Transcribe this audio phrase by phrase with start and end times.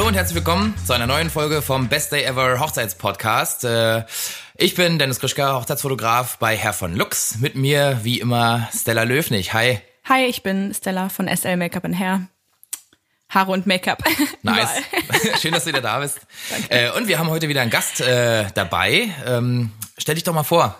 [0.00, 3.64] Hallo und herzlich willkommen zu einer neuen Folge vom Best Day Ever Hochzeitspodcast.
[3.64, 4.06] Äh,
[4.56, 7.36] ich bin Dennis Krischka, Hochzeitsfotograf bei Herr von Lux.
[7.40, 9.52] Mit mir wie immer Stella Löfnig.
[9.52, 9.78] Hi.
[10.08, 12.28] Hi, ich bin Stella von SL Make-up Hair.
[13.28, 14.02] Haare und Make-up.
[14.42, 14.70] Nice.
[15.42, 16.18] Schön, dass du wieder da bist.
[16.48, 16.70] Danke.
[16.70, 19.14] Äh, und wir haben heute wieder einen Gast äh, dabei.
[19.26, 20.76] Ähm, stell dich doch mal vor.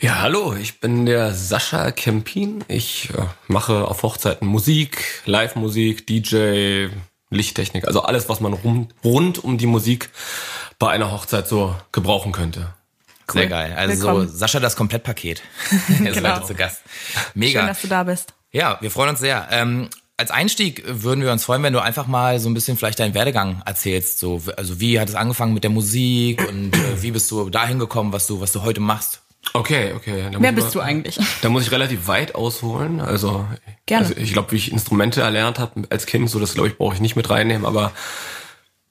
[0.00, 2.64] Ja, hallo, ich bin der Sascha Kempin.
[2.68, 6.90] Ich äh, mache auf Hochzeiten Musik, Live-Musik, DJ,
[7.30, 10.10] Lichttechnik, also alles, was man rum, rund um die Musik
[10.78, 12.74] bei einer Hochzeit so gebrauchen könnte.
[13.28, 13.40] Cool.
[13.40, 13.74] Sehr geil.
[13.76, 14.28] Also Willkommen.
[14.28, 15.42] so Sascha das Komplettpaket.
[15.70, 16.36] er ist genau.
[16.36, 16.82] heute zu Gast.
[17.34, 17.60] Mega.
[17.60, 18.34] Schön, dass du da bist.
[18.52, 19.48] Ja, wir freuen uns sehr.
[19.50, 23.00] Ähm, als Einstieg würden wir uns freuen, wenn du einfach mal so ein bisschen vielleicht
[23.00, 24.18] deinen Werdegang erzählst.
[24.18, 27.78] So, also wie hat es angefangen mit der Musik und äh, wie bist du dahin
[27.78, 29.20] gekommen, was du, was du heute machst?
[29.52, 30.28] Okay, okay.
[30.38, 31.18] Wer bist mal, du eigentlich?
[31.42, 33.00] Da muss ich relativ weit ausholen.
[33.00, 33.46] Also,
[33.86, 34.06] Gerne.
[34.06, 36.94] Also ich glaube, wie ich Instrumente erlernt habe als Kind, so das glaube ich brauche
[36.94, 37.92] ich nicht mit reinnehmen, aber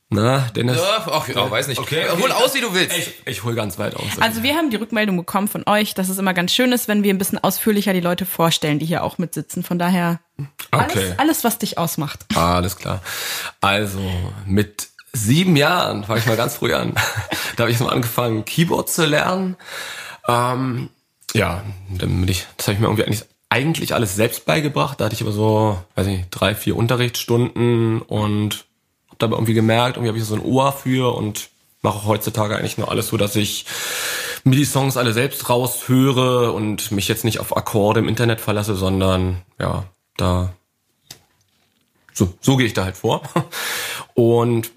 [0.09, 0.77] na, Dennis?
[0.77, 1.79] Ja, ach, ja, weiß nicht.
[1.79, 2.21] Okay, okay.
[2.21, 2.95] Hol aus, wie du willst.
[2.95, 4.03] Ich, ich hol ganz weit aus.
[4.19, 7.03] Also wir haben die Rückmeldung bekommen von euch, dass es immer ganz schön ist, wenn
[7.03, 9.63] wir ein bisschen ausführlicher die Leute vorstellen, die hier auch mitsitzen.
[9.63, 10.19] Von daher
[10.69, 11.13] alles, okay.
[11.17, 12.25] alles was dich ausmacht.
[12.35, 13.01] Alles klar.
[13.61, 13.99] Also
[14.45, 16.93] mit sieben Jahren fange ich mal ganz früh an.
[17.55, 19.57] da habe ich mal angefangen, Keyboard zu lernen.
[20.27, 20.89] Ähm,
[21.33, 24.99] ja, damit ich, das habe ich mir irgendwie eigentlich, eigentlich alles selbst beigebracht.
[24.99, 28.65] Da hatte ich aber so, weiß nicht, drei, vier Unterrichtsstunden und
[29.09, 31.49] habe dabei irgendwie gemerkt, irgendwie habe ich so ein Ohr für und
[31.81, 33.65] mache heutzutage eigentlich nur alles so, dass ich
[34.43, 38.75] mir die Songs alle selbst raushöre und mich jetzt nicht auf Akkorde im Internet verlasse,
[38.75, 39.85] sondern ja,
[40.17, 40.53] da
[42.15, 43.21] so, so gehe ich da halt vor.
[44.13, 44.71] Und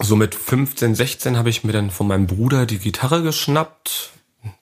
[0.00, 4.10] so mit 15, 16 habe ich mir dann von meinem Bruder die Gitarre geschnappt,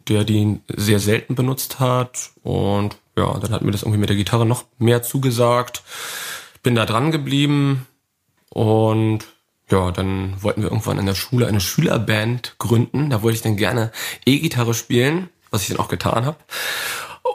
[0.09, 2.31] der die sehr selten benutzt hat.
[2.43, 5.83] Und ja, dann hat mir das irgendwie mit der Gitarre noch mehr zugesagt.
[6.63, 7.87] Bin da dran geblieben
[8.51, 9.25] und
[9.71, 13.11] ja, dann wollten wir irgendwann in der Schule eine Schülerband gründen.
[13.11, 13.91] Da wollte ich dann gerne
[14.27, 16.37] E-Gitarre spielen, was ich dann auch getan habe.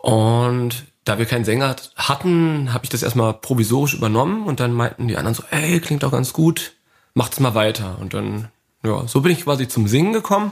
[0.02, 5.07] Und da wir keinen Sänger hatten, habe ich das erstmal provisorisch übernommen und dann meinten
[5.07, 6.74] die anderen so, ey, klingt doch ganz gut,
[7.13, 7.97] macht's mal weiter.
[8.00, 8.50] Und dann,
[8.84, 10.52] ja, so bin ich quasi zum Singen gekommen.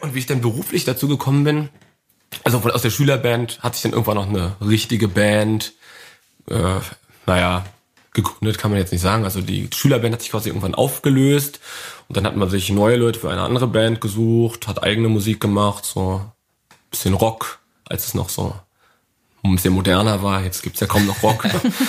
[0.00, 1.68] Und wie ich dann beruflich dazu gekommen bin,
[2.44, 5.72] also aus der Schülerband hat sich dann irgendwann noch eine richtige Band,
[6.48, 6.80] äh,
[7.26, 7.64] naja,
[8.12, 9.24] gegründet kann man jetzt nicht sagen.
[9.24, 11.60] Also die Schülerband hat sich quasi irgendwann aufgelöst
[12.08, 15.40] und dann hat man sich neue Leute für eine andere Band gesucht, hat eigene Musik
[15.40, 16.20] gemacht, so
[16.90, 18.54] bisschen Rock, als es noch so
[19.42, 20.42] ein bisschen moderner war.
[20.42, 21.46] Jetzt gibt's ja kaum noch Rock.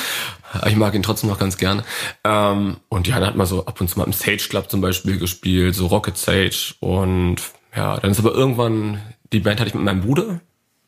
[0.68, 1.84] ich mag ihn trotzdem noch ganz gerne.
[2.24, 4.81] Ähm, und ja, dann hat man so ab und zu mal im Sage Club zum
[4.81, 7.42] Beispiel gespielt, so Rocket Sage und
[7.76, 9.02] ja, dann ist aber irgendwann,
[9.32, 10.40] die Band hatte ich mit meinem Bruder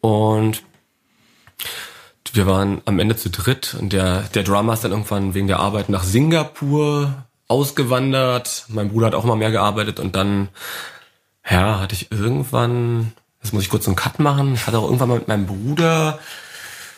[0.02, 0.64] und
[2.34, 5.60] wir waren am Ende zu dritt und der, der Drummer ist dann irgendwann wegen der
[5.60, 8.66] Arbeit nach Singapur ausgewandert.
[8.70, 10.50] Mein Bruder hat auch mal mehr gearbeitet und dann,
[11.50, 15.10] ja, hatte ich irgendwann, das muss ich kurz einen Cut machen, ich hatte auch irgendwann
[15.10, 16.20] mal mit meinem Bruder,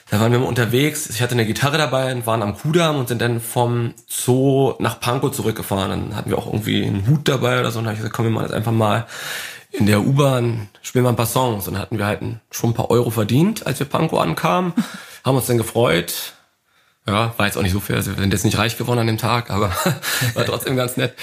[0.10, 3.08] da waren wir mal unterwegs, ich hatte eine Gitarre dabei und waren am Kudamm und
[3.08, 5.90] sind dann vom Zoo nach Pankow zurückgefahren.
[5.90, 8.16] Dann hatten wir auch irgendwie einen Hut dabei oder so und dann habe ich gesagt,
[8.16, 9.08] komm, wir machen jetzt einfach mal
[9.78, 11.68] in der U-Bahn spielen wir ein paar Songs.
[11.68, 12.22] Und dann hatten wir halt
[12.52, 14.74] schon ein paar Euro verdient, als wir Pankow ankamen.
[15.24, 16.34] haben uns dann gefreut.
[17.08, 17.96] Ja, war jetzt auch nicht so viel.
[17.96, 19.70] Also wir sind jetzt nicht reich geworden an dem Tag, aber
[20.34, 21.14] war trotzdem ganz nett.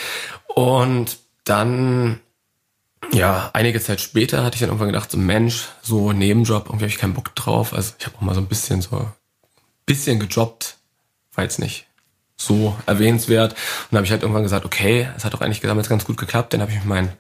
[0.46, 2.20] Und dann,
[3.12, 6.92] ja, einige Zeit später hatte ich dann irgendwann gedacht, so Mensch, so Nebenjob, irgendwie habe
[6.92, 7.72] ich keinen Bock drauf.
[7.72, 9.08] Also ich habe auch mal so ein bisschen so,
[9.86, 10.76] bisschen gejobbt.
[11.34, 11.86] War jetzt nicht
[12.36, 13.52] so erwähnenswert.
[13.52, 13.58] Und
[13.90, 16.52] dann habe ich halt irgendwann gesagt, okay, es hat doch eigentlich damals ganz gut geklappt.
[16.52, 17.12] Dann habe ich meinen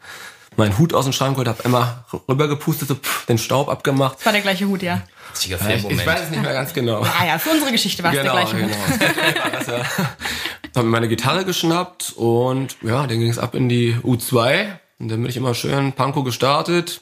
[0.56, 4.18] meinen Hut aus dem Schrank geholt, habe immer rübergepustet, so pff, den Staub abgemacht.
[4.18, 5.02] Das war der gleiche Hut, ja.
[5.34, 7.02] Ich, ich weiß es nicht mehr ganz genau.
[7.02, 8.76] Ah ja, für unsere Geschichte war es genau, der gleiche genau.
[8.76, 9.66] Hut.
[9.66, 9.84] Genau.
[10.76, 14.66] habe mir meine Gitarre geschnappt und ja, dann ging es ab in die U2
[14.98, 17.00] und dann bin ich immer schön Panko gestartet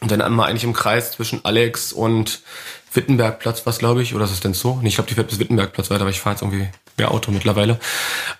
[0.00, 2.42] und dann einmal eigentlich im Kreis zwischen Alex und
[2.92, 4.78] Wittenbergplatz was glaube ich oder ist es denn so?
[4.82, 7.30] Nee, ich glaube, die fährt bis Wittenbergplatz weiter, aber ich fahre jetzt irgendwie mehr Auto
[7.30, 7.78] mittlerweile.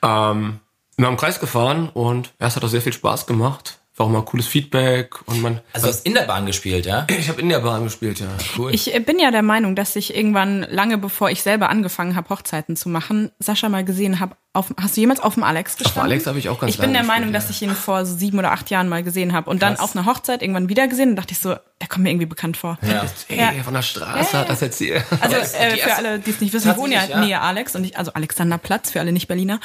[0.03, 0.61] Ähm,
[0.97, 4.09] wir haben im Kreis gefahren und ja, es hat auch sehr viel Spaß gemacht auch
[4.09, 5.61] mal cooles Feedback und man.
[5.73, 7.07] Also du hast in der Bahn gespielt, ja?
[7.11, 8.29] Ich habe in der Bahn gespielt, ja.
[8.57, 8.75] Cool.
[8.75, 12.77] Ich bin ja der Meinung, dass ich irgendwann lange bevor ich selber angefangen habe, Hochzeiten
[12.77, 16.01] zu machen, Sascha mal gesehen habe, auf, hast du jemals auf dem Alex gestanden?
[16.01, 17.35] Auf dem Alex habe ich auch ganz Ich bin der Meinung, ja.
[17.35, 19.77] dass ich ihn vor so sieben oder acht Jahren mal gesehen habe und Krass.
[19.77, 22.27] dann auf einer Hochzeit irgendwann wieder gesehen und dachte ich so, der kommt mir irgendwie
[22.27, 22.77] bekannt vor.
[22.83, 23.07] Ja.
[23.29, 23.63] Ey, ja.
[23.63, 24.41] von der Straße ja.
[24.41, 25.05] hat das erzählt.
[25.21, 27.85] Also äh, für alle, die es nicht wissen, ich wohne ja, ja nähe Alex und
[27.85, 29.61] ich, also Alexanderplatz für alle Nicht-Berliner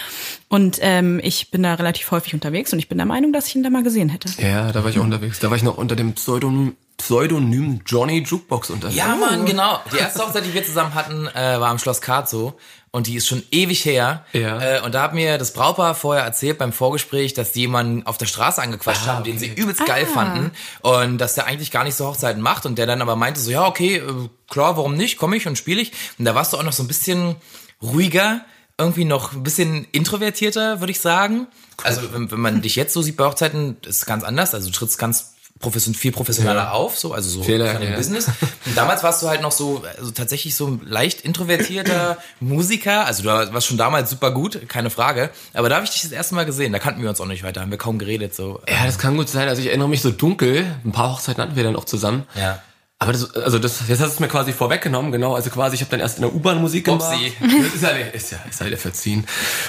[0.49, 3.55] und ähm, ich bin da relativ häufig unterwegs und ich bin der Meinung, dass ich
[3.55, 4.29] ihn da mal gesehen hätte.
[4.39, 5.39] Ja, da war ich auch unterwegs.
[5.39, 8.97] Da war ich noch unter dem Pseudonym Pseudonym Johnny Jukebox unterwegs.
[8.97, 9.79] Ja, Mann, genau.
[9.91, 12.53] Die erste Hochzeit, die wir zusammen hatten, äh, war am Schloss Karzow
[12.95, 14.23] und die ist schon ewig her.
[14.31, 14.77] Ja.
[14.77, 18.17] Äh, und da hat mir das Brautpaar vorher erzählt beim Vorgespräch, dass die jemanden auf
[18.17, 19.61] der Straße angequatscht Ah, haben, den sie okay.
[19.61, 23.01] übelst geil fanden und dass der eigentlich gar nicht so Hochzeiten macht und der dann
[23.01, 25.91] aber meinte so, ja, okay, äh, klar, warum nicht, komme ich und spiele ich.
[26.17, 27.35] Und da warst du auch noch so ein bisschen
[27.81, 28.45] ruhiger,
[28.77, 31.47] irgendwie noch ein bisschen introvertierter, würde ich sagen.
[31.83, 34.53] Also wenn, wenn man dich jetzt so sieht bei Hochzeiten, ist es ganz anders.
[34.53, 36.71] Also du trittst ganz profession viel professioneller Ja.
[36.71, 37.97] auf, so also so Fehler, von dem ja.
[37.97, 38.27] Business.
[38.65, 43.05] Und damals warst du halt noch so, also tatsächlich so ein leicht introvertierter Musiker.
[43.05, 45.29] Also du warst schon damals super gut, keine Frage.
[45.53, 46.73] Aber da habe ich dich das erste Mal gesehen.
[46.73, 48.35] Da kannten wir uns auch nicht weiter, haben wir kaum geredet.
[48.35, 48.61] So.
[48.69, 49.47] Ja, das kann gut sein.
[49.47, 50.65] Also ich erinnere mich so dunkel.
[50.83, 52.25] Ein paar Hochzeiten hatten wir dann auch zusammen.
[52.35, 52.61] Ja.
[52.99, 55.35] Aber das, also das, jetzt hast du es mir quasi vorweggenommen, genau.
[55.35, 57.13] Also quasi, ich habe dann erst in der U-Bahn Musik gemacht.
[57.13, 57.33] Upsi.
[57.41, 59.25] Das ist ja, ist ja, ist ja wieder verziehen.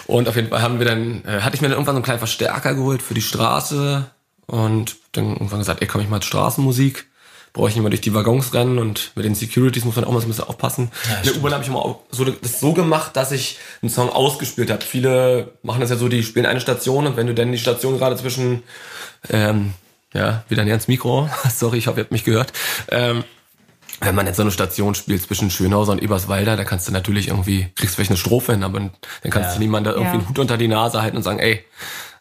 [0.07, 2.05] Und auf jeden Fall haben wir dann, äh, hatte ich mir dann irgendwann so einen
[2.05, 4.07] kleinen Verstärker geholt für die Straße
[4.47, 7.07] und dann irgendwann gesagt, ey, komm ich mal zur Straßenmusik.
[7.53, 10.13] Brauche ich nicht mal durch die Waggons rennen und mit den Securities muss man auch
[10.13, 10.91] mal so ein bisschen aufpassen.
[11.23, 14.71] in der U-Bahn habe ich immer so, das so gemacht, dass ich einen Song ausgespielt
[14.71, 14.85] habe.
[14.85, 17.97] Viele machen das ja so, die spielen eine Station und wenn du dann die Station
[17.97, 18.63] gerade zwischen
[19.31, 19.73] ähm,
[20.13, 21.31] ja, wieder näher ins Mikro.
[21.55, 22.53] Sorry, ich hoffe, ihr habt mich gehört.
[22.91, 23.25] Ähm,
[24.01, 27.29] wenn man jetzt so eine Station spielt zwischen Schönhauser und Eberswalder, da kannst du natürlich
[27.29, 28.91] irgendwie, kriegst vielleicht eine Strophe hin, aber dann
[29.31, 29.55] kannst Ja.
[29.55, 30.19] du niemand da irgendwie Ja.
[30.19, 31.65] einen Hut unter die Nase halten und sagen, ey,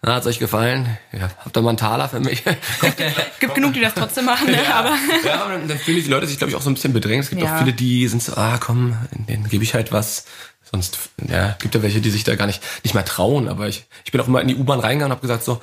[0.06, 0.98] na, hat's euch gefallen?
[1.12, 2.44] Ja, habt ihr mal einen Taler für mich?
[3.40, 4.60] Gibt genug, die das trotzdem machen, ne?
[4.74, 6.94] aber ja, aber dann, dann fühlen die Leute sich, glaube ich, auch so ein bisschen
[6.94, 7.24] bedrängt.
[7.24, 7.56] Es gibt Ja.
[7.56, 8.96] auch viele, die sind so, ah, komm,
[9.28, 10.26] denen gebe ich halt was.
[10.72, 10.98] Sonst,
[11.30, 13.48] ja, gibt ja welche, die sich da gar nicht, nicht mal trauen.
[13.48, 15.62] Aber ich, ich bin auch immer in die U-Bahn reingegangen und habe gesagt so,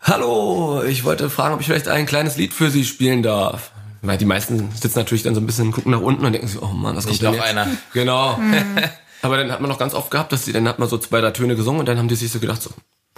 [0.00, 3.72] hallo, ich wollte fragen, ob ich vielleicht ein kleines Lied für Sie spielen darf.
[4.02, 6.60] Weil die meisten sitzen natürlich dann so ein bisschen, gucken nach unten und denken sich,
[6.62, 7.56] oh Mann, was Nicht kommt denn noch jetzt?
[7.56, 7.76] einer.
[7.92, 8.38] Genau.
[9.22, 11.20] Aber dann hat man noch ganz oft gehabt, dass sie, dann hat man so zwei,
[11.20, 12.70] drei Töne gesungen und dann haben die sich so gedacht, so,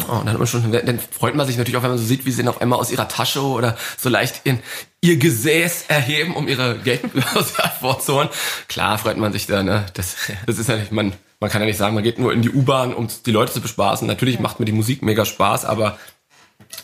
[0.06, 2.30] oh, und dann schon, dann freut man sich natürlich auch, wenn man so sieht, wie
[2.30, 4.60] sie dann auf einmal aus ihrer Tasche oder so leicht in
[5.00, 8.28] ihr Gesäß erheben, um ihre Geldbörse hervorzuholen.
[8.68, 9.86] Klar freut man sich da, ne?
[9.94, 10.16] Das,
[10.46, 12.50] das ist ja nicht, man, man kann ja nicht sagen, man geht nur in die
[12.50, 14.06] U-Bahn, um die Leute zu bespaßen.
[14.06, 15.98] Natürlich macht mir die Musik mega Spaß, aber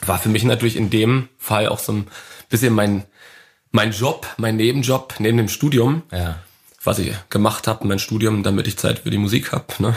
[0.07, 2.07] war für mich natürlich in dem Fall auch so ein
[2.49, 3.05] bisschen mein,
[3.71, 6.39] mein Job, mein Nebenjob neben dem Studium Ja.
[6.85, 9.81] Was ich gemacht habe, mein Studium, damit ich Zeit für die Musik hab.
[9.81, 9.95] Ne?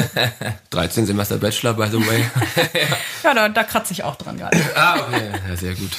[0.70, 2.24] 13 Semester Bachelor, by the way.
[3.24, 4.58] ja, da, da kratze ich auch dran gerade.
[4.76, 5.30] ah, okay.
[5.48, 5.90] Ja, sehr gut.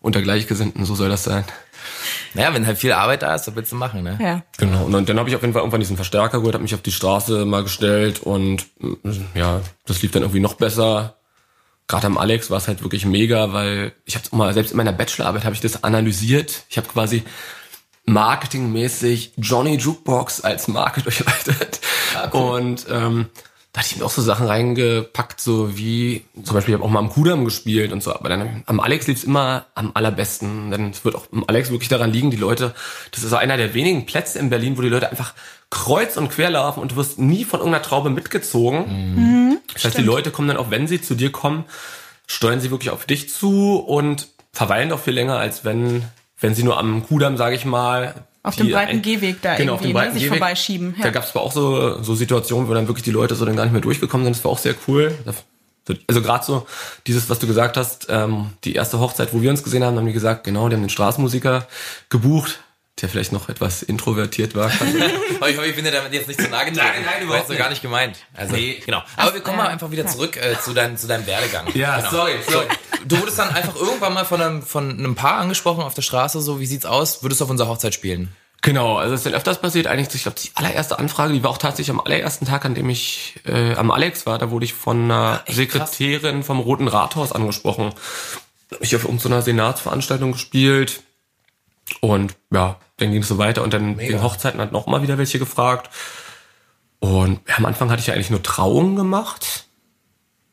[0.00, 1.44] Unter Gleichgesinnten, so soll das sein.
[2.34, 4.18] Naja, wenn halt viel Arbeit da ist, was willst du machen, ne?
[4.20, 4.42] Ja.
[4.56, 4.84] Genau.
[4.84, 6.82] Und dann, dann habe ich auf jeden Fall irgendwann diesen Verstärker geholt, habe mich auf
[6.82, 8.94] die Straße mal gestellt und mm,
[9.34, 11.16] ja, das lief dann irgendwie noch besser.
[11.88, 14.92] Gerade am Alex war es halt wirklich mega, weil ich habe mal selbst in meiner
[14.92, 16.64] Bachelorarbeit habe ich das analysiert.
[16.70, 17.22] Ich habe quasi
[18.04, 21.80] marketingmäßig Johnny Jukebox als Marke durchleuchtet.
[22.32, 23.26] Und ähm,
[23.72, 26.92] da hatte ich mir auch so Sachen reingepackt, so wie zum Beispiel, ich habe auch
[26.92, 30.70] mal am Kudamm gespielt und so, aber dann am Alex lief's immer am allerbesten.
[30.70, 32.74] Denn es wird auch am Alex wirklich daran liegen, die Leute,
[33.12, 35.32] das ist einer der wenigen Plätze in Berlin, wo die Leute einfach
[35.70, 38.84] kreuz und quer laufen und du wirst nie von irgendeiner Traube mitgezogen.
[39.72, 41.64] das heißt, die Leute kommen dann auch, wenn sie zu dir kommen,
[42.26, 46.04] steuern sie wirklich auf dich zu und verweilen auch viel länger, als wenn,
[46.42, 49.80] wenn sie nur am Kudamm, sage ich mal, Auf dem breiten Gehweg da genau, auf
[49.82, 50.38] irgendwie, dem ne, sich Gehweg.
[50.38, 50.94] vorbeischieben.
[50.98, 51.10] Da Ja.
[51.10, 53.62] gab es aber auch so, so Situationen, wo dann wirklich die Leute so dann gar
[53.64, 54.36] nicht mehr durchgekommen sind.
[54.36, 55.14] Das war auch sehr cool.
[56.06, 56.66] Also gerade so
[57.06, 60.06] dieses, was du gesagt hast, ähm, die erste Hochzeit, wo wir uns gesehen haben, haben
[60.06, 61.66] die gesagt, genau, die haben den Straßenmusiker
[62.08, 62.60] gebucht,
[63.02, 64.70] der vielleicht noch etwas introvertiert war.
[65.36, 66.86] Aber ich hoffe, ich bin dir damit jetzt nicht zu nahe getreten.
[66.94, 68.18] Nein, nein, überhaupt so gar nicht gemeint.
[68.34, 69.02] Also, genau.
[69.16, 71.66] Aber wir kommen mal einfach wieder zurück äh, zu, dein, zu deinem Werdegang.
[71.74, 72.10] Ja, genau.
[72.10, 72.66] sorry, sorry.
[73.04, 76.40] Du wurdest dann einfach irgendwann mal von einem, von einem Paar angesprochen auf der Straße,
[76.40, 77.22] so, wie sieht's aus?
[77.22, 78.34] Würdest du auf unserer Hochzeit spielen?
[78.64, 79.88] Genau, also es ist dann öfters passiert.
[79.88, 82.88] Eigentlich, ich glaube, die allererste Anfrage, die war auch tatsächlich am allerersten Tag, an dem
[82.88, 84.38] ich äh, am Alex war.
[84.38, 87.92] Da wurde ich von einer echt Sekretärin vom Roten Rathaus angesprochen.
[88.78, 91.02] Ich auf irgendeiner Senatsveranstaltung gespielt.
[92.00, 93.62] Und ja, dann ging es so weiter.
[93.62, 94.08] Und dann Mega.
[94.14, 95.90] wegen Hochzeiten hat noch mal wieder welche gefragt.
[97.00, 99.66] Und ja, am Anfang hatte ich ja eigentlich nur Trauungen gemacht.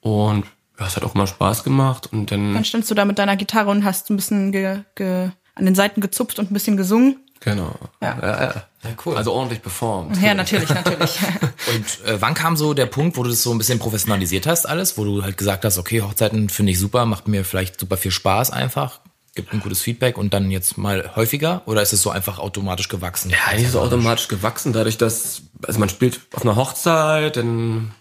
[0.02, 0.46] Und
[0.80, 2.10] ja, es hat auch mal Spaß gemacht.
[2.12, 5.30] Und dann, Dann standst du da mit deiner Gitarre und hast ein bisschen ge, ge,
[5.56, 7.20] an den Seiten gezupft und ein bisschen gesungen.
[7.42, 7.76] genau.
[8.02, 8.18] Ja.
[8.22, 8.64] Ja, ja.
[8.82, 9.18] Ja, cool.
[9.18, 10.22] Also ordentlich performt.
[10.22, 11.20] Ja, natürlich, natürlich.
[11.76, 14.66] Und äh, wann kam so der Punkt, wo du das so ein bisschen professionalisiert hast,
[14.66, 14.98] alles?
[14.98, 18.12] Wo du halt gesagt hast, okay, Hochzeiten finde ich super, macht mir vielleicht super viel
[18.12, 19.02] Spaß einfach,
[19.40, 21.62] gibt ein gutes Feedback und dann jetzt mal häufiger?
[21.66, 23.32] Oder ist es so einfach automatisch gewachsen?
[23.32, 27.92] Ja, ist es automatisch gewachsen, dadurch, dass, also man spielt auf einer Hochzeit, dann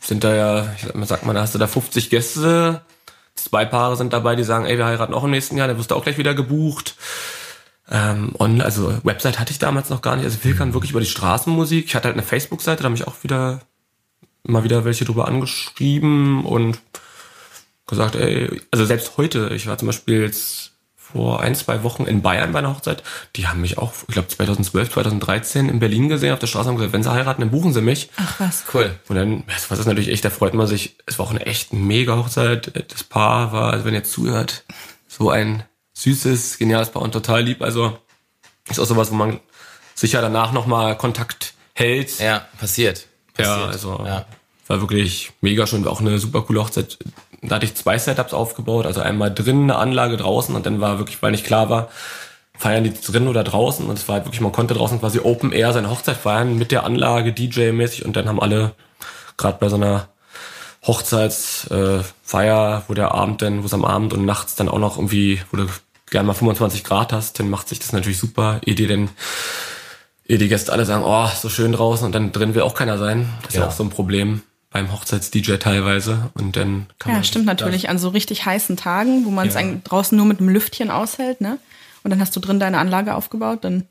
[0.00, 2.80] sind da ja, ich sag mal, mal, da hast du da 50 Gäste,
[3.34, 5.90] zwei Paare sind dabei, die sagen, ey, wir heiraten auch im nächsten Jahr, dann wirst
[5.90, 6.96] du auch gleich wieder gebucht.
[7.90, 11.00] Ähm, und also Website hatte ich damals noch gar nicht, also viel kam wirklich über
[11.00, 11.84] die Straßenmusik.
[11.84, 13.60] Ich hatte halt eine Facebook-Seite, da habe ich auch wieder
[14.44, 16.80] immer wieder welche drüber angeschrieben und
[17.86, 20.75] gesagt, ey, also selbst heute, ich war zum Beispiel jetzt
[21.12, 23.02] vor ein, zwei Wochen in Bayern bei einer Hochzeit.
[23.36, 26.76] Die haben mich auch, ich glaube 2012, 2013 in Berlin gesehen auf der Straße und
[26.76, 28.10] gesagt, wenn sie heiraten, dann buchen sie mich.
[28.16, 28.64] Ach was.
[28.74, 28.94] Cool.
[29.08, 30.96] Und dann, was ist natürlich echt, da freut man sich.
[31.06, 32.72] Es war auch eine echt mega Hochzeit.
[32.92, 34.64] Das Paar war, also wenn ihr zuhört,
[35.06, 35.62] so ein
[35.94, 37.62] süßes, geniales Paar und total lieb.
[37.62, 37.98] Also
[38.68, 39.40] ist auch sowas, wo man
[39.94, 42.18] sicher danach nochmal Kontakt hält.
[42.18, 43.06] Ja, passiert.
[43.34, 43.58] passiert.
[43.58, 44.26] Ja, also ja.
[44.66, 45.84] war wirklich mega schön.
[45.84, 46.98] War auch eine super coole Hochzeit.
[47.42, 48.86] Da hatte ich zwei Setups aufgebaut.
[48.86, 51.88] Also einmal drin eine Anlage draußen und dann war wirklich, weil nicht klar war,
[52.58, 53.86] feiern die drin oder draußen.
[53.86, 56.72] Und es war halt wirklich, man konnte draußen quasi Open Air seine Hochzeit feiern mit
[56.72, 58.04] der Anlage, DJ-mäßig.
[58.04, 58.72] Und dann haben alle,
[59.36, 60.08] gerade bei so einer
[60.86, 64.96] Hochzeitsfeier, äh, wo der Abend dann, wo es am Abend und nachts dann auch noch
[64.96, 65.66] irgendwie, wo du
[66.10, 68.60] gerne mal 25 Grad hast, dann macht sich das natürlich super.
[68.64, 69.10] Ehe die denn,
[70.26, 72.98] ehe die Gäste alle sagen, oh, so schön draußen und dann drin will auch keiner
[72.98, 73.28] sein.
[73.42, 74.42] Das ist ja, ja auch so ein Problem
[74.76, 76.30] beim Hochzeits-DJ teilweise.
[76.34, 77.22] Und dann kann ja, man.
[77.22, 77.88] Ja, stimmt natürlich.
[77.88, 79.62] An so richtig heißen Tagen, wo man es ja.
[79.84, 81.58] draußen nur mit einem Lüftchen aushält, ne?
[82.02, 83.86] Und dann hast du drin deine Anlage aufgebaut, dann.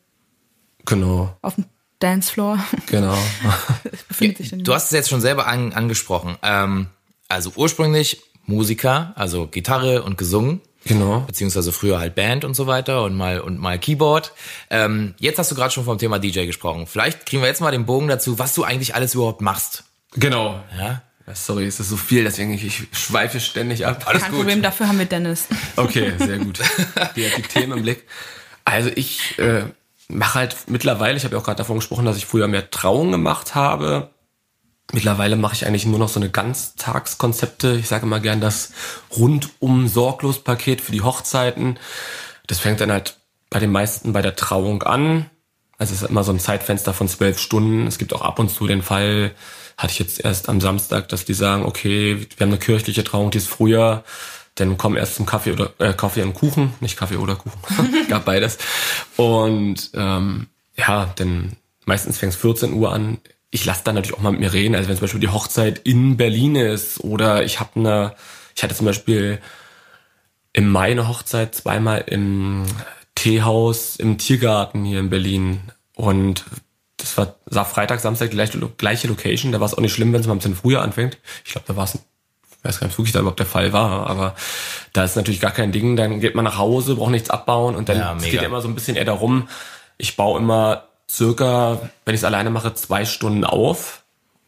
[0.86, 1.36] Genau.
[1.42, 1.66] Auf dem
[2.00, 2.60] Dancefloor.
[2.86, 3.18] Genau.
[4.08, 6.38] befindet sich du hast es jetzt schon selber an, angesprochen.
[6.44, 6.88] Ähm,
[7.30, 10.62] also ursprünglich Musiker, also Gitarre und gesungen.
[10.84, 11.22] Genau.
[11.22, 14.34] Beziehungsweise früher halt Band und so weiter und mal und mal Keyboard.
[14.70, 16.86] Ähm, jetzt hast du gerade schon vom Thema DJ gesprochen.
[16.86, 19.84] Vielleicht kriegen wir jetzt mal den Bogen dazu, was du eigentlich alles überhaupt machst.
[20.16, 20.64] Genau.
[20.78, 21.02] Ja.
[21.34, 24.04] Sorry, ist das so viel, deswegen ich schweife ständig ab.
[24.06, 24.42] Alles Kein gut.
[24.42, 25.48] Problem, dafür haben wir Dennis.
[25.76, 26.60] Okay, sehr gut.
[27.16, 28.04] Die hat die Themen im Blick.
[28.64, 29.64] Also ich äh,
[30.08, 33.12] mache halt mittlerweile, ich habe ja auch gerade davon gesprochen, dass ich früher mehr Trauung
[33.12, 34.12] gemacht habe.
[34.94, 37.74] Mittlerweile mache ich eigentlich nur noch so eine Ganztagskonzepte.
[37.74, 38.72] Ich sage immer gern das
[39.18, 41.80] rundum sorglos Paket für die Hochzeiten.
[42.46, 43.18] Das fängt dann halt
[43.50, 45.30] bei den meisten bei der Trauung an.
[45.80, 47.88] Also es ist immer so ein Zeitfenster von zwölf Stunden.
[47.88, 49.32] Es gibt auch ab und zu den Fall,
[49.78, 53.32] hatte ich jetzt erst am Samstag, dass die sagen, okay, wir haben eine kirchliche Trauung,
[53.32, 54.04] die ist früher,
[54.56, 57.60] dann komm erst zum Kaffee oder äh, Kaffee und Kuchen, nicht Kaffee oder Kuchen,
[58.10, 58.58] gab beides.
[59.18, 63.20] Und ähm, ja, dann meistens fängt es 14 Uhr an
[63.56, 64.76] ich lasse dann natürlich auch mal mit mir reden.
[64.76, 68.16] Also wenn zum Beispiel die Hochzeit in Berlin ist oder ich habe eine,
[68.54, 69.40] ich hatte zum Beispiel
[70.52, 72.66] im Mai eine Hochzeit zweimal im
[73.16, 75.62] Teehaus im Tiergarten hier in Berlin
[75.96, 76.44] und
[76.98, 79.52] das war, sah Freitag, Samstag die gleiche, gleiche Location.
[79.52, 81.18] Da war es auch nicht schlimm, wenn es mal ein bisschen früher anfängt.
[81.44, 84.10] Ich glaube, da war es, ich weiß gar nicht, wirklich da überhaupt der Fall war,
[84.10, 84.36] aber
[84.94, 85.96] da ist natürlich gar kein Ding.
[85.96, 88.62] Dann geht man nach Hause, braucht nichts abbauen und dann ja, es geht ja immer
[88.62, 89.50] so ein bisschen eher darum,
[89.98, 94.05] ich baue immer circa, wenn ich es alleine mache, zwei Stunden auf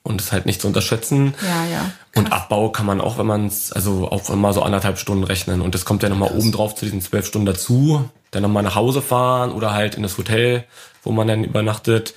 [0.07, 1.35] und ist halt nicht zu unterschätzen.
[1.41, 1.91] Ja, ja.
[2.15, 5.61] Und Abbau kann man auch, wenn man es, also auch immer so anderthalb Stunden rechnen.
[5.61, 8.09] Und das kommt ja nochmal oben drauf zu diesen zwölf Stunden dazu.
[8.31, 10.63] Dann nochmal nach Hause fahren oder halt in das Hotel,
[11.03, 12.13] wo man dann übernachtet.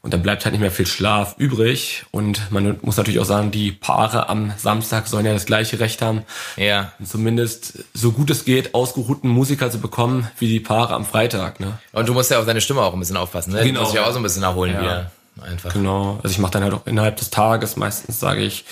[0.00, 2.04] Und dann bleibt halt nicht mehr viel Schlaf übrig.
[2.10, 6.02] Und man muss natürlich auch sagen, die Paare am Samstag sollen ja das gleiche Recht
[6.02, 6.22] haben.
[6.56, 6.92] Ja.
[7.04, 11.58] Zumindest so gut es geht, ausgeruhten Musiker zu bekommen, wie die Paare am Freitag.
[11.60, 11.78] Ne?
[11.92, 13.52] Und du musst ja auf deine Stimme auch ein bisschen aufpassen.
[13.52, 13.62] Ne?
[13.62, 13.80] Genau.
[13.80, 14.80] Du musst ja auch so ein bisschen nachholen ja.
[14.80, 15.10] wieder.
[15.42, 15.72] Einfach.
[15.72, 16.20] Genau.
[16.22, 18.64] Also ich mache dann halt auch innerhalb des Tages meistens, sage ich,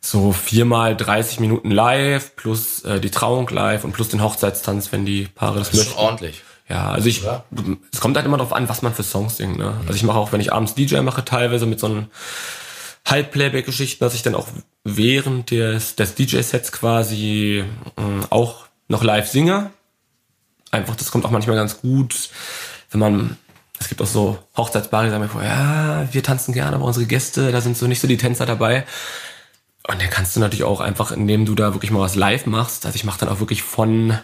[0.00, 5.04] so viermal 30 Minuten live, plus äh, die Trauung live und plus den Hochzeitstanz, wenn
[5.04, 5.98] die Paare das, das möchten.
[5.98, 6.42] Ordentlich.
[6.68, 7.44] Ja, also ich, Oder?
[7.92, 9.58] es kommt halt immer darauf an, was man für Songs singt.
[9.58, 9.74] Ne?
[9.82, 12.06] Also ich mache auch, wenn ich abends DJ mache, teilweise mit so einem
[13.04, 14.48] Halbplayback-Geschichten, dass ich dann auch
[14.82, 17.64] während des, des DJ-Sets quasi
[17.96, 19.70] äh, auch noch live singe.
[20.72, 22.30] Einfach, das kommt auch manchmal ganz gut,
[22.90, 23.36] wenn man,
[23.78, 27.06] es gibt auch so Hochzeitspaare, die sagen mir vor, ja, wir tanzen gerne, aber unsere
[27.06, 28.84] Gäste, da sind so nicht so die Tänzer dabei.
[29.88, 32.86] Und dann kannst du natürlich auch einfach, indem du da wirklich mal was live machst,
[32.86, 34.18] also ich mache dann auch wirklich von,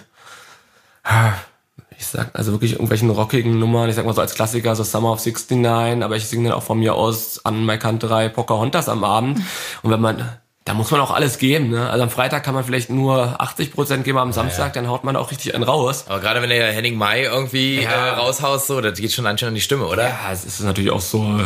[1.96, 5.12] ich sag also wirklich irgendwelchen rockigen Nummern, ich sag mal so als Klassiker, so Summer
[5.12, 9.04] of 69, aber ich singe dann auch von mir aus an My Country Pocahontas am
[9.04, 9.40] Abend.
[9.82, 10.28] Und wenn man,
[10.64, 11.90] da muss man auch alles geben, ne?
[11.90, 14.72] Also am Freitag kann man vielleicht nur 80 Prozent geben, am Samstag, ja, ja.
[14.74, 16.04] dann haut man auch richtig einen raus.
[16.08, 17.90] Aber gerade wenn der Henning Mai irgendwie ja.
[17.90, 20.08] äh, raushaust, so, das geht schon anscheinend an die Stimme, oder?
[20.08, 21.40] Ja, es ist natürlich auch so,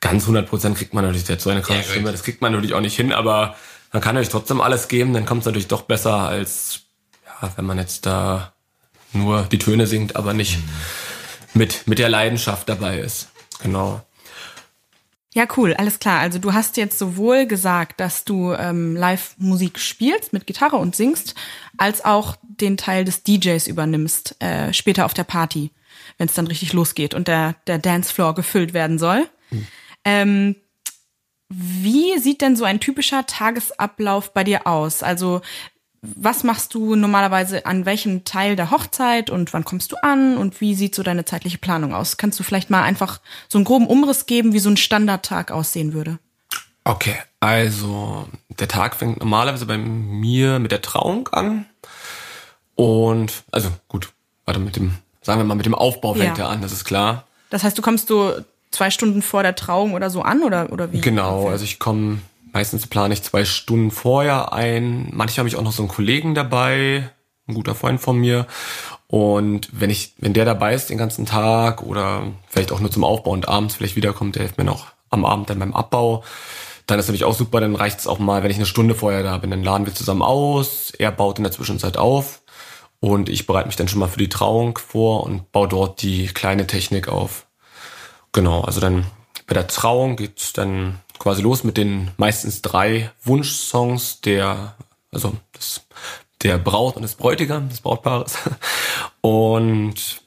[0.00, 2.74] ganz 100 Prozent kriegt man natürlich jetzt so eine krasse Stimme, das kriegt man natürlich
[2.74, 3.56] auch nicht hin, aber
[3.92, 6.80] man kann natürlich trotzdem alles geben, dann kommt es natürlich doch besser als,
[7.24, 8.52] ja, wenn man jetzt da
[9.12, 10.68] nur die Töne singt, aber nicht mhm.
[11.54, 13.28] mit, mit der Leidenschaft dabei ist.
[13.62, 14.02] Genau.
[15.36, 16.20] Ja, cool, alles klar.
[16.20, 21.34] Also du hast jetzt sowohl gesagt, dass du ähm, Live-Musik spielst mit Gitarre und singst,
[21.76, 25.72] als auch den Teil des DJs übernimmst, äh, später auf der Party,
[26.16, 29.28] wenn es dann richtig losgeht und der, der Dancefloor gefüllt werden soll.
[29.50, 29.66] Mhm.
[30.06, 30.56] Ähm,
[31.50, 35.02] wie sieht denn so ein typischer Tagesablauf bei dir aus?
[35.02, 35.42] Also
[36.14, 40.60] was machst du normalerweise an welchem Teil der Hochzeit und wann kommst du an und
[40.60, 42.16] wie sieht so deine zeitliche Planung aus?
[42.16, 45.92] Kannst du vielleicht mal einfach so einen groben Umriss geben, wie so ein Standardtag aussehen
[45.92, 46.18] würde?
[46.84, 51.66] Okay, also der Tag fängt normalerweise bei mir mit der Trauung an
[52.74, 54.10] Und, also gut,
[54.44, 56.44] warte, mit dem, sagen wir mal, mit dem Aufbau fängt Ja.
[56.44, 57.24] er an, das ist klar.
[57.50, 58.34] Das heißt, du kommst so
[58.70, 61.00] zwei Stunden vor der Trauung oder so an oder, oder wie?
[61.00, 62.18] Genau, also ich komme,
[62.56, 65.10] meistens plane ich zwei Stunden vorher ein.
[65.12, 67.10] Manchmal habe ich auch noch so einen Kollegen dabei,
[67.46, 68.46] ein guter Freund von mir.
[69.08, 73.04] Und wenn ich, wenn der dabei ist den ganzen Tag oder vielleicht auch nur zum
[73.04, 76.24] Aufbau und abends vielleicht wiederkommt, der hilft mir noch am Abend dann beim Abbau,
[76.86, 79.22] dann ist natürlich auch super, dann reicht es auch mal, wenn ich eine Stunde vorher
[79.22, 82.40] da bin, dann laden wir zusammen aus, er baut in der Zwischenzeit auf
[83.00, 86.28] und ich bereite mich dann schon mal für die Trauung vor und baue dort die
[86.28, 87.48] kleine Technik auf.
[88.32, 89.04] Genau, also dann
[89.46, 94.76] bei der Trauung geht's dann quasi los mit den meistens drei Wunschsongs der,
[95.10, 95.86] also das,
[96.42, 98.36] der Braut und des Bräutigam, des Brautpaares.
[99.20, 100.22] Und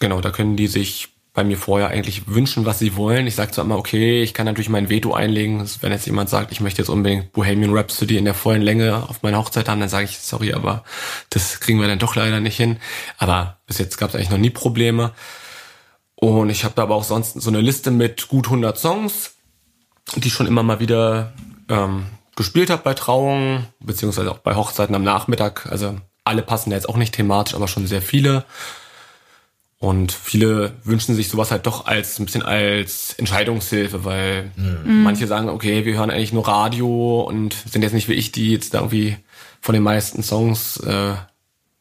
[0.00, 3.26] genau, da können die sich bei mir vorher eigentlich wünschen, was sie wollen.
[3.26, 5.66] Ich sage zwar immer, okay, ich kann natürlich mein Veto einlegen.
[5.80, 9.22] Wenn jetzt jemand sagt, ich möchte jetzt unbedingt Bohemian Rhapsody in der vollen Länge auf
[9.22, 10.84] meiner Hochzeit haben, dann sage ich, sorry, aber
[11.30, 12.76] das kriegen wir dann doch leider nicht hin.
[13.16, 15.12] Aber bis jetzt gab es eigentlich noch nie Probleme.
[16.16, 19.34] Und ich habe da aber auch sonst so eine Liste mit gut 100 Songs,
[20.16, 21.32] die ich schon immer mal wieder
[21.68, 22.06] ähm,
[22.36, 25.66] gespielt habe bei Trauungen, beziehungsweise auch bei Hochzeiten am Nachmittag.
[25.70, 28.44] Also alle passen da jetzt auch nicht thematisch, aber schon sehr viele.
[29.78, 34.52] Und viele wünschen sich sowas halt doch als ein bisschen als Entscheidungshilfe, weil
[34.84, 38.52] manche sagen, okay, wir hören eigentlich nur Radio und sind jetzt nicht wie ich, die
[38.52, 39.16] jetzt da irgendwie
[39.60, 41.14] von den meisten Songs äh,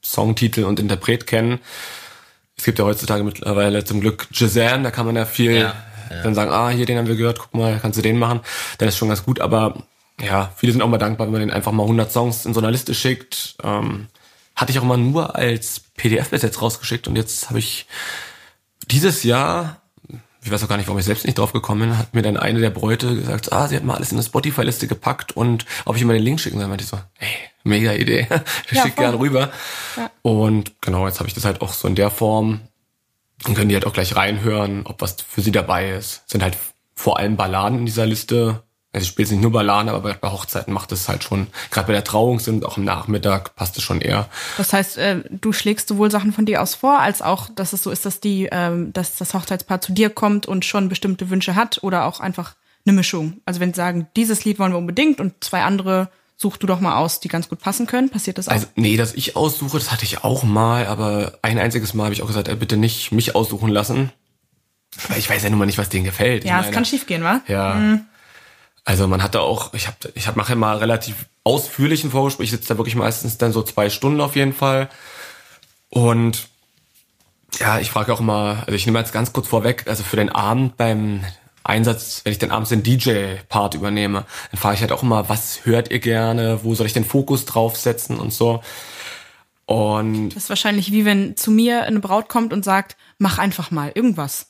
[0.04, 1.60] Songtitel und Interpret kennen.
[2.58, 5.76] Es gibt ja heutzutage mittlerweile zum Glück Shazam, da kann man ja viel Ja,
[6.24, 8.42] dann sagen, ah, hier, den haben wir gehört, guck mal, kannst du den machen?
[8.78, 9.84] Dann ist schon ganz gut, aber
[10.22, 12.60] ja, viele sind auch mal dankbar, wenn man denen einfach mal 100 Songs in so
[12.60, 13.56] einer Liste schickt.
[13.64, 14.08] Ähm,
[14.56, 17.88] hatte ich auch mal nur als PDF bis jetzt rausgeschickt und jetzt habe ich
[18.90, 19.82] dieses Jahr,
[20.44, 22.38] ich weiß auch gar nicht, warum ich selbst nicht drauf gekommen bin, hat mir dann
[22.38, 25.96] eine der Bräute gesagt, ah, sie hat mal alles in eine Spotify-Liste gepackt und ob
[25.96, 26.68] ich ihm mal den Link schicken soll.
[26.68, 27.30] meinte ich so, hey,
[27.64, 28.28] mega Idee,
[28.70, 29.06] ich Ja, schick voll.
[29.06, 29.50] gern rüber.
[29.98, 30.12] Ja.
[30.22, 32.62] Und genau, jetzt habe ich das halt auch so in der Form.
[33.44, 36.24] Dann können die halt auch gleich reinhören, ob was für sie dabei ist.
[36.30, 36.58] Sind halt
[36.96, 38.64] vor allem Balladen in dieser Liste.
[38.94, 41.94] Also ich spiele nicht nur Balladen, aber bei, Hochzeiten macht es halt schon, gerade bei
[41.94, 44.28] der Trauung sind auch am Nachmittag passt es schon eher.
[44.58, 47.84] Das heißt, äh, du schlägst sowohl Sachen von dir aus vor, als auch, dass es
[47.84, 51.56] so ist, dass die, ähm, dass das Hochzeitspaar zu dir kommt und schon bestimmte Wünsche
[51.56, 53.40] hat oder auch einfach eine Mischung.
[53.46, 56.10] Also wenn sie sagen, dieses Lied wollen wir unbedingt und zwei andere
[56.42, 58.54] such du doch mal aus, die ganz gut passen können, passiert das auch?
[58.54, 62.14] Also, nee, dass ich aussuche, das hatte ich auch mal, aber ein einziges Mal habe
[62.16, 64.12] ich auch gesagt, ey, bitte nicht mich aussuchen lassen.
[65.08, 66.44] Weil ich weiß ja nun mal nicht, was denen gefällt.
[66.44, 67.42] Ja, es kann schiefgehen, wa?
[67.48, 68.00] Ja.
[68.84, 72.46] Also man hatte auch, ich habe, ich hab, mache immer relativ ausführlichen Vorgespräch.
[72.46, 74.90] Ich sitze da wirklich meistens dann so zwei Stunden auf jeden Fall.
[75.90, 76.48] Und
[77.60, 80.30] ja, ich frage auch immer, also ich nehme jetzt ganz kurz vorweg, also für den
[80.30, 81.24] Abend beim
[81.64, 85.66] Einsatz, wenn ich dann abends den DJ-Part übernehme, dann frage ich halt auch immer, was
[85.66, 88.62] hört ihr gerne, wo soll ich den Fokus draufsetzen und so.
[89.66, 93.72] Und Das ist wahrscheinlich wie wenn zu mir eine Braut kommt und sagt, mach einfach
[93.72, 94.48] mal irgendwas.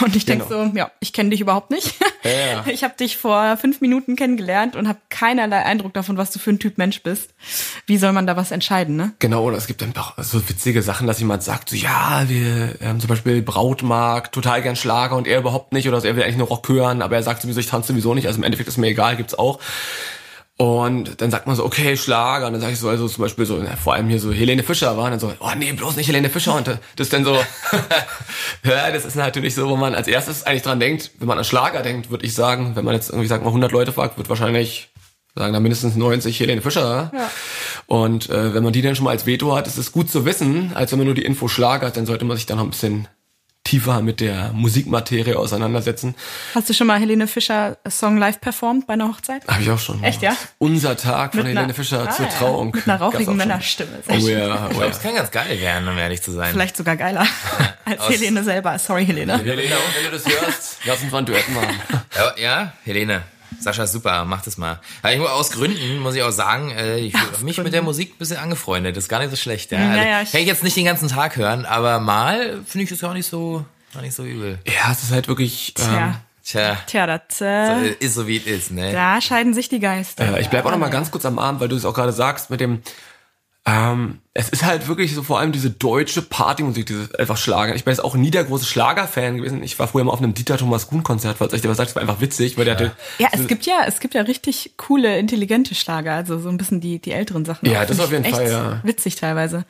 [0.00, 0.66] Und ich denk Genau.
[0.66, 1.94] so, ja, ich kenne dich überhaupt nicht.
[2.22, 2.64] Ja.
[2.74, 6.50] Ich habe dich vor fünf Minuten kennengelernt und habe keinerlei Eindruck davon, was du für
[6.50, 7.30] ein Typ Mensch bist.
[7.86, 9.12] Wie soll man da was entscheiden, ne?
[9.18, 12.80] Genau, und es gibt dann doch so witzige Sachen, dass jemand sagt, so, ja, wir
[12.80, 16.16] ähm, zum Beispiel Braut mag total gern Schlager und er überhaupt nicht oder so, er
[16.16, 18.44] will eigentlich nur Rock hören, aber er sagt sowieso, ich tanze sowieso nicht, also im
[18.44, 19.60] Endeffekt ist mir egal, gibt's auch.
[20.56, 22.46] Und dann sagt man so, okay, Schlager.
[22.46, 24.62] Und dann sage ich so, also zum Beispiel so, na, vor allem hier so Helene
[24.62, 25.06] Fischer war.
[25.06, 26.54] Und dann so, oh nee, bloß nicht Helene Fischer.
[26.54, 27.34] Und das ist dann so,
[28.64, 31.44] ja, das ist natürlich so, wo man als erstes eigentlich dran denkt, wenn man an
[31.44, 34.28] Schlager denkt, würde ich sagen, wenn man jetzt irgendwie, sag mal, 100 Leute fragt, wird
[34.28, 34.90] wahrscheinlich
[35.34, 37.10] sagen da mindestens 90 Helene Fischer.
[37.12, 37.30] Ja.
[37.86, 40.24] Und äh, wenn man die dann schon mal als Veto hat, ist es gut zu
[40.24, 42.64] wissen, als wenn man nur die Info Schlager hat, dann sollte man sich dann noch
[42.64, 43.08] ein bisschen
[43.64, 46.14] tiefer mit der Musikmaterie auseinandersetzen.
[46.54, 49.46] Hast du schon mal Helene Fischer Song live performt bei einer Hochzeit?
[49.48, 50.04] Habe ich auch schon.
[50.04, 50.36] Echt, ja?
[50.58, 52.30] Unser Tag von Mit einer- Helene Fischer Ah, zur ja.
[52.32, 52.72] Trauung.
[52.74, 53.36] Mit einer rauchigen.
[53.36, 53.90] Männerstimme.
[54.08, 54.90] Oh ja, Ich oh glaube, ja.
[54.90, 56.52] es kann ganz geil werden, um ehrlich zu sein.
[56.52, 57.26] Vielleicht sogar geiler
[57.86, 58.78] als Aus- Helene selber.
[58.78, 59.38] Sorry, Helene.
[59.38, 59.62] Helene,
[59.96, 61.80] wenn du das hörst, lass uns mal ein Duett machen.
[62.14, 63.22] Ja, ja, Helene.
[63.60, 64.80] Sascha ist super, mach das mal.
[65.16, 68.18] Muss- aus Gründen muss ich auch sagen, äh, ich habe mich mit der Musik ein
[68.18, 68.96] bisschen angefreundet.
[68.96, 69.72] Das ist gar nicht so schlecht.
[69.72, 72.60] Ja, Ja, also, ja, ich- kann ich jetzt nicht den ganzen Tag hören, aber mal
[72.66, 74.58] finde ich das gar nicht so, gar nicht so übel.
[74.66, 75.74] Ja, es ist halt wirklich.
[75.74, 76.14] Tja, Ähm,
[76.46, 78.92] Tja, tja, das, äh, ist so wie es ist, ne?
[78.92, 80.36] da scheiden sich die Geister.
[80.36, 82.12] äh, ich bleib auch noch mal ganz kurz am Abend, weil du es auch gerade
[82.12, 82.82] sagst mit dem.
[83.66, 87.74] Ähm, es ist halt wirklich so vor allem diese deutsche Partymusik, diese einfach Schlager.
[87.74, 89.62] Ich bin jetzt auch nie der große Schlager-Fan gewesen.
[89.62, 91.96] Ich war früher mal auf einem Dieter Thomas Kuhn-Konzert, falls euch der was sagt, das
[91.96, 92.92] war einfach witzig, weil der hatte.
[93.18, 96.80] Ja, es gibt ja, es gibt ja richtig coole, intelligente Schlager, also so ein bisschen
[96.80, 97.66] die, die älteren Sachen.
[97.70, 97.86] Ja, auch.
[97.86, 98.80] das Find auf jeden Fall, ja.
[98.82, 99.64] Witzig teilweise.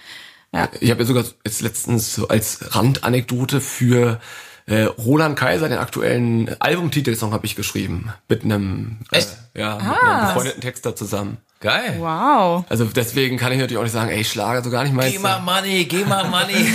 [0.52, 0.68] Ja.
[0.80, 4.20] Ich habe ja sogar jetzt letztens so als Randanekdote für
[4.66, 8.12] äh, Roland Kaiser, den aktuellen Albumtitelsong habe ich geschrieben.
[8.28, 9.28] Mit einem, äh, Echt?
[9.54, 11.38] ja, mit einem befreundeten Texter zusammen.
[11.60, 11.96] Geil.
[11.98, 12.64] Wow.
[12.68, 15.12] Also deswegen kann ich natürlich auch nicht sagen, ey, Schlager so gar nicht meins.
[15.12, 16.54] Geh mal Money, geh mal Money.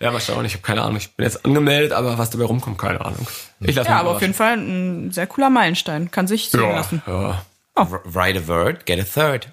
[0.00, 0.96] Ja, mal schauen, ich habe keine Ahnung.
[0.96, 3.24] Ich bin jetzt angemeldet, aber was dabei rumkommt, keine Ahnung.
[3.60, 6.10] Ich lasse Ja, mich aber auf jeden Fall ein sehr cooler Meilenstein.
[6.10, 7.02] Kann sich sehen ja, lassen.
[7.06, 7.40] ja.
[7.76, 9.48] Write a word, get a third.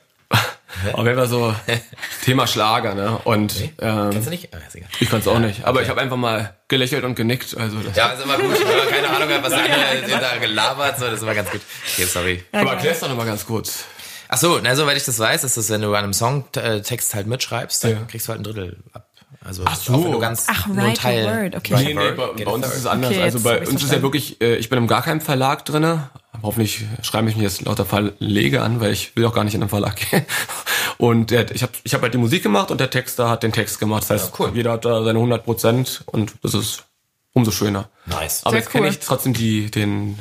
[0.93, 1.53] Auf jeden Fall so
[2.23, 3.19] Thema Schlager, ne?
[3.23, 4.53] Und ähm, Kennst du nicht?
[4.53, 4.89] Ah, ist egal.
[4.99, 5.63] ich kann es auch nicht.
[5.65, 7.58] Aber ich habe einfach mal gelächelt und genickt.
[7.58, 8.51] Also das Ja, ist immer gut.
[8.60, 11.62] Wenn keine Ahnung hat, was der andere da gelabert, so, das ist immer ganz gut.
[11.93, 12.43] Okay, sorry.
[12.51, 13.86] aber erklär's doch nochmal ganz kurz.
[14.27, 17.25] Ach so, na, soweit ich das weiß, ist das, wenn du an einem Songtext halt
[17.25, 17.97] mitschreibst, dann Ja.
[18.08, 19.08] kriegst du halt ein Drittel ab.
[19.43, 19.93] Also, Ach so.
[19.93, 21.25] auch wenn du ganz Ach, nur a Teil.
[21.25, 21.73] word, okay.
[21.77, 23.10] Nee, nee, bei, bei uns ist es anders.
[23.12, 26.10] Okay, also bei uns ist ja wirklich, äh, ich bin im gar keinem Verlag drinne.
[26.43, 29.62] Hoffentlich schreibe ich mich jetzt lauter Verlege an, weil ich will auch gar nicht in
[29.62, 30.25] den Verlag gehen.
[30.97, 33.54] Und der, ich habe ich hab halt die Musik gemacht und der Texter hat den
[33.54, 34.04] Text gemacht.
[34.04, 34.52] Das heißt, Ja, cool.
[34.54, 36.84] jeder hat da seine 100 Prozent und das ist
[37.32, 37.88] umso schöner.
[38.06, 38.41] Nice.
[38.43, 38.91] Aber Sehr jetzt kenne cool.
[38.91, 40.19] ich trotzdem die, den,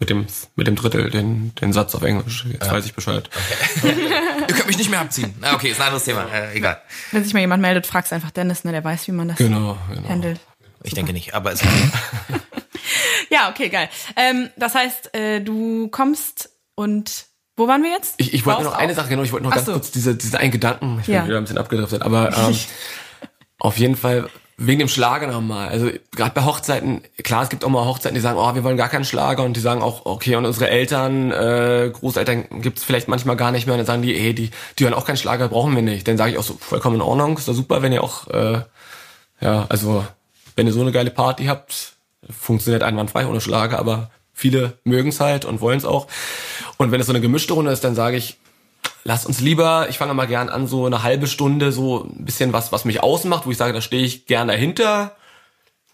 [0.00, 2.44] mit dem, mit dem Drittel, den, den Satz auf Englisch.
[2.50, 3.30] Jetzt weiß ich Bescheid.
[3.84, 5.32] Ihr könnt mich nicht mehr abziehen.
[5.42, 6.26] Ah, okay, ist ein anderes Thema.
[6.32, 6.80] Äh, egal.
[7.12, 8.72] Wenn sich mal jemand meldet, fragst einfach Dennis, ne?
[8.72, 10.08] Der weiß, wie man das Genau, genau.
[10.08, 10.40] handelt.
[10.82, 11.90] Ich denke nicht, aber ist okay.
[13.30, 13.88] Ja, okay, geil.
[14.16, 18.14] Ähm, das heißt, äh, du kommst und wo waren wir jetzt?
[18.18, 18.96] Ich, ich wollte noch eine auf.
[18.96, 19.72] Sache, genau, ich wollte noch Ach ganz so.
[19.72, 21.20] kurz diese, diese einen Gedanken, ich Ja.
[21.20, 22.56] bin wieder ein bisschen abgedriftet, aber ähm,
[23.58, 25.68] auf jeden Fall wegen dem Schlager nochmal.
[25.68, 28.76] Also gerade bei Hochzeiten, klar, es gibt auch mal Hochzeiten, die sagen, oh, wir wollen
[28.76, 33.08] gar keinen Schlager und die sagen auch, okay, und unsere Eltern, äh, Großeltern gibt's vielleicht
[33.08, 35.48] manchmal gar nicht mehr und dann sagen die, hey, die, die hören auch keinen Schlager,
[35.48, 36.06] brauchen wir nicht.
[36.06, 38.60] Dann sage ich auch so, vollkommen in Ordnung, ist doch super, wenn ihr auch, äh,
[39.40, 40.04] ja, also
[40.54, 41.93] wenn ihr so eine geile Party habt,
[42.30, 46.06] funktioniert einwandfrei ohne Schlager, aber viele mögen's halt und wollen's auch.
[46.76, 48.36] Und wenn es so eine gemischte Runde ist, dann sage ich,
[49.04, 52.52] lass uns lieber, ich fange mal gern an, so eine halbe Stunde, so ein bisschen
[52.52, 55.16] was, was mich ausmacht, wo ich sage, da stehe ich gern dahinter,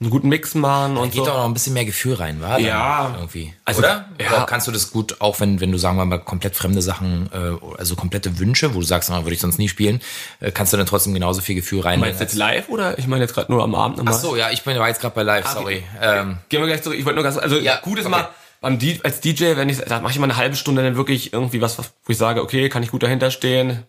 [0.01, 1.27] einen guten Mix machen und Geht so.
[1.27, 2.55] doch noch ein bisschen mehr Gefühl rein, wa?
[2.55, 3.13] Dann Ja.
[3.17, 3.53] Irgendwie.
[3.67, 4.07] Also, Oder?
[4.19, 4.29] ja.
[4.29, 7.29] Oder kannst du das gut, auch wenn, wenn du, sagen wir mal, komplett fremde Sachen,
[7.35, 10.01] äh, also komplette Wünsche, wo du sagst, na, würde ich sonst nie spielen,
[10.41, 12.01] äh, kannst du dann trotzdem genauso viel Gefühl rein.
[12.01, 14.15] Meinst du jetzt live oder ich meine jetzt gerade nur am Abend nochmal?
[14.15, 15.83] Ach so, ja, ich bin war jetzt gerade bei live, sorry.
[16.01, 16.99] Ähm, Gehen wir gleich zurück.
[16.99, 18.11] Ich wollte nur ganz, also Ja, gut ist okay.
[18.17, 18.29] mal
[18.63, 21.33] beim D als DJ, wenn ich, da mache ich mal eine halbe Stunde dann wirklich
[21.35, 23.83] irgendwie was, was, wo ich sage, okay, kann ich gut dahinter stehen,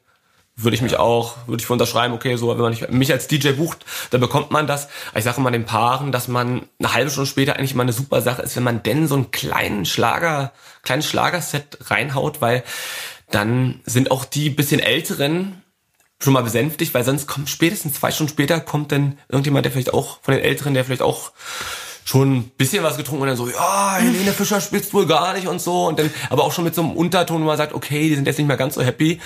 [0.56, 3.86] würde ich mich auch, würde ich unterschreiben, okay, so, wenn man mich als DJ bucht,
[4.12, 4.90] dann bekommt man das.
[5.16, 8.22] Ich sage immer den Paaren, dass man eine halbe Stunde später eigentlich mal eine super
[8.22, 10.52] Sache ist, wenn man denn so einen kleinen Schlager,
[10.84, 12.64] kleines Schlagerset reinhaut, weil
[13.30, 15.62] dann sind auch die bisschen älteren
[16.20, 19.94] schon mal besänftigt, weil sonst kommt spätestens zwei Stunden später kommt dann irgendjemand, der vielleicht
[19.94, 21.32] auch von den Älteren, der vielleicht auch
[22.04, 25.48] schon ein bisschen was getrunken und dann so, ja, Helene Fischer spielst wohl gar nicht
[25.48, 28.10] und so und dann aber auch schon mit so einem Unterton, wo man sagt, okay,
[28.10, 29.20] die sind jetzt nicht mehr ganz so happy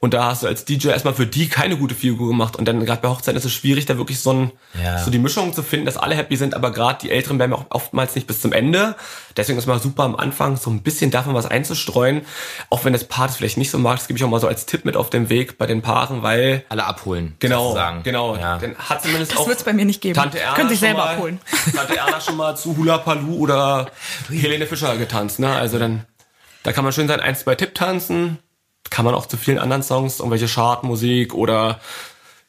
[0.00, 2.84] und da hast du als DJ erstmal für die keine gute Figur gemacht und dann
[2.84, 4.98] gerade bei Hochzeiten ist es schwierig, da wirklich so ein Ja.
[5.02, 7.64] so die Mischung zu finden, dass alle happy sind, aber gerade die Älteren bleiben auch
[7.70, 8.94] oftmals nicht bis zum Ende.
[9.36, 12.22] Deswegen ist mal super am Anfang so ein bisschen davon was einzustreuen,
[12.70, 14.48] auch wenn das Paar das vielleicht nicht so mag, das gebe ich auch mal so
[14.48, 17.36] als Tipp mit auf den Weg bei den Paaren, weil alle abholen.
[17.38, 18.02] Genau, sozusagen.
[18.02, 18.36] genau.
[18.36, 18.58] Ja.
[18.58, 20.14] Dann hat zumindest Das auch wird's bei mir nicht geben.
[20.14, 21.40] Tante Erna Können sich selber mal, abholen.
[21.74, 23.90] Tante Erna schon mal zu Hula Palu oder
[24.28, 25.54] Helene Fischer getanzt, ne?
[25.54, 26.04] Also dann,
[26.62, 28.38] da kann man schön sein ein, zwei Tipp tanzen.
[28.90, 31.80] Kann man auch zu vielen anderen Songs, irgendwelche Chartmusik oder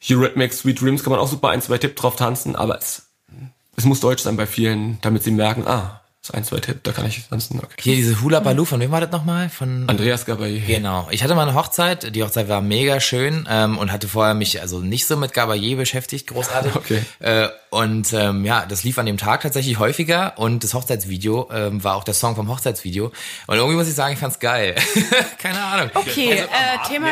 [0.08, 3.10] Eurythmics, Sweet Dreams, kann man auch super ein, zwei Tipp drauf tanzen, aber es,
[3.76, 6.92] es muss deutsch sein bei vielen, damit sie merken, ah, ist ein, zwei Tipp, da
[6.92, 7.76] kann ich tanzen, okay.
[7.80, 9.48] Hier diese Hula Baloo, von wem war das nochmal?
[9.48, 10.60] Von Andreas Gabayé.
[10.66, 11.08] Genau.
[11.10, 12.14] Ich hatte mal eine Hochzeit.
[12.14, 15.76] Die Hochzeit war mega schön ähm, und hatte vorher mich also nicht so mit Gabayé
[15.76, 16.72] beschäftigt, großartig.
[16.80, 17.02] Okay.
[17.18, 21.84] Äh, und ähm, ja, das lief an dem Tag tatsächlich häufiger und das Hochzeitsvideo ähm,
[21.84, 23.12] war auch der Song vom Hochzeitsvideo.
[23.46, 24.76] Und irgendwie muss ich sagen, ich fand's geil.
[25.38, 25.90] Keine Ahnung.
[25.94, 27.08] Okay, äh, Thema.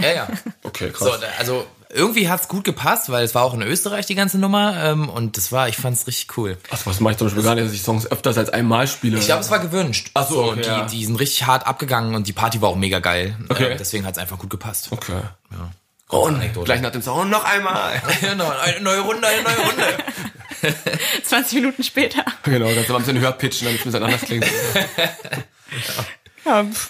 [0.00, 0.28] Ja, ja.
[0.62, 1.08] Okay, krass.
[1.08, 4.76] So, also irgendwie hat's gut gepasst, weil es war auch in Österreich die ganze Nummer
[4.82, 6.56] ähm, und das war, ich fand's richtig cool.
[6.70, 9.18] Ach, was mache ich zum Beispiel gar nicht, dass ich Songs öfters als einmal spiele.
[9.18, 10.10] Ich glaube, es war gewünscht.
[10.14, 10.86] Ach so, okay, und die, ja.
[10.86, 13.36] die sind richtig hart abgegangen und die Party war auch mega geil.
[13.48, 13.72] Okay.
[13.72, 14.88] Äh, deswegen hat's einfach gut gepasst.
[14.90, 15.20] Okay.
[15.50, 15.70] Ja.
[16.10, 16.64] Oh, und Anekdote.
[16.64, 18.02] gleich nach dem Song noch einmal.
[18.20, 19.84] Genau, eine neue Runde, eine neue Runde.
[21.24, 22.24] 20 Minuten später.
[22.42, 24.44] Genau, kannst du mal ein bisschen höher pitchen, damit es ein bisschen anders klingt.
[24.44, 26.04] Ja,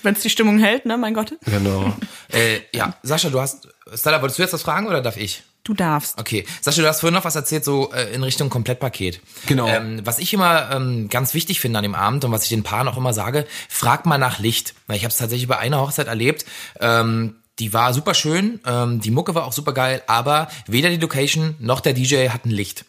[0.02, 1.34] wenn es die Stimmung hält, ne, mein Gott.
[1.46, 1.94] genau.
[2.32, 3.68] äh, ja, Sascha, du hast.
[3.94, 5.42] Stella, wolltest du jetzt was fragen oder darf ich?
[5.64, 6.18] Du darfst.
[6.18, 6.46] Okay.
[6.60, 9.20] Sascha, du hast vorhin noch was erzählt, so äh, in Richtung Komplettpaket.
[9.46, 9.68] Genau.
[9.68, 12.62] Ähm, was ich immer ähm, ganz wichtig finde an dem Abend und was ich den
[12.62, 14.74] Paaren auch immer sage, frag mal nach Licht.
[14.86, 16.46] Weil ich habe es tatsächlich bei einer Hochzeit erlebt.
[16.80, 20.96] Ähm, die war super schön, ähm, die Mucke war auch super geil, aber weder die
[20.96, 22.86] Location noch der DJ hatten Licht.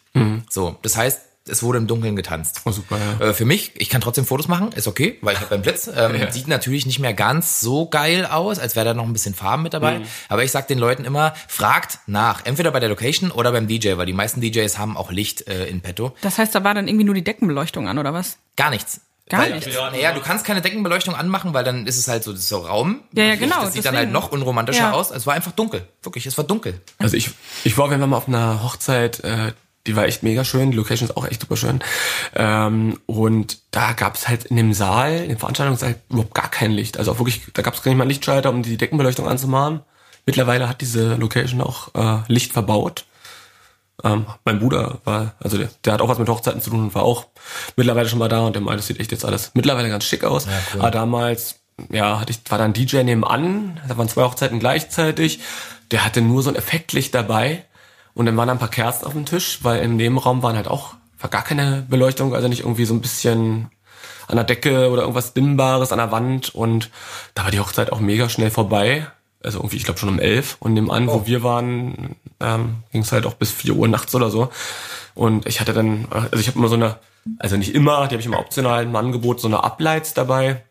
[0.48, 2.60] So, das heißt, es wurde im Dunkeln getanzt.
[2.64, 3.26] Oh, super, ja.
[3.28, 5.88] Äh, für mich, ich kann trotzdem Fotos machen, ist okay, weil ich habe beim Blitz.
[5.88, 6.30] Ähm, Ja.
[6.30, 9.62] Sieht natürlich nicht mehr ganz so geil aus, als wäre da noch ein bisschen Farben
[9.64, 9.98] mit dabei.
[10.00, 10.04] Mhm.
[10.28, 13.96] Aber ich sag den Leuten immer, fragt nach, entweder bei der Location oder beim DJ,
[13.96, 16.14] weil die meisten DJs haben auch Licht äh, in petto.
[16.22, 18.38] Das heißt, da war dann irgendwie nur die Deckenbeleuchtung an, oder was?
[18.56, 19.00] Gar nichts.
[19.28, 19.68] Gar weil, nichts?
[19.74, 22.58] Naja, du kannst keine Deckenbeleuchtung anmachen, weil dann ist es halt so, das ist so
[22.58, 23.00] Raum.
[23.14, 24.12] Ja, ja, genau, Das sieht dann deswegen.
[24.12, 24.92] halt noch unromantischer Ja.
[24.92, 25.10] aus.
[25.10, 25.86] Es war einfach dunkel.
[26.02, 26.80] Wirklich, es war dunkel.
[26.98, 27.30] Also ich,
[27.64, 29.52] ich war, wir waren mal auf einer Hochzeit, äh,
[29.86, 31.80] die war echt mega schön, die Location ist auch echt super schön.
[32.34, 36.98] Ähm, und da gab's halt in dem Saal, in dem Veranstaltungssaal, überhaupt gar kein Licht.
[36.98, 39.80] Also auch wirklich, da gab's gar nicht mal einen Lichtschalter, um die Deckenbeleuchtung anzumachen.
[40.24, 43.06] Mittlerweile hat diese Location auch äh, Licht verbaut.
[44.04, 46.94] Ähm, mein Bruder war, also der, der hat auch was mit Hochzeiten zu tun und
[46.94, 47.26] war auch
[47.76, 50.24] mittlerweile schon mal da und der meinte, das sieht echt jetzt alles mittlerweile ganz schick
[50.24, 50.46] aus.
[50.74, 50.80] cool.
[50.80, 55.40] Aber damals, ja, hatte ich, war da ein DJ nebenan, da waren zwei Hochzeiten gleichzeitig,
[55.90, 57.64] der hatte nur so ein Effektlicht dabei
[58.14, 60.68] und dann waren da ein paar Kerzen auf dem Tisch, weil im Nebenraum waren halt
[60.68, 63.70] auch, war gar keine Beleuchtung, also nicht irgendwie so ein bisschen
[64.28, 66.90] an der Decke oder irgendwas Dimmbares an der Wand und
[67.34, 69.06] da war die Hochzeit auch mega schnell vorbei.
[69.44, 73.10] Also irgendwie, ich glaube schon um elf und nebenan, wo wir waren, ähm, ging es
[73.10, 74.50] halt auch bis vier Uhr nachts oder so.
[75.14, 76.98] Und ich hatte dann, also ich habe immer so eine,
[77.38, 80.62] also nicht immer, die habe ich immer optional im Angebot, so eine Uplights dabei.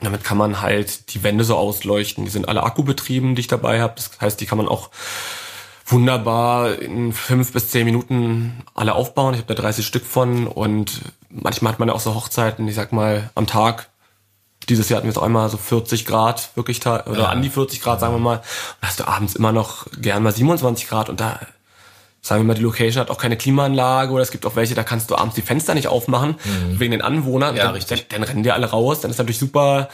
[0.00, 2.24] Damit kann man halt die Wände so ausleuchten.
[2.24, 3.94] Die sind alle akkubetrieben, die ich dabei habe.
[3.96, 4.88] Das heißt, die kann man auch
[5.90, 9.34] wunderbar in fünf bis zehn Minuten alle aufbauen.
[9.34, 11.00] Ich habe da 30 Stück von und
[11.30, 13.88] manchmal hat man ja auch so Hochzeiten, ich sag mal, am Tag.
[14.68, 17.80] Dieses Jahr hatten wir jetzt auch einmal so 40 Grad, wirklich, oder an die 40
[17.80, 18.36] Grad, sagen wir mal.
[18.36, 18.44] Und
[18.80, 21.40] da hast du abends immer noch gern mal 27 Grad und da,
[22.20, 24.84] sagen wir mal, die Location hat auch keine Klimaanlage oder es gibt auch welche, da
[24.84, 26.36] kannst du abends die Fenster nicht aufmachen,
[26.78, 27.52] wegen den Anwohnern.
[27.52, 27.58] Mhm.
[27.58, 28.08] Ja, dann, richtig.
[28.08, 29.88] Dann, dann rennen die alle raus, dann ist natürlich super,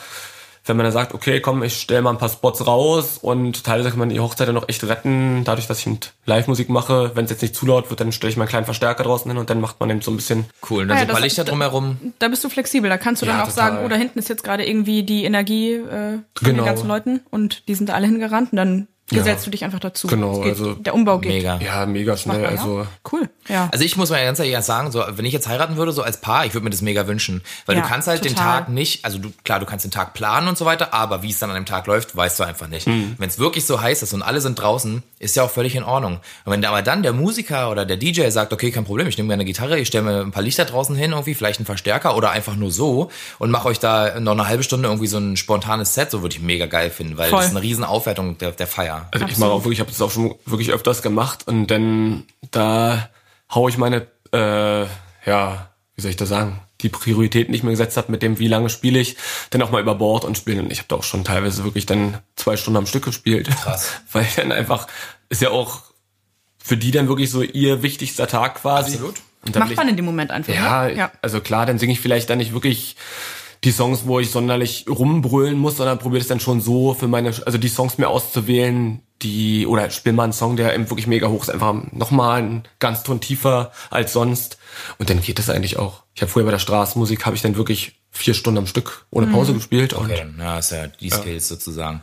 [0.67, 3.91] wenn man dann sagt, okay, komm, ich stelle mal ein paar Spots raus und teilweise
[3.91, 7.13] kann man die Hochzeit dann noch echt retten, dadurch, dass ich mit Live-Musik mache.
[7.15, 9.31] Wenn es jetzt nicht zu laut wird, dann stelle ich mal einen kleinen Verstärker draußen
[9.31, 10.83] hin und dann macht man eben so ein bisschen, Cool.
[10.83, 11.97] Und dann Ah ja, das- Lichter drumherum.
[12.19, 12.91] Da bist du flexibel.
[12.91, 13.71] Da kannst du dann Ja, auch total.
[13.73, 16.63] sagen, oh, da hinten ist jetzt gerade irgendwie die Energie äh, von Genau.
[16.63, 19.19] den ganzen Leuten und die sind da alle hingerannt und dann Ja.
[19.19, 20.09] gesetzt du dich einfach dazu.
[20.09, 21.31] Genau, geht, also der Umbau geht.
[21.31, 21.61] Mega.
[21.61, 22.61] ja, mega schnell, Machbar, ja?
[22.61, 22.87] also.
[23.13, 23.69] Cool, ja.
[23.71, 26.21] Also ich muss mal ganz ehrlich sagen, so wenn ich jetzt heiraten würde, so als
[26.21, 28.63] Paar, ich würde mir das mega wünschen, weil Ja, du kannst halt den total.
[28.63, 31.31] Tag nicht, also du klar, du kannst den Tag planen und so weiter, aber wie
[31.31, 32.87] es dann an dem Tag läuft, weißt du einfach nicht.
[32.87, 35.85] Wenn es wirklich so heiß ist und alle sind draußen, ist ja auch völlig in
[35.85, 36.15] Ordnung.
[36.45, 39.29] Und wenn aber dann der Musiker oder der DJ sagt, okay, kein Problem, ich nehme
[39.29, 42.17] mir eine Gitarre, ich stelle mir ein paar Lichter draußen hin, irgendwie vielleicht einen Verstärker
[42.17, 45.37] oder einfach nur so und mache euch da noch eine halbe Stunde irgendwie so ein
[45.37, 47.39] spontanes Set, so würde ich mega geil finden, weil Voll.
[47.39, 48.96] das ist eine riesen Aufwertung der, der Feier.
[49.11, 52.25] Also ich mache auch wirklich, ich habe das auch schon wirklich öfters gemacht und dann
[52.51, 53.09] da
[53.55, 54.83] hau ich meine, äh,
[55.27, 58.49] ja, wie soll ich das sagen, die Priorität nicht mehr gesetzt habe mit dem, wie
[58.49, 59.17] lange spiele ich,
[59.51, 60.61] dann auch mal über Bord und spielen.
[60.67, 63.49] Und ich habe da auch schon teilweise wirklich dann zwei Stunden am Stück gespielt.
[63.49, 63.93] Krass.
[64.13, 64.87] Weil dann einfach,
[65.31, 65.81] ist ja auch
[66.59, 68.93] für die dann wirklich so ihr wichtigster Tag quasi.
[68.93, 69.15] Absolut.
[69.45, 70.53] Und dann will Macht ich- man in dem Moment einfach.
[70.53, 70.95] ja, ne?
[70.97, 71.13] ja.
[71.23, 72.97] also klar, dann singe ich vielleicht dann nicht wirklich
[73.65, 77.29] die Songs, wo ich sonderlich rumbrüllen muss, sondern probiere es dann schon so für meine,
[77.45, 81.29] also die Songs mir auszuwählen, die, oder spiel mal einen Song, der eben wirklich mega
[81.29, 84.59] hoch ist, einfach nochmal einen ganz Ton tiefer als sonst.
[84.99, 86.03] Und dann geht das eigentlich auch.
[86.15, 89.27] Ich habe früher bei der Straßenmusik, habe ich dann wirklich vier Stunden am Stück ohne
[89.27, 89.95] Pause gespielt.
[89.95, 92.03] Und Okay, ja, ist ja die Skills sozusagen.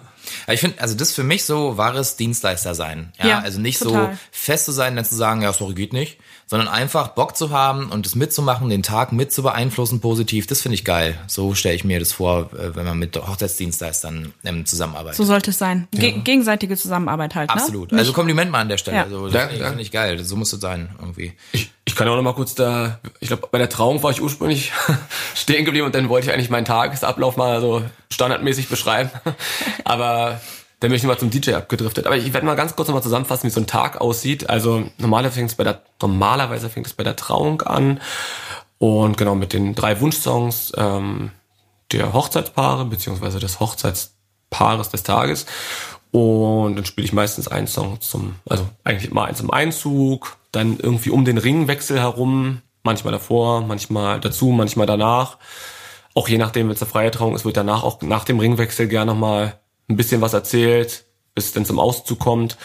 [0.51, 3.11] Ich finde, also das für mich so wahres Dienstleister sein.
[3.19, 4.13] Ja, Ja, also nicht total.
[4.13, 7.49] so fest zu sein, dann zu sagen, ja, sorry, geht nicht, sondern einfach Bock zu
[7.51, 10.47] haben und es mitzumachen, den Tag mit zu beeinflussen positiv.
[10.47, 11.17] Das finde ich geil.
[11.27, 15.15] So stelle ich mir das vor, äh, wenn man mit Hochzeitsdienstleistern ähm, zusammenarbeitet.
[15.17, 15.87] So sollte es sein.
[15.91, 17.91] Ge gegenseitige Zusammenarbeit halt, Absolut.
[17.91, 17.97] ne?
[17.99, 18.97] Also Kompliment mal an der Stelle.
[18.97, 19.03] Ja.
[19.03, 19.77] Also, das Danke, finde ich, danke.
[19.77, 20.23] find ich geil.
[20.23, 21.33] So muss es sein, irgendwie.
[21.51, 24.21] ich, ich kann auch noch mal kurz da, ich glaube, bei der Trauung war ich
[24.21, 24.71] ursprünglich
[25.35, 29.09] stehen geblieben und dann wollte ich eigentlich meinen Tagesablauf mal so standardmäßig beschreiben.
[29.83, 30.39] Aber
[30.79, 32.05] dann bin ich mal zum DJ abgedriftet.
[32.05, 34.49] Aber ich werde mal ganz kurz noch mal zusammenfassen, wie so ein Tag aussieht.
[34.49, 37.99] Also normalerweise fängt es bei der, normalerweise fängt es bei der Trauung an.
[38.79, 41.31] Und genau mit den drei Wunschsongs ähm,
[41.91, 45.45] der Hochzeitspaare, beziehungsweise des Hochzeitspaares des Tages.
[46.11, 50.79] Und dann spiele ich meistens einen Song zum, also eigentlich immer eins im Einzug, dann
[50.79, 55.37] irgendwie um den Ringwechsel herum, manchmal davor, manchmal dazu, manchmal danach.
[56.13, 58.87] Auch je nachdem, wenn es eine freie Trauung ist, wird danach auch nach dem Ringwechsel
[58.87, 62.57] gerne nochmal ein bisschen was erzählt, bis es dann zum Auszug kommt.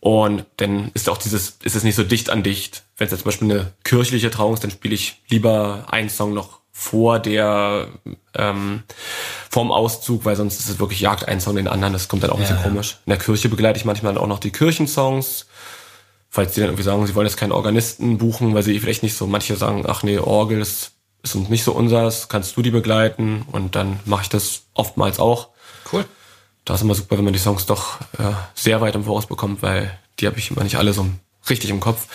[0.00, 2.84] Und dann ist auch dieses, ist es nicht so dicht an dicht.
[2.96, 6.32] Wenn es jetzt zum Beispiel eine kirchliche Trauung ist, dann spiele ich lieber einen Song
[6.32, 7.88] noch vor der
[8.34, 8.82] ähm,
[9.50, 11.92] vorm Auszug, weil sonst ist es wirklich jagt ein Song den anderen.
[11.92, 12.96] Das kommt dann auch ein bisschen komisch.
[13.04, 15.46] In der Kirche begleite ich manchmal auch noch die Kirchensongs.
[16.32, 19.16] Falls die dann irgendwie sagen, sie wollen jetzt keinen Organisten buchen, weil sie vielleicht nicht
[19.16, 20.92] so, manche sagen, ach nee, Orgel ist,
[21.24, 23.44] ist uns nicht so unsers, kannst du die begleiten?
[23.50, 25.48] Und dann mache ich das oftmals auch.
[25.92, 26.04] Cool.
[26.64, 29.62] Da ist immer super, wenn man die Songs doch äh, sehr weit im Voraus bekommt,
[29.62, 31.04] weil die habe ich immer nicht alle so
[31.48, 32.06] richtig im Kopf.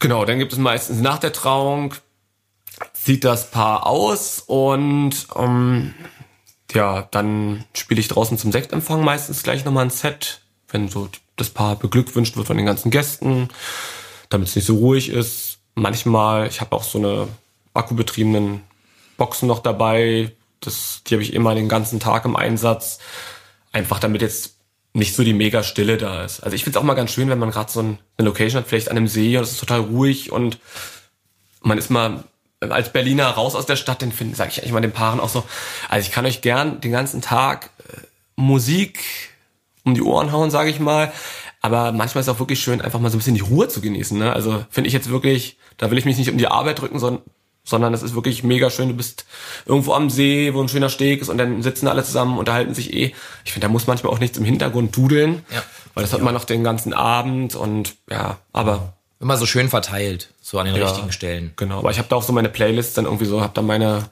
[0.00, 1.94] Genau, dann gibt es meistens nach der Trauung,
[2.94, 5.94] zieht das Paar aus und ähm,
[6.72, 11.08] ja, dann spiele ich draußen zum Sektempfang meistens gleich nochmal ein Set, wenn so
[11.40, 13.48] das Paar beglückwünscht wird von den ganzen Gästen,
[14.28, 15.58] damit es nicht so ruhig ist.
[15.74, 17.28] Manchmal, ich habe auch so eine
[17.74, 18.62] akkubetriebenen
[19.16, 22.98] Boxen noch dabei, das, die habe ich immer den ganzen Tag im Einsatz,
[23.72, 24.56] einfach damit jetzt
[24.92, 26.40] nicht so die mega Stille da ist.
[26.40, 28.68] Also ich finde es auch mal ganz schön, wenn man gerade so eine Location hat,
[28.68, 30.58] vielleicht an einem See und es ist total ruhig und
[31.62, 32.24] man ist mal
[32.60, 35.28] als Berliner raus aus der Stadt, den finden, sage ich eigentlich mal den Paaren auch
[35.28, 35.44] so,
[35.88, 37.98] also ich kann euch gern den ganzen Tag äh,
[38.36, 39.04] Musik
[39.84, 41.12] um die Ohren hauen, sage ich mal,
[41.60, 43.80] aber manchmal ist es auch wirklich schön, einfach mal so ein bisschen die Ruhe zu
[43.80, 44.18] genießen.
[44.18, 44.32] Ne?
[44.32, 47.22] Also finde ich jetzt wirklich, da will ich mich nicht um die Arbeit drücken, sondern
[47.62, 48.88] sondern es ist wirklich mega schön.
[48.88, 49.26] Du bist
[49.66, 52.92] irgendwo am See, wo ein schöner Steg ist und dann sitzen alle zusammen, unterhalten sich
[52.92, 53.14] eh.
[53.44, 55.62] Ich finde, da muss manchmal auch nichts im Hintergrund dudeln, ja.
[55.94, 60.30] weil das hat man noch den ganzen Abend und ja, aber immer so schön verteilt,
[60.40, 61.52] so an den ja, richtigen Stellen.
[61.56, 64.08] Genau, aber ich habe da auch so meine Playlists dann irgendwie so, habe da meine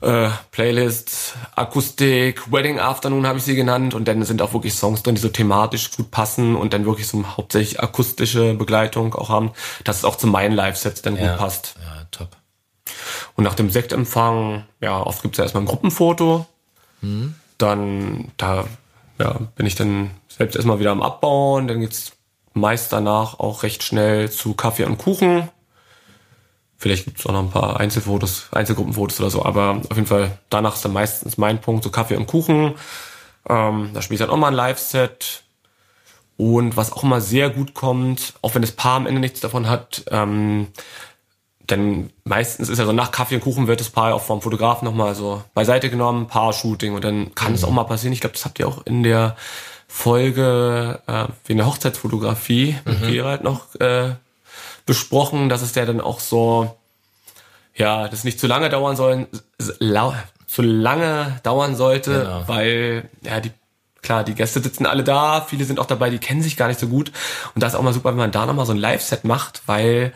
[0.00, 5.02] äh, Playlist, Akustik, Wedding Afternoon habe ich sie genannt und dann sind auch wirklich Songs
[5.02, 9.52] drin, die so thematisch gut passen und dann wirklich so hauptsächlich akustische Begleitung auch haben,
[9.84, 11.74] dass es auch zu meinen Live-Sets dann ja, gut passt.
[11.80, 12.28] Ja, top.
[13.34, 16.46] Und nach dem Sektempfang, ja, oft gibt's ja erstmal ein Gruppenfoto.
[17.00, 17.34] Mhm.
[17.58, 18.64] Dann, da
[19.18, 21.68] ja, bin ich dann selbst erstmal wieder am Abbauen.
[21.68, 22.12] Dann geht's
[22.56, 25.48] meist danach auch recht schnell zu Kaffee und Kuchen.
[26.78, 30.74] Vielleicht gibt's auch noch ein paar Einzelfotos, Einzelgruppenfotos oder so, aber auf jeden Fall danach
[30.74, 32.74] ist dann meistens mein Punkt, so Kaffee und Kuchen.
[33.48, 35.42] Ähm, da spiele ich dann auch mal ein Live-Set.
[36.36, 39.70] Und was auch immer sehr gut kommt, auch wenn das Paar am Ende nichts davon
[39.70, 40.66] hat, ähm,
[41.70, 44.84] denn meistens ist ja so nach Kaffee und Kuchen wird das Paar auch vom Fotografen
[44.84, 47.68] nochmal so beiseite genommen, Paar-Shooting und dann kann es mhm.
[47.68, 48.12] auch mal passieren.
[48.12, 49.34] Ich glaube, das habt ihr auch in der
[49.88, 52.92] Folge äh, wegen der Hochzeitsfotografie mhm.
[52.92, 54.10] mit Gerald noch äh,
[54.86, 56.76] besprochen, dass es der dann auch so,
[57.74, 59.26] ja, das nicht zu lange dauern soll,
[60.46, 62.44] zu lange dauern sollte, genau.
[62.46, 63.50] weil ja die
[64.02, 66.78] klar, die Gäste sitzen alle da, viele sind auch dabei, die kennen sich gar nicht
[66.78, 67.10] so gut
[67.54, 70.12] und da ist auch mal super, wenn man da nochmal so ein Live-Set macht, weil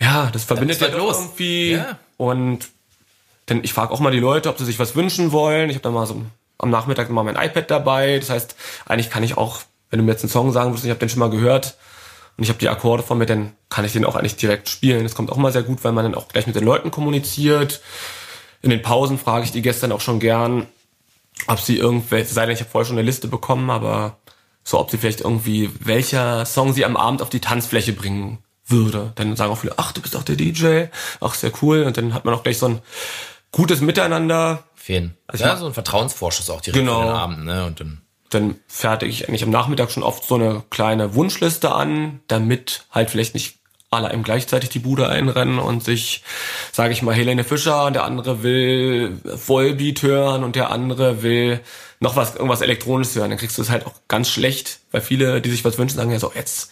[0.00, 1.18] ja, das verbindet ja los.
[1.18, 1.72] irgendwie.
[1.72, 1.98] Ja.
[2.16, 2.68] Und
[3.50, 5.68] denn ich frage auch mal die Leute, ob sie sich was wünschen wollen.
[5.68, 6.22] Ich habe dann mal so
[6.58, 8.18] am Nachmittag mal mein iPad dabei.
[8.18, 10.90] Das heißt, eigentlich kann ich auch, wenn du mir jetzt einen Song sagen würdest, ich
[10.90, 11.76] habe den schon mal gehört
[12.40, 15.02] und ich habe die Akkorde von mir, dann kann ich den auch eigentlich direkt spielen.
[15.02, 17.82] Das kommt auch mal sehr gut, weil man dann auch gleich mit den Leuten kommuniziert.
[18.62, 20.66] In den Pausen frage ich die Gäste dann auch schon gern,
[21.48, 24.16] ob sie irgendwelche, sei denn ich habe vorher schon eine Liste bekommen, aber
[24.64, 29.12] so, ob sie vielleicht irgendwie, welcher Song sie am Abend auf die Tanzfläche bringen würde.
[29.16, 30.84] Dann sagen auch viele, ach, du bist auch der DJ,
[31.20, 31.82] ach, sehr cool.
[31.82, 32.80] Und dann hat man auch gleich so ein
[33.52, 34.64] gutes Miteinander.
[34.76, 35.14] Fehlen.
[35.26, 37.02] Also ja, so ein Vertrauensvorschuss auch direkt genau.
[37.02, 37.66] den Abend, ne?
[37.66, 42.20] Und dann dann fertige ich eigentlich am Nachmittag schon oft so eine kleine Wunschliste an,
[42.28, 43.56] damit halt vielleicht nicht
[43.90, 46.22] alle einem gleichzeitig die Bude einrennen und sich,
[46.70, 51.60] sage ich mal, Helene Fischer und der andere will Vollbeat hören und der andere will
[51.98, 53.30] noch was, irgendwas Elektronisches hören.
[53.30, 56.12] Dann kriegst du es halt auch ganz schlecht, weil viele, die sich was wünschen, sagen
[56.12, 56.70] ja so, jetzt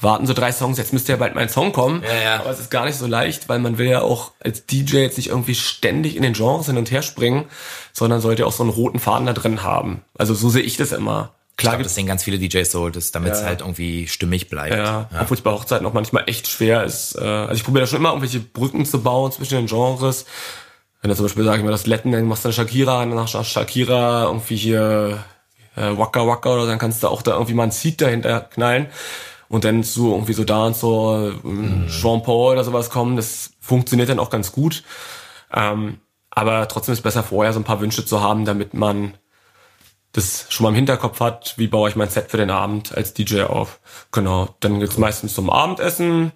[0.00, 2.02] warten so drei Songs, jetzt müsste ja bald mein Song kommen.
[2.02, 2.40] Ja, ja.
[2.40, 5.16] Aber es ist gar nicht so leicht, weil man will ja auch als DJ jetzt
[5.16, 7.44] nicht irgendwie ständig in den Genres hin und her springen,
[7.92, 10.02] sondern sollte auch so einen roten Faden da drin haben.
[10.16, 11.32] Also so sehe ich das immer.
[11.56, 13.46] Klar, ich glaub, das sehen ganz viele DJs so, damit es ja.
[13.46, 14.74] halt irgendwie stimmig bleibt.
[14.74, 15.20] Ja, ja.
[15.20, 17.16] obwohl es bei Hochzeiten auch manchmal echt schwer ist.
[17.16, 20.24] Äh, also ich probiere da schon immer irgendwelche Brücken zu bauen zwischen den Genres.
[21.02, 23.10] Wenn du zum Beispiel, sag ich mal, das Letten, dann machst du eine Shakira, und
[23.10, 25.24] nach Shakira irgendwie hier
[25.76, 28.86] äh, Waka Waka oder dann kannst du auch da irgendwie mal ein Seed dahinter knallen
[29.50, 31.88] und dann so irgendwie so da und so mhm.
[31.88, 34.84] Jean Paul oder sowas kommen, das funktioniert dann auch ganz gut.
[35.52, 35.98] Ähm,
[36.30, 39.14] aber trotzdem ist besser vorher so ein paar Wünsche zu haben, damit man
[40.12, 43.12] das schon mal im Hinterkopf hat, wie baue ich mein Set für den Abend als
[43.12, 43.80] DJ auf.
[44.12, 46.30] Genau, dann geht's meistens zum Abendessen.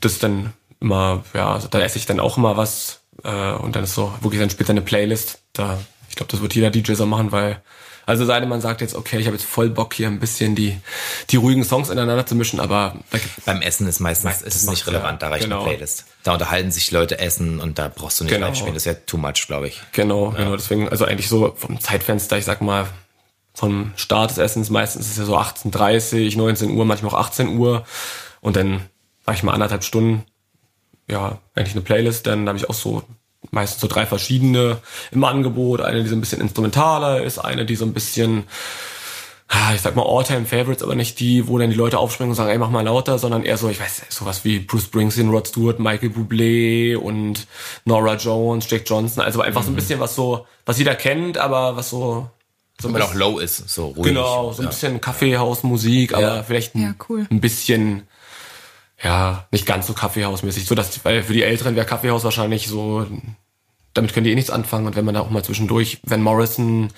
[0.00, 3.02] Das dann immer, ja, da esse ich dann auch immer was.
[3.22, 5.40] Äh, und dann ist so wirklich dann später eine Playlist.
[5.52, 5.78] Da,
[6.08, 7.62] ich glaube, das wird jeder DJ so machen, weil
[8.08, 10.54] also sei denn, man sagt jetzt, okay, ich habe jetzt voll Bock hier ein bisschen
[10.54, 10.80] die,
[11.28, 12.96] die ruhigen Songs ineinander zu mischen, aber
[13.44, 15.60] beim Essen ist meistens, meistens ist es nicht relevant, ja, da reicht genau.
[15.60, 16.06] eine Playlist.
[16.22, 18.46] Da unterhalten sich Leute essen und da brauchst du nicht genau.
[18.46, 19.82] live spielen, das wäre too much, glaube ich.
[19.92, 20.38] Genau, ja.
[20.38, 22.86] genau, deswegen, also eigentlich so vom Zeitfenster, ich sag mal,
[23.52, 27.58] vom Start des Essens meistens ist es ja so 18.30, 19 Uhr, manchmal auch 18
[27.58, 27.84] Uhr
[28.40, 28.86] und dann
[29.26, 30.24] mache ich mal anderthalb Stunden,
[31.10, 33.02] ja, eigentlich eine Playlist, dann habe ich auch so
[33.50, 34.78] meistens so drei verschiedene
[35.10, 35.80] im Angebot.
[35.80, 38.44] Eine, die so ein bisschen instrumentaler ist, eine, die so ein bisschen,
[39.48, 42.50] ah, ich sag mal, All-Time-Favorites, aber nicht die, wo dann die Leute aufspringen und sagen,
[42.50, 45.78] ey, mach mal lauter, sondern eher so, ich weiß, sowas wie Bruce Springsteen, Rod Stewart,
[45.78, 47.46] Michael Bublé und
[47.84, 49.22] Nora Jones, Jack Johnson.
[49.22, 49.64] Also einfach mhm.
[49.64, 49.76] so ein mhm.
[49.76, 52.30] bisschen was so, was jeder kennt, aber was so
[52.80, 54.04] so Weil auch low ist, so ruhig.
[54.04, 54.70] Genau, so ein ja.
[54.70, 56.42] bisschen Kaffeehausmusik, aber ja.
[56.44, 57.26] vielleicht ein, ja, cool.
[57.28, 58.04] ein bisschen
[59.02, 60.66] ja, nicht ganz so Kaffeehausmäßig.
[60.66, 63.06] So dass, weil für die Älteren wäre Kaffeehaus wahrscheinlich so,
[63.94, 64.86] damit können die eh nichts anfangen.
[64.86, 66.88] Und wenn man da auch mal zwischendurch Van Morrison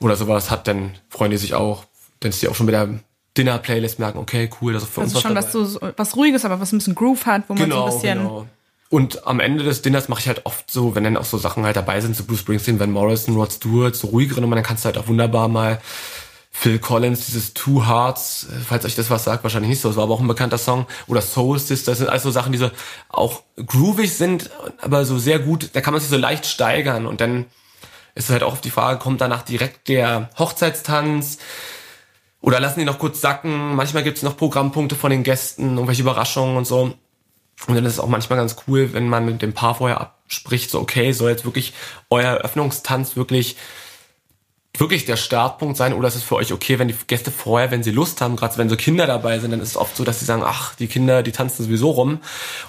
[0.00, 1.84] oder sowas hat, dann freuen die sich auch.
[2.20, 2.88] Dann ist die auch schon mit der
[3.36, 6.44] Dinner-Playlist merken, okay, cool, das ist für Also uns schon was was so was Ruhiges,
[6.44, 8.18] aber was ein bisschen Groove hat, wo man so ein bisschen.
[8.18, 8.46] Genau.
[8.90, 11.64] Und am Ende des Dinners mache ich halt oft so, wenn dann auch so Sachen
[11.64, 14.84] halt dabei sind, so Bruce Springsteen, Van Morrison, Rod Stewart, so ruhigere Nummern, dann kannst
[14.84, 15.78] du halt auch wunderbar mal
[16.60, 19.96] Phil Collins, dieses Two Hearts, äh, falls euch das was sagt, wahrscheinlich nicht so, das
[19.96, 22.68] war aber auch ein bekannter Song, oder Soul Sister, das sind also Sachen, die so
[23.08, 24.50] auch groovig sind,
[24.80, 27.44] aber so sehr gut, da kann man sich so leicht steigern und dann
[28.16, 31.38] ist halt auch die Frage, kommt danach direkt der Hochzeitstanz,
[32.40, 33.74] oder lassen die noch kurz sacken.
[33.74, 36.94] Manchmal gibt's noch Programmpunkte von den Gästen, irgendwelche Überraschungen und so.
[37.66, 40.70] Und dann ist es auch manchmal ganz cool, wenn man mit dem Paar vorher abspricht,
[40.70, 41.72] so okay, soll jetzt wirklich
[42.10, 43.56] euer Eröffnungstanz wirklich
[44.78, 47.82] wirklich der Startpunkt sein oder ist es für euch okay, wenn die Gäste vorher, wenn
[47.82, 50.20] sie Lust haben, gerade wenn so Kinder dabei sind, dann ist es oft so, dass
[50.20, 52.10] sie sagen, ach, die Kinder, die tanzen sowieso rum.
[52.10, 52.20] Und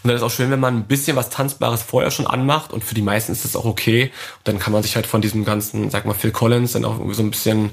[0.03, 2.84] dann ist es auch schön, wenn man ein bisschen was Tanzbares vorher schon anmacht und
[2.84, 4.12] für die meisten ist das auch okay.
[4.38, 6.97] Und dann kann man sich halt von diesem ganzen, sag mal, Phil Collins dann auch
[6.97, 7.72] irgendwie so ein bisschen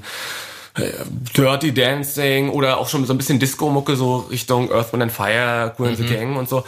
[0.75, 0.91] äh,
[1.35, 5.73] Dirty Dancing oder auch schon so ein bisschen Disco-Mucke, so Richtung Earth, Wind and Fire,
[5.77, 6.63] Cool and the Gang und so.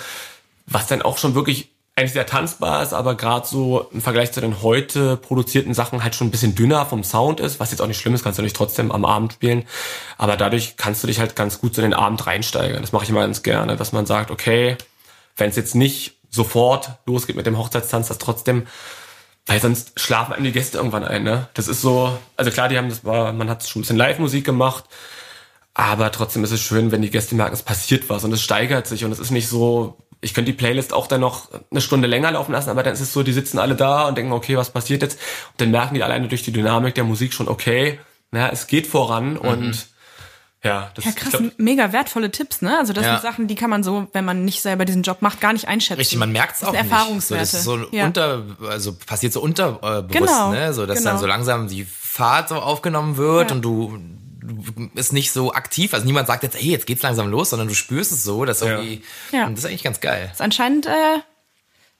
[0.67, 1.69] Was dann auch schon wirklich
[1.99, 6.15] eigentlich sehr tanzbar ist, aber gerade so im Vergleich zu den heute produzierten Sachen halt
[6.15, 8.41] schon ein bisschen dünner vom Sound ist, was jetzt auch nicht schlimm ist, kannst du
[8.41, 9.65] natürlich trotzdem am Abend spielen.
[10.17, 12.81] Aber dadurch kannst du dich halt ganz gut so den Abend reinsteigern.
[12.81, 14.77] Das mache ich immer ganz gerne, dass man sagt, okay,
[15.37, 18.65] wenn es jetzt nicht sofort losgeht mit dem Hochzeitstanz, dass trotzdem
[19.45, 21.47] weil sonst schlafen einem die Gäste irgendwann ein, ne?
[21.55, 24.45] Das ist so, also klar, die haben das war, man hat schon ein bisschen Live-Musik
[24.45, 24.83] gemacht,
[25.73, 28.85] aber trotzdem ist es schön, wenn die Gäste merken, es passiert was und es steigert
[28.85, 32.07] sich und es ist nicht so, ich könnte die Playlist auch dann noch eine Stunde
[32.07, 34.57] länger laufen lassen, aber dann ist es so, die sitzen alle da und denken, okay,
[34.57, 35.19] was passiert jetzt?
[35.51, 37.99] Und dann merken die alleine durch die Dynamik der Musik schon, okay,
[38.31, 39.87] na, es geht voran und
[40.61, 42.77] ja, das Ja, ich krass, glaub, mega wertvolle Tipps, ne?
[42.77, 43.13] Also das Ja.
[43.13, 45.69] sind Sachen, die kann man so, wenn man nicht selber diesen Job macht, gar nicht
[45.69, 45.99] einschätzen.
[45.99, 46.81] Richtig, man merkt es Das auch nicht.
[46.91, 47.45] Erfahrungswerte.
[47.45, 48.05] So, das ist so ja.
[48.05, 50.73] unter, also passiert so unterbewusst, Genau, ne?
[50.73, 51.11] So, dass genau.
[51.11, 53.55] dann so langsam die Fahrt so aufgenommen wird Ja.
[53.55, 53.97] und du
[54.95, 55.93] ist nicht so aktiv.
[55.93, 58.61] Also niemand sagt jetzt, hey, jetzt geht's langsam los, sondern du spürst es so, dass
[58.61, 59.45] irgendwie, Ja.
[59.45, 60.29] und das ist eigentlich ganz geil.
[60.31, 61.19] ist anscheinend äh,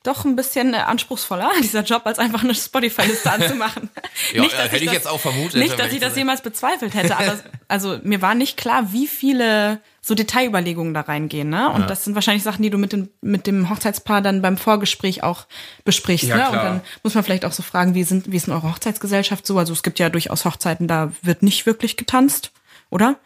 [0.03, 3.89] doch ein bisschen äh, anspruchsvoller, dieser Job, als einfach eine Spotify-Liste anzumachen.
[4.33, 6.93] Ja, dass äh, hätte ich jetzt auch vermutet, Nicht, dass ich das- das jemals bezweifelt
[6.93, 9.79] hätte, aber also mir war nicht klar, wie viele
[10.09, 11.69] so Detailüberlegungen da reingehen, ne?
[11.69, 15.23] Und das sind wahrscheinlich Sachen, die du mit dem mit dem Hochzeitspaar dann beim Vorgespräch
[15.23, 15.45] auch
[15.85, 16.43] besprichst, Ja, ne?
[16.43, 16.63] Und klar.
[16.65, 19.57] dann muss man vielleicht auch so fragen, wie sind wie ist denn eure Hochzeitsgesellschaft so?
[19.57, 22.51] Also es gibt ja durchaus Hochzeiten, da wird nicht wirklich getanzt,
[22.89, 23.17] oder?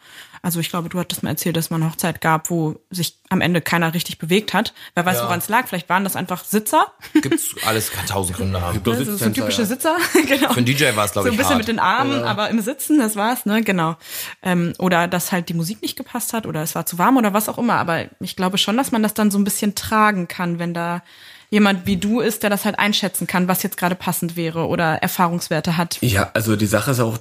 [0.45, 3.39] Also ich glaube, du hattest mir erzählt, dass man eine Hochzeit gab, wo sich am
[3.39, 4.73] Ende keiner richtig bewegt hat.
[4.93, 5.23] Wer weiß, Ja.
[5.23, 5.67] woran es lag.
[5.69, 6.87] Vielleicht waren das einfach Sitzer.
[7.13, 8.81] Gibt's alles, kann tausend Gründe haben.
[8.81, 9.67] bloß Also so Sitztänzer, typische ja.
[9.67, 9.95] Sitzer,
[10.27, 10.49] genau.
[10.51, 11.57] Für einen DJ war es, glaube So ich, ein bisschen hart.
[11.59, 13.95] mit den Armen, aber im Sitzen, das war's, ne, genau.
[14.41, 17.33] Ähm, oder dass halt die Musik nicht gepasst hat oder es war zu warm oder
[17.33, 17.75] was auch immer.
[17.75, 21.03] Aber ich glaube schon, dass man das dann so ein bisschen tragen kann, wenn da
[21.51, 24.95] jemand wie du ist, der das halt einschätzen kann, was jetzt gerade passend wäre oder
[24.95, 25.99] Erfahrungswerte hat.
[26.01, 27.17] Ja, also die Sache ist auch,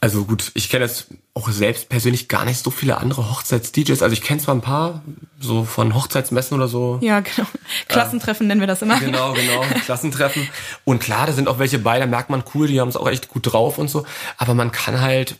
[0.00, 4.02] also gut, ich kenne jetzt auch selbst persönlich gar nicht so viele andere Hochzeits-DJs.
[4.02, 5.02] Also ich kenne zwar ein paar,
[5.38, 6.98] so von Hochzeitsmessen oder so.
[7.02, 7.46] Ja, genau.
[7.88, 8.98] Klassentreffen nennen wir das immer.
[8.98, 10.48] Genau, genau, Klassentreffen.
[10.84, 13.08] Und klar, da sind auch welche bei, da merkt man cool, die haben es auch
[13.08, 14.04] echt gut drauf und so.
[14.38, 15.36] Aber man kann halt,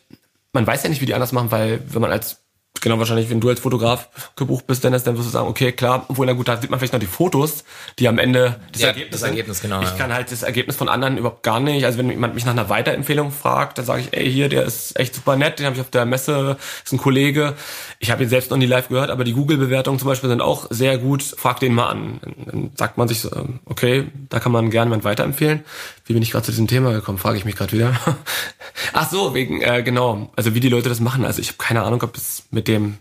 [0.53, 2.46] man weiß ja nicht, wie die anders machen, weil wenn man als
[2.81, 6.05] Genau, wahrscheinlich, wenn du als Fotograf gebucht bist, Dennis, dann wirst du sagen, okay, klar,
[6.09, 7.65] obwohl, na gut, da sieht man vielleicht noch die Fotos,
[7.99, 9.31] die am Ende das Ja, Ergebnis das sind.
[9.31, 9.95] Ergebnis, genau, Ich ja.
[9.97, 11.85] kann halt das Ergebnis von anderen überhaupt gar nicht.
[11.85, 14.99] Also wenn jemand mich nach einer Weiterempfehlung fragt, dann sage ich, ey, hier, der ist
[14.99, 17.55] echt super nett, den habe ich auf der Messe, ist ein Kollege.
[17.99, 20.67] Ich habe ihn selbst noch nie live gehört, aber die Google-Bewertungen zum Beispiel sind auch
[20.71, 21.23] sehr gut.
[21.23, 22.21] Frag den mal an.
[22.23, 25.65] Dann dann sagt man sich so, ähm, okay, da kann man gerne jemand weiterempfehlen.
[26.07, 27.99] Wie bin ich gerade zu diesem Thema gekommen, frage ich mich gerade wieder.
[28.93, 31.25] Ach so, wegen, äh, genau, also wie die Leute das machen.
[31.25, 32.99] Also ich habe keine Ahnung, ob das mit dem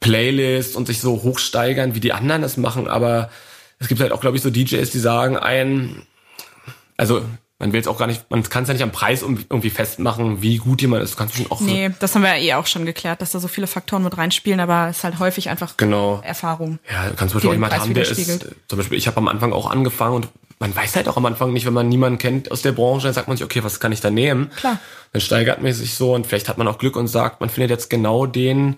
[0.00, 3.30] Playlist und sich so hochsteigern, wie die anderen das machen, aber
[3.78, 6.02] es gibt halt auch, glaube ich, so DJs, die sagen ein,
[6.96, 7.22] also
[7.58, 10.42] man will es auch gar nicht, man kann es ja nicht am Preis irgendwie festmachen,
[10.42, 11.14] wie gut jemand ist.
[11.14, 13.40] Du kannst schon auch Nee, das haben wir ja eh auch schon geklärt, dass da
[13.40, 16.20] so viele Faktoren mit reinspielen, aber es ist halt häufig einfach Genau.
[16.22, 16.78] Erfahrung.
[16.90, 19.06] Ja, du kannst zum Beispiel auch den jemand Preis haben, der ist, zum Beispiel, ich
[19.06, 20.28] habe am Anfang auch angefangen und
[20.58, 23.14] man weiß halt auch am Anfang nicht, wenn man niemanden kennt aus der Branche, dann
[23.14, 24.50] sagt man sich, okay, was kann ich da nehmen?
[24.56, 24.78] Klar.
[25.12, 27.70] Dann steigert man sich so und vielleicht hat man auch Glück und sagt, man findet
[27.70, 28.76] jetzt genau den,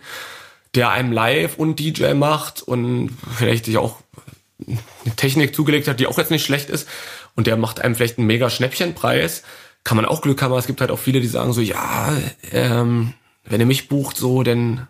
[0.75, 3.97] der einem live und DJ macht und vielleicht sich auch
[4.67, 6.89] eine Technik zugelegt hat, die auch jetzt nicht schlecht ist
[7.39, 9.45] und der macht einem vielleicht einen mega Schnäppchenpreis,
[9.85, 12.13] kann man auch Glück haben, aber es gibt halt auch viele, die sagen so, ja,
[12.51, 13.15] ähm,
[13.45, 14.89] wenn ihr mich bucht so, dann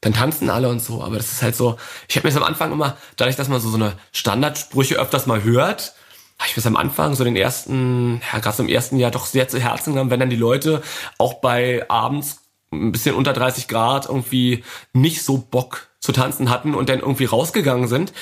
[0.00, 1.76] dann tanzen alle und so, aber das ist halt so,
[2.06, 5.26] ich habe mir das am Anfang immer, dadurch, dass man so, so eine Standardsprüche öfters
[5.26, 5.94] mal hört,
[6.38, 9.48] habe ich mir am Anfang so den ersten, ja, gerade im ersten Jahr doch sehr
[9.48, 10.82] zu Herzen genommen, wenn dann die Leute
[11.18, 12.42] auch bei abends
[12.72, 17.24] ein bisschen unter 30 Grad irgendwie nicht so Bock zu tanzen hatten und dann irgendwie
[17.24, 18.12] rausgegangen sind.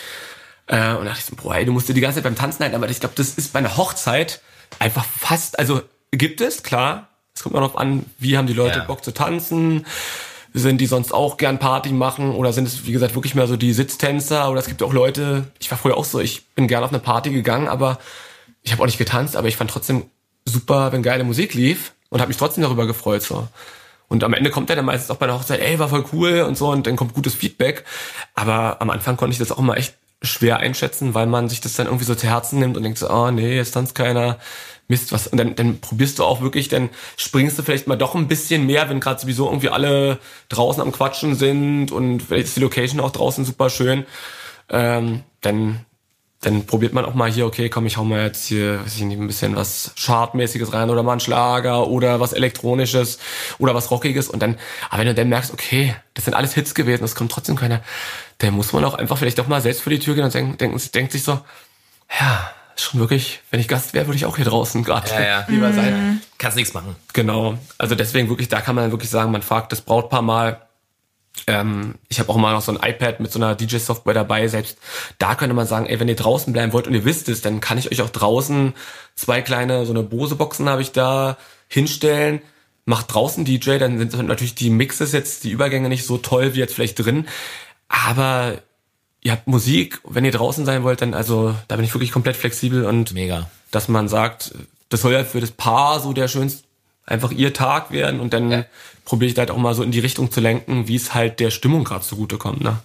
[0.67, 2.37] Äh, und da dachte ich so, boah, ey, du musst dir die ganze Zeit beim
[2.37, 4.41] Tanzen halten, aber ich glaube, das ist bei einer Hochzeit
[4.79, 8.85] einfach fast, also gibt es, klar, es kommt darauf an, wie haben die Leute Ja.
[8.85, 9.87] Bock zu tanzen,
[10.55, 13.57] sind die sonst auch gern Party machen oder sind es, wie gesagt, wirklich mehr so
[13.57, 16.83] die Sitztänzer oder es gibt auch Leute, ich war früher auch so, ich bin gern
[16.83, 17.99] auf eine Party gegangen, aber
[18.63, 20.07] ich habe auch nicht getanzt, aber ich fand trotzdem
[20.47, 23.47] super, wenn geile Musik lief und habe mich trotzdem darüber gefreut so.
[24.09, 26.41] Und am Ende kommt er dann meistens auch bei der Hochzeit, ey, war voll cool
[26.43, 27.85] und so und dann kommt gutes Feedback.
[28.35, 31.75] Aber am Anfang konnte ich das auch immer echt schwer einschätzen, weil man sich das
[31.75, 34.39] dann irgendwie so zu Herzen nimmt und denkt so, oh nee, jetzt tanzt keiner.
[34.89, 38.15] Mist, was, und dann, dann probierst du auch wirklich, dann springst du vielleicht mal doch
[38.15, 42.57] ein bisschen mehr, wenn gerade sowieso irgendwie alle draußen am Quatschen sind und vielleicht ist
[42.57, 44.07] die Location auch draußen super schön,
[44.69, 45.85] ähm, dann,
[46.43, 49.03] dann probiert man auch mal hier, okay, komm, ich hau mal jetzt hier, weiß ich
[49.03, 53.19] nicht, ein bisschen was Chartmäßiges rein oder mal einen Schlager oder was Elektronisches
[53.59, 54.57] oder was Rockiges und dann,
[54.91, 57.81] aber wenn du dann merkst, okay, das sind alles Hits gewesen, es kommt trotzdem keiner,
[58.39, 60.59] dann muss man auch einfach vielleicht doch mal selbst vor die Tür gehen und denken,
[60.59, 61.41] denken, denkt sich so,
[62.21, 65.23] ja, ist schon wirklich, wenn ich Gast wäre, würde ich auch hier draußen gerade Ja,
[65.23, 65.45] ja.
[65.49, 66.21] lieber sein.
[66.37, 66.95] Kannst nichts machen.
[67.15, 67.57] Genau.
[67.79, 70.61] Also deswegen wirklich, da kann man wirklich sagen, man fragt das Brautpaar mal.
[71.47, 74.49] Ähm, ich habe auch mal noch so ein iPad mit so einer DJ-Software dabei.
[74.49, 74.79] Selbst
[75.19, 77.61] da könnte man sagen, ey, wenn ihr draußen bleiben wollt und ihr wisst es, dann
[77.61, 78.75] kann ich euch auch draußen
[79.15, 81.37] zwei kleine, so eine Bose-Boxen habe ich da
[81.69, 82.41] hinstellen.
[82.85, 86.61] Macht draußen DJ, dann sind natürlich die Mixes jetzt, die Übergänge nicht so toll wie
[86.61, 87.27] jetzt vielleicht drin.
[87.89, 88.59] Aber
[89.23, 92.37] ihr habt Musik, wenn ihr draußen sein wollt, dann also da bin ich wirklich komplett
[92.37, 93.51] flexibel und Mega.
[93.73, 94.55] dass man sagt,
[94.89, 96.66] das soll ja für das Paar so der schönste,
[97.07, 98.65] einfach ihr Tag werden und dann
[99.05, 101.39] probiere ich da halt auch mal so in die Richtung zu lenken, wie es halt
[101.41, 102.61] der Stimmung gerade zugutekommt.
[102.61, 102.79] Ne?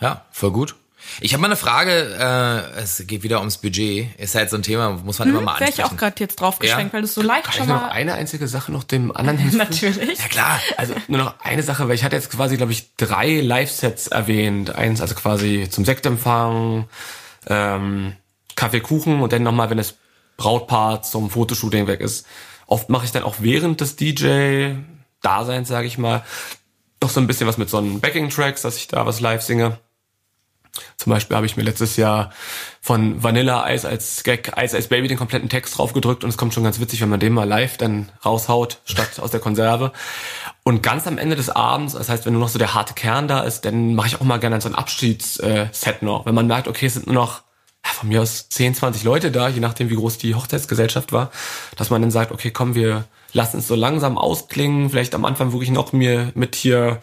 [0.00, 0.76] Ja, voll gut.
[1.20, 4.08] Ich habe mal eine Frage, äh, es geht wieder ums Budget.
[4.18, 5.94] Ist halt so ein Thema, muss man immer mal Wäre ich ansprechen.
[5.94, 6.92] auch gerade jetzt drauf geschwenkt, Ja.
[6.94, 7.90] weil du es so leicht Kann ich schon nur noch mal...
[7.92, 9.70] eine einzige Sache noch dem anderen hinzufügen?
[9.70, 10.18] Natürlich.
[10.18, 13.40] Ja klar, also nur noch eine Sache, weil ich hatte jetzt quasi, glaube ich, drei
[13.40, 14.74] Live-Sets erwähnt.
[14.74, 16.88] Eins also quasi zum Sektempfang,
[17.46, 18.16] ähm,
[18.56, 19.94] Kaffee, Kuchen und dann nochmal, wenn das
[20.36, 22.26] Brautpaar zum Fotoshooting weg ist.
[22.66, 26.24] Oft mache ich dann auch während des DJ-Daseins, sage ich mal,
[27.02, 29.78] noch so ein bisschen was mit so einen Backing-Tracks, dass ich da was live singe.
[30.96, 32.30] Zum Beispiel habe ich mir letztes Jahr
[32.80, 36.36] von Vanilla Ice als Gag Ice Ice Baby den kompletten Text drauf gedrückt und es
[36.36, 39.92] kommt schon ganz witzig, wenn man den mal live dann raushaut, statt aus der Konserve.
[40.64, 43.28] Und ganz am Ende des Abends, das heißt, wenn nur noch so der harte Kern
[43.28, 46.26] da ist, dann mache ich auch mal gerne so ein Abschiedsset noch.
[46.26, 47.42] Wenn man merkt, okay, es sind nur noch
[47.94, 51.30] von mir aus 10, 20 Leute da, je nachdem, wie groß die Hochzeitsgesellschaft war,
[51.76, 55.52] dass man dann sagt, okay, komm, wir lassen es so langsam ausklingen, vielleicht am Anfang
[55.52, 57.00] wirklich noch mir mit hier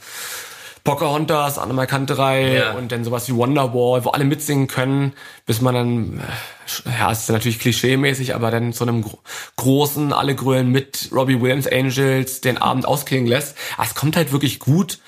[0.84, 2.72] Pocahontas, Annemai Kanterei Ja.
[2.74, 5.14] und dann sowas wie Wonderwall, wo alle mitsingen können,
[5.46, 9.18] bis man dann, äh, ja, es ist natürlich klischee-mäßig, aber dann zu einem gro
[9.56, 13.56] großen, alle grölen mit Robbie Williams Angels den Abend ausklingen lässt.
[13.78, 15.00] Aber es kommt halt wirklich gut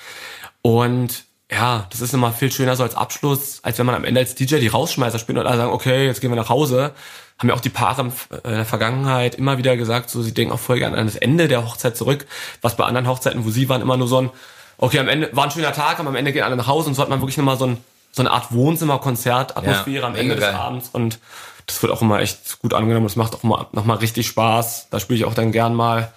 [0.62, 4.20] und ja, das ist immer viel schöner so als Abschluss, als wenn man am Ende
[4.20, 6.92] als DJ die Rausschmeißer spielt und alle sagen, okay, jetzt gehen wir nach Hause.
[7.38, 10.52] Haben ja auch die Paare in äh, der Vergangenheit immer wieder gesagt, so sie denken
[10.52, 12.26] auch voll gerne an das Ende der Hochzeit zurück,
[12.62, 14.30] was bei anderen Hochzeiten, wo sie waren, immer nur so ein,
[14.78, 16.94] okay, am Ende war ein schöner Tag, aber am Ende gehen alle nach Hause und
[16.94, 17.76] so hat man wirklich nochmal so, ein,
[18.10, 20.54] so eine Art Wohnzimmerkonzert, Atmosphäre Ja, am Ende des geil.
[20.54, 21.18] Abends und
[21.66, 23.06] das wird auch immer echt gut angenommen.
[23.06, 24.88] Das macht auch mal, nochmal richtig Spaß.
[24.90, 26.12] Da spiele ich auch dann gern mal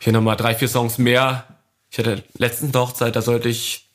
[0.00, 1.44] hier nochmal drei, vier Songs mehr.
[1.90, 3.89] Ich hatte letztens eine Hochzeit, da sollte ich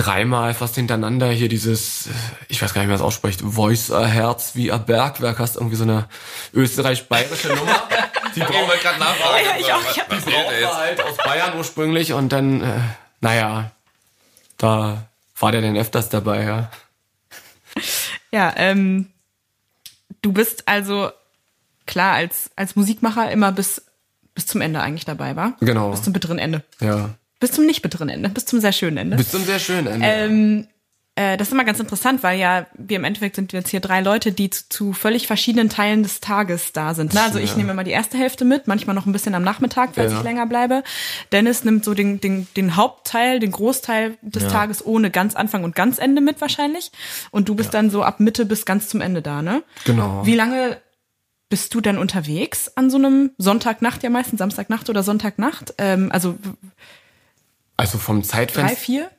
[0.00, 2.08] dreimal fast hintereinander hier dieses,
[2.48, 5.56] ich weiß gar nicht, wie man das ausspricht, Voice a Herz wie a Bergwerk, hast
[5.56, 6.08] irgendwie so eine
[6.54, 7.82] österreich-bayerische Nummer.
[8.34, 9.44] Die braucht wollte gerade nachfragen.
[9.44, 12.62] Ja, ich auch, ich hab was die fehlt braucht halt aus Bayern ursprünglich und dann,
[12.62, 12.78] äh,
[13.20, 13.72] naja,
[14.56, 16.70] da war der denn öfters dabei, ja.
[18.30, 19.10] Ja, ähm,
[20.22, 21.10] du bist also
[21.86, 23.82] klar als, als Musikmacher immer bis,
[24.34, 25.54] bis zum Ende eigentlich dabei, war?
[25.60, 25.90] Genau.
[25.90, 26.62] Bis zum bitteren Ende.
[26.80, 27.10] Ja.
[27.40, 29.16] Bis zum nicht bitteren Ende, bis zum sehr schönen Ende.
[29.16, 30.06] Bis zum sehr schönen Ende.
[30.06, 30.66] Ähm,
[31.16, 34.00] äh, das ist immer ganz interessant, weil ja wir im Endeffekt sind jetzt hier drei
[34.00, 37.14] Leute, die zu, zu völlig verschiedenen Teilen des Tages da sind.
[37.14, 37.22] Ne?
[37.22, 37.56] Also ich Ja.
[37.56, 40.18] nehme immer die erste Hälfte mit, manchmal noch ein bisschen am Nachmittag, falls Ja.
[40.18, 40.84] ich länger bleibe.
[41.32, 45.74] Dennis nimmt so den, den, den Hauptteil, den Großteil des Tages ohne ganz Anfang und
[45.74, 46.92] ganz Ende mit wahrscheinlich.
[47.32, 49.62] Und du bist dann so ab Mitte bis ganz zum Ende da, ne?
[49.86, 50.24] Genau.
[50.26, 50.76] Wie lange
[51.48, 55.74] bist du dann unterwegs an so einem Sonntagnacht, ja meistens Samstagnacht oder Sonntagnacht?
[55.78, 56.36] Ähm, also
[57.80, 58.76] also vom drei, Zeitfenster.
[58.76, 59.10] vier?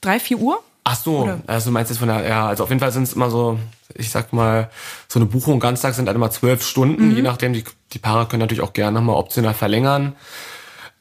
[0.00, 0.58] Drei, vier Uhr?
[0.86, 1.40] Ach so, Oder?
[1.46, 3.58] also du meinst jetzt von der, ja, also auf jeden Fall sind es immer so,
[3.94, 4.70] ich sag mal,
[5.08, 7.16] so eine Buchung ganztag sind halt immer zwölf Stunden, Mhm.
[7.16, 10.14] je nachdem, die, die Paare können natürlich auch gerne nochmal optional verlängern.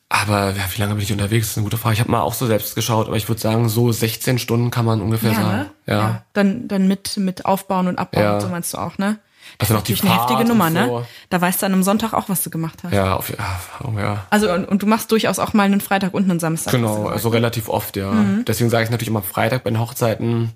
[0.07, 1.47] Aber ja, wie lange bin ich unterwegs?
[1.47, 1.95] Das ist eine gute Frage.
[1.95, 4.85] Ich habe mal auch so selbst geschaut, aber ich würde sagen, so 16 Stunden kann
[4.85, 5.57] man ungefähr sagen.
[5.57, 5.69] ne?
[5.87, 6.23] Ja.
[6.33, 8.39] Dann, dann mit, mit Aufbauen und Abbauen Ja.
[8.39, 9.17] so meinst du auch, ne?
[9.59, 10.85] Also noch die Natürlich eine heftige Nummer, ne?
[10.87, 11.05] so.
[11.29, 12.93] Da weißt du an einem Sonntag auch, was du gemacht hast.
[12.93, 14.25] Ja, auf, ja, oh, ja.
[14.29, 16.71] Also und, und du machst durchaus auch mal einen Freitag und einen Samstag.
[16.71, 18.11] Genau, also relativ oft, ja.
[18.11, 18.45] Mhm.
[18.45, 20.51] Deswegen sage ich natürlich immer Freitag bei den Hochzeiten.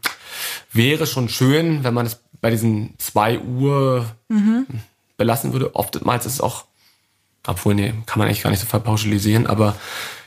[0.73, 4.65] Wäre schon schön, wenn man es bei diesen zwei Uhr Mhm.
[5.17, 5.75] belassen würde.
[5.75, 6.65] Oftmals ist es auch,
[7.47, 9.75] obwohl, nee, kann man eigentlich gar nicht so verpauschalisieren, aber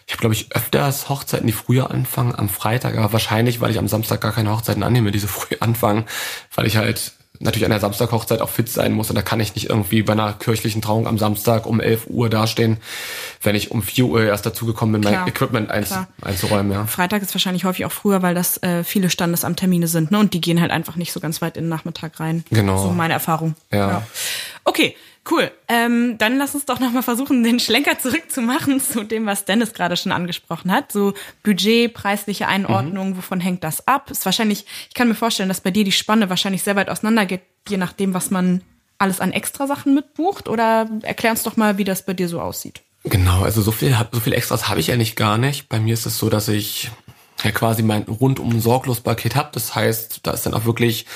[0.07, 3.79] ich habe, glaube ich, öfters Hochzeiten, die früher anfangen am Freitag, aber wahrscheinlich, weil ich
[3.79, 6.05] am Samstag gar keine Hochzeiten annehme, die so früh anfangen,
[6.55, 9.55] weil ich halt natürlich an der Samstag-Hochzeit auch fit sein muss und da kann ich
[9.55, 12.77] nicht irgendwie bei einer kirchlichen Trauung am Samstag um 11 Uhr dastehen,
[13.43, 16.09] wenn ich um 4 Uhr erst dazugekommen bin, Klar, mein Equipment einz klar.
[16.21, 16.87] einzuräumen, ja.
[16.87, 20.19] Freitag ist wahrscheinlich häufig auch früher, weil das äh, viele Standesamttermine sind, ne?
[20.19, 22.45] Und die gehen halt einfach nicht so ganz weit in den Nachmittag rein.
[22.51, 22.83] Genau.
[22.83, 23.55] So meine Erfahrung.
[23.73, 24.03] Ja.
[24.65, 24.95] Okay,
[25.31, 25.51] cool.
[25.69, 29.97] Ähm, dann lass uns doch nochmal versuchen, den Schlenker zurückzumachen zu dem, was Dennis gerade
[29.97, 30.93] schon angesprochen hat.
[30.93, 34.11] So Budget, preisliche Einordnung, wovon hängt das ab?
[34.11, 37.27] Ist wahrscheinlich, ich kann mir vorstellen, dass bei dir die Spanne wahrscheinlich sehr weit auseinander
[37.27, 38.63] geht, je nachdem, was man
[38.99, 40.49] alles an Extrasachen mitbucht.
[40.49, 42.83] Oder erklär uns doch mal, wie das bei dir so aussieht.
[43.05, 45.69] Genau, also so viel, so viel Extras habe ich eigentlich gar nicht.
[45.69, 46.91] Bei mir ist es so, dass ich
[47.45, 49.51] ja quasi mein rundum sorglos Paket habe.
[49.53, 51.07] Das heißt, da ist dann auch wirklich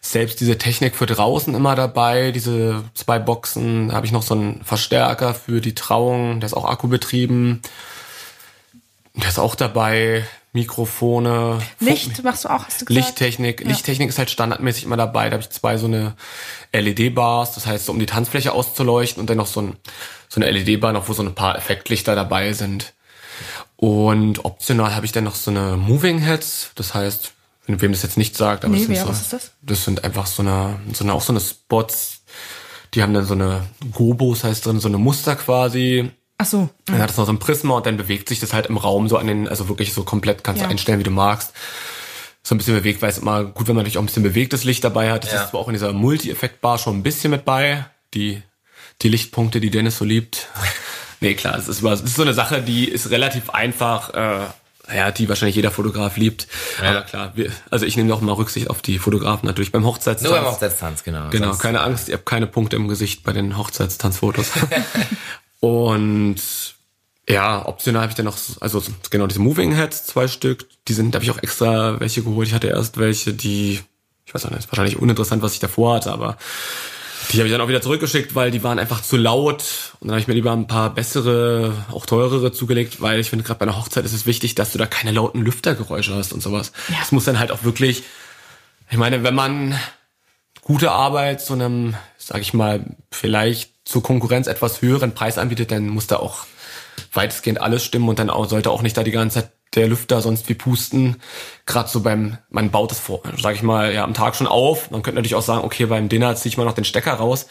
[0.00, 2.32] selbst diese Technik für draußen immer dabei.
[2.32, 6.54] Diese zwei Boxen, da habe ich noch so einen Verstärker für die Trauung, der ist
[6.54, 7.62] auch akkubetrieben.
[9.14, 10.24] Der ist auch dabei.
[10.54, 11.60] Mikrofone.
[11.80, 13.06] Licht machst du auch, hast du gesagt?
[13.06, 13.64] Lichttechnik.
[13.64, 15.30] Lichttechnik ist halt standardmäßig immer dabei.
[15.30, 16.14] Da habe ich zwei so eine
[16.72, 19.76] LED-Bars, das heißt, so um die Tanzfläche auszuleuchten und dann noch so, ein,
[20.28, 22.92] so eine LED-Bar, noch wo so ein paar Effektlichter dabei sind.
[23.82, 27.32] Und optional habe ich dann noch so eine Moving Heads, das heißt,
[27.66, 29.50] wenn wem das jetzt nicht sagt, aber Nee, das sind wer, so, was ist das?
[29.60, 32.20] das sind einfach so eine, so eine, auch so eine Spots,
[32.94, 36.12] die haben dann so eine Gobos heißt drin, so eine Muster quasi.
[36.38, 36.68] Ach so.
[36.84, 39.08] Dann hat es noch so ein Prisma und dann bewegt sich das halt im Raum
[39.08, 40.68] so an den, also wirklich so komplett kannst Ja.
[40.68, 41.52] du einstellen, wie du magst.
[42.44, 44.62] So ein bisschen bewegt, weil es immer gut, wenn man natürlich auch ein bisschen bewegtes
[44.62, 45.24] Licht dabei hat.
[45.24, 45.42] Das Ja.
[45.42, 47.84] ist zwar auch in dieser Multi-Effekt-Bar schon ein bisschen mit bei.
[48.14, 48.42] Die,
[49.02, 50.46] die Lichtpunkte, die Dennis so liebt.
[51.22, 54.46] Nee, klar, es ist, es ist so eine Sache, die ist relativ einfach, äh,
[54.96, 56.48] ja, die wahrscheinlich jeder Fotograf liebt.
[56.80, 60.30] Aber klar, wir, also ich nehme noch mal Rücksicht auf die Fotografen natürlich beim Hochzeitstanz.
[60.30, 61.30] Nur beim Hochzeitstanz, genau.
[61.30, 64.50] Genau, Sonst- keine Angst, ihr habt keine Punkte im Gesicht bei den Hochzeitstanzfotos.
[65.60, 66.36] und
[67.28, 70.92] ja, optional habe ich dann noch, so- also genau diese Moving Heads, zwei Stück, die
[70.92, 72.48] sind, da habe ich auch extra welche geholt.
[72.48, 73.80] Ich hatte erst welche, die,
[74.26, 76.36] ich weiß auch nicht, ist wahrscheinlich uninteressant, was ich davor hatte, aber
[77.30, 79.62] die habe ich dann auch wieder zurückgeschickt, weil die waren einfach zu laut.
[80.00, 83.44] Und dann habe ich mir lieber ein paar bessere, auch teurere zugelegt, weil ich finde,
[83.44, 86.42] gerade bei einer Hochzeit ist es wichtig, dass du da keine lauten Lüftergeräusche hast und
[86.42, 86.72] sowas.
[86.88, 86.96] Ja.
[87.02, 88.02] Es muss dann halt auch wirklich,
[88.90, 89.78] ich meine, wenn man
[90.62, 95.88] gute Arbeit zu einem, sag ich mal, vielleicht zur Konkurrenz etwas höheren Preis anbietet, dann
[95.88, 96.46] muss da auch
[97.12, 100.20] weitestgehend alles stimmen und dann auch, sollte auch nicht da die ganze Zeit der Lüfter
[100.20, 101.16] sonst wie pusten.
[101.66, 104.90] Gerade so beim, man baut das vor, sag ich mal, ja, am Tag schon auf.
[104.90, 107.46] Man könnte natürlich auch sagen, okay, beim Dinner ziehe ich mal noch den Stecker raus.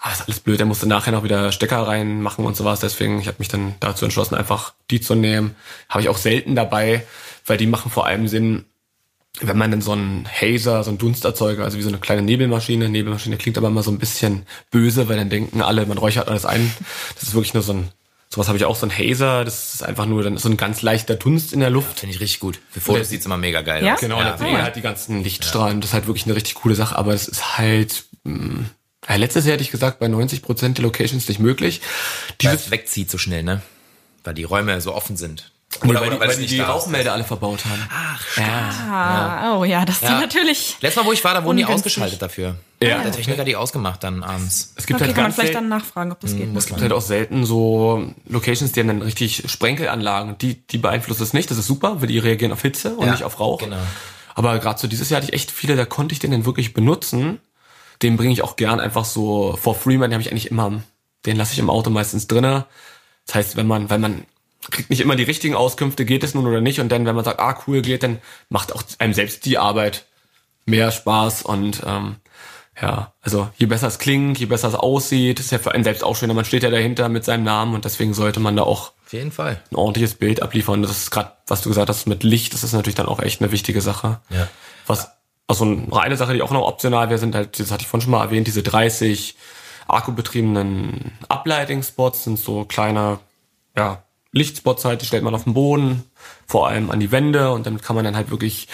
[0.00, 2.80] Aber ist alles blöd, der musste nachher noch wieder Stecker reinmachen und sowas.
[2.80, 5.56] Deswegen, ich habe mich dann dazu entschlossen, einfach die zu nehmen.
[5.88, 7.06] Habe ich auch selten dabei,
[7.46, 8.66] weil die machen vor allem Sinn,
[9.40, 12.88] wenn man dann so einen Hazer, so einen Dunsterzeuger, also wie so eine kleine Nebelmaschine,
[12.88, 16.46] Nebelmaschine klingt aber immer so ein bisschen böse, weil dann denken alle, man räuchert alles
[16.46, 16.72] ein.
[17.14, 17.88] Das ist wirklich nur so ein,
[18.34, 20.82] sowas habe ich auch, so ein Hazer, das ist einfach nur dann so ein ganz
[20.82, 22.00] leichter Dunst in der Luft.
[22.00, 22.58] Finde ich richtig gut.
[22.70, 23.94] Für Fotos sieht's immer mega geil Ja?
[23.94, 24.00] aus.
[24.00, 24.32] Genau, ja.
[24.32, 25.80] und dann sehen halt die ganzen Lichtstrahlen.
[25.80, 28.64] Das ist halt wirklich eine richtig coole Sache, aber es ist halt, mh,
[29.08, 31.80] ja, letztes Jahr hätte ich gesagt, bei 90 Prozent der Locations nicht möglich.
[32.42, 33.62] Weil es wegzieht so schnell, ne?
[34.24, 35.52] Weil die Räume so offen sind.
[35.82, 36.60] Nee, Oder, weil, oder die, weil die, nicht die.
[36.60, 37.88] Rauchmelder alle verbaut haben.
[37.92, 38.70] Ach, Ja.
[38.90, 40.20] Ah, oh ja, das ist Ja.
[40.20, 40.76] natürlich.
[40.80, 41.92] Letztes Mal, wo ich war, da wurden die Ungünstig.
[41.92, 42.56] ausgeschaltet dafür.
[42.82, 43.02] Ja.
[43.02, 44.72] Der Techniker hat die ausgemacht dann abends.
[44.76, 46.54] Es gibt Okay, halt kann man vielleicht dann nachfragen, ob das geht.
[46.54, 50.36] Es gibt halt auch selten so Locations, die haben dann richtig Sprenkelanlagen.
[50.38, 51.50] Die, die beeinflussen es nicht.
[51.50, 53.58] Das ist super, weil die reagieren auf Hitze und Ja, nicht auf Rauch.
[53.58, 53.78] genau.
[54.34, 56.74] Aber gerade so dieses Jahr hatte ich echt viele, da konnte ich den dann wirklich
[56.74, 57.40] benutzen.
[58.02, 60.82] Den bringe ich auch gern einfach so for free, man, den habe ich eigentlich immer,
[61.24, 62.66] den lasse ich im Auto meistens drinne.
[63.26, 64.24] Das heißt, wenn man, wenn man
[64.70, 66.80] kriegt nicht immer die richtigen Auskünfte, geht es nun oder nicht.
[66.80, 70.06] Und dann, wenn man sagt, ah cool, geht, dann macht auch einem selbst die Arbeit
[70.66, 72.16] mehr Spaß und ähm,
[72.80, 76.02] ja, also je besser es klingt, je besser es aussieht, ist ja für einen selbst
[76.02, 76.34] auch schöner.
[76.34, 79.30] Man steht ja dahinter mit seinem Namen und deswegen sollte man da auch Auf jeden
[79.30, 79.62] Fall.
[79.70, 80.82] ein ordentliches Bild abliefern.
[80.82, 83.40] Das ist gerade, was du gesagt hast mit Licht, das ist natürlich dann auch echt
[83.40, 84.20] eine wichtige Sache.
[84.30, 84.48] Ja.
[84.86, 85.10] Was,
[85.46, 88.10] also eine Sache, die auch noch optional wäre, sind halt, das hatte ich vorhin schon
[88.10, 89.36] mal erwähnt, diese 30
[89.86, 93.20] akkubetriebenen Uplighting-Spots sind so kleine,
[93.76, 94.03] ja,
[94.34, 96.04] Lichtspots die stellt man auf den Boden,
[96.46, 98.68] vor allem an die Wände und damit kann man dann halt wirklich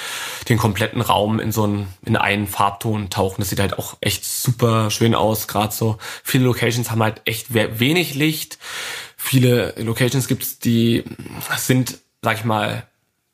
[0.48, 3.40] den kompletten Raum in so einen, in einen Farbton tauchen.
[3.42, 5.98] Das sieht halt auch echt super schön aus, gerade so.
[6.24, 8.58] Viele Locations haben halt echt we- wenig Licht.
[9.16, 11.04] Viele Locations gibt's, die
[11.56, 12.86] sind, sag ich mal,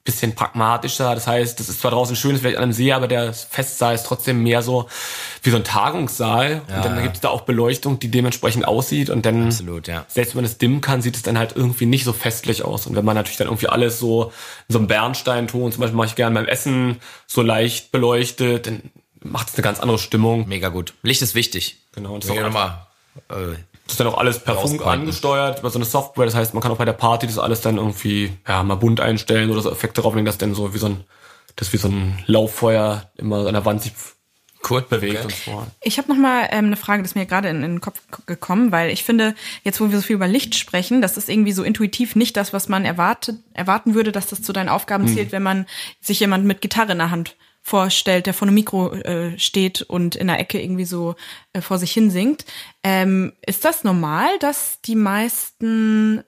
[0.07, 1.15] bisschen pragmatischer.
[1.15, 3.95] Das heißt, das ist zwar draußen schön, ist vielleicht an einem See, aber der Festsaal
[3.95, 4.89] ist trotzdem mehr so
[5.43, 6.63] wie so ein Tagungssaal.
[6.69, 7.03] Ja, und dann ja.
[7.03, 9.11] gibt es da auch Beleuchtung, die dementsprechend aussieht.
[9.11, 10.07] Und dann, Absolut, ja.
[10.09, 12.87] selbst wenn man es dimmen kann, sieht es dann halt irgendwie nicht so festlich aus.
[12.87, 14.33] Und wenn man natürlich dann irgendwie alles so
[14.69, 18.91] in so einem Bernsteinton, zum Beispiel mache ich gerne beim Essen, so leicht beleuchtet, dann
[19.23, 20.49] macht es eine ganz andere Stimmung.
[20.49, 20.95] Mega gut.
[21.03, 21.79] Licht ist wichtig.
[21.93, 22.87] Genau, und das Das ist auch nochmal.
[23.31, 23.57] Äh,
[23.87, 26.27] Das ist dann auch alles per Funk angesteuert über so eine Software.
[26.27, 29.01] Das heißt, man kann auch bei der Party das alles dann irgendwie ja, mal bunt
[29.01, 31.05] einstellen oder so Effekte drauflegen, dass dann so wie so ein,
[31.55, 33.93] das wie so ein Lauffeuer immer an der Wand sich
[34.71, 34.83] cool.
[34.83, 35.25] bewegt Okay.
[35.25, 35.67] und so.
[35.83, 38.01] Ich habe noch mal ähm, eine Frage, das ist mir gerade in, in den Kopf
[38.27, 41.53] gekommen, weil ich finde, jetzt wo wir so viel über Licht sprechen, das ist irgendwie
[41.53, 45.31] so intuitiv nicht das, was man erwartet, erwarten würde, dass das zu deinen Aufgaben zählt,
[45.31, 45.67] wenn man
[46.01, 47.37] sich jemand mit Gitarre in der Hand
[47.67, 51.17] vorstellt, der vor einem Mikro äh, steht und in der Ecke irgendwie so
[51.53, 52.45] äh, vor sich hin singt.
[52.85, 56.23] Ähm, ist das normal, dass die meisten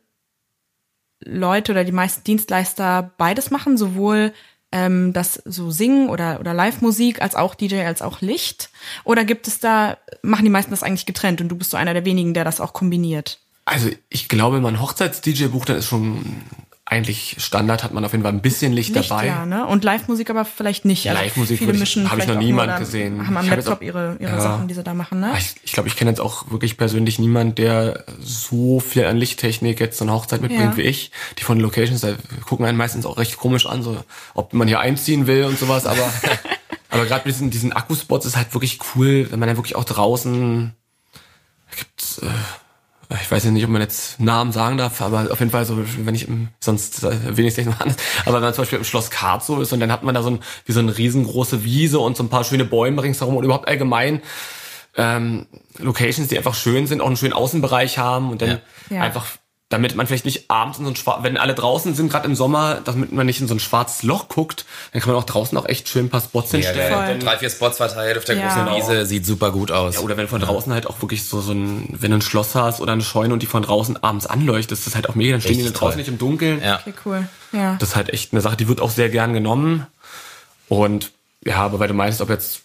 [1.20, 4.32] Leute oder die meisten Dienstleister beides machen, sowohl
[4.72, 8.70] ähm, das so Singen oder, oder Live-Musik als auch DJ, als auch Licht?
[9.04, 11.94] Oder gibt es da, machen die meisten das eigentlich getrennt und du bist so einer
[11.94, 13.38] der wenigen, der das auch kombiniert?
[13.64, 16.42] Also ich glaube, wenn man Hochzeits-DJ bucht, dann ist schon
[16.90, 19.26] eigentlich Standard, hat man auf jeden Fall ein bisschen Licht, Licht, dabei.
[19.26, 19.66] ja, ne?
[19.66, 21.06] Und Live-Musik aber vielleicht nicht.
[21.08, 23.26] Also Live-Musik viele würde ich- noch niemand gesehen.
[23.26, 24.40] Haben am Ich Laptop auch- ihre, ihre ja.
[24.40, 25.28] Sachen, die sie da machen, ne?
[25.28, 29.18] Aber Ich, ich glaube, ich kenne jetzt auch wirklich persönlich niemand, der so viel an
[29.18, 30.76] Lichttechnik jetzt so eine Hochzeit mitbringt Ja.
[30.78, 31.10] wie ich.
[31.38, 32.14] Die von Locations, da
[32.46, 34.02] gucken einen meistens auch recht komisch an, so
[34.34, 35.84] ob man hier einziehen will und sowas.
[35.84, 36.10] Aber
[36.90, 39.84] aber gerade mit diesen, diesen Akkuspots ist halt wirklich cool, wenn man dann wirklich auch
[39.84, 40.72] draußen
[41.76, 42.26] gibt's, äh,
[43.10, 45.78] ich weiß ja nicht, ob man jetzt Namen sagen darf, aber auf jeden Fall so,
[46.04, 47.96] wenn ich im, sonst äh, nicht mal anders.
[48.26, 50.30] Aber wenn man zum Beispiel im Schloss Karzow ist und dann hat man da so
[50.30, 53.66] ein, wie so eine riesengroße Wiese und so ein paar schöne Bäume ringsherum und überhaupt
[53.66, 54.20] allgemein
[54.96, 55.46] ähm,
[55.78, 58.58] Locations, die einfach schön sind, auch einen schönen Außenbereich haben und dann Ja.
[58.90, 59.02] Ja.
[59.02, 59.26] einfach,
[59.70, 62.34] damit man vielleicht nicht abends in so ein schwarz, wenn alle draußen sind, gerade im
[62.34, 65.58] Sommer, damit man nicht in so ein schwarzes Loch guckt, dann kann man auch draußen
[65.58, 66.92] auch echt schön ein paar Spots Ja, hinstellen.
[66.92, 68.46] Dann- Drei, vier Spots verteilt auf der Ja.
[68.48, 68.76] großen Genau.
[68.78, 69.04] Wiese.
[69.04, 69.96] Sieht super gut aus.
[69.96, 72.54] ja, oder wenn von draußen halt auch wirklich so, so ein, wenn du ein Schloss
[72.54, 75.32] hast oder eine Scheune und die von draußen abends anleuchtet, das ist halt auch mega,
[75.32, 75.98] dann stehen die Richtig dann draußen toll.
[75.98, 76.62] nicht im Dunkeln.
[76.62, 76.78] ja.
[76.80, 77.28] Okay, cool.
[77.52, 77.76] Ja.
[77.78, 79.86] Das ist halt echt eine Sache, die wird auch sehr gern genommen.
[80.68, 81.12] Und
[81.44, 82.62] ja, aber weil du meinst, ob jetzt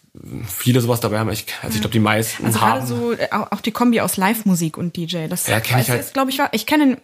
[0.47, 2.71] viele sowas dabei haben, ich, also ich glaube, die meisten Also haben.
[2.79, 5.27] gerade so äh, auch die Kombi aus Live-Musik und DJ.
[5.27, 6.01] Das Ja, kenn ich halt.
[6.01, 6.97] ist, glaube ich, ich kenne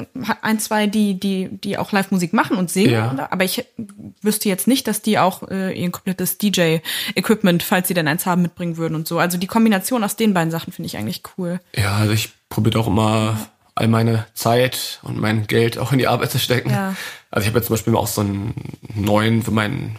[0.43, 3.27] ein, zwei, die, die, die auch Live-Musik machen und singen, Ja.
[3.31, 3.65] aber ich
[4.21, 8.43] wüsste jetzt nicht, dass die auch äh, ihr komplettes DJ-Equipment, falls sie denn eins haben,
[8.43, 9.17] mitbringen würden und so.
[9.19, 11.59] Also die Kombination aus den beiden Sachen finde ich eigentlich cool.
[11.75, 13.37] Ja, also ich probiere auch immer
[13.75, 16.69] all meine Zeit und mein Geld auch in die Arbeit zu stecken.
[16.69, 16.95] Ja.
[17.31, 18.53] Also ich habe jetzt zum Beispiel auch so einen
[18.93, 19.97] neuen für meinen,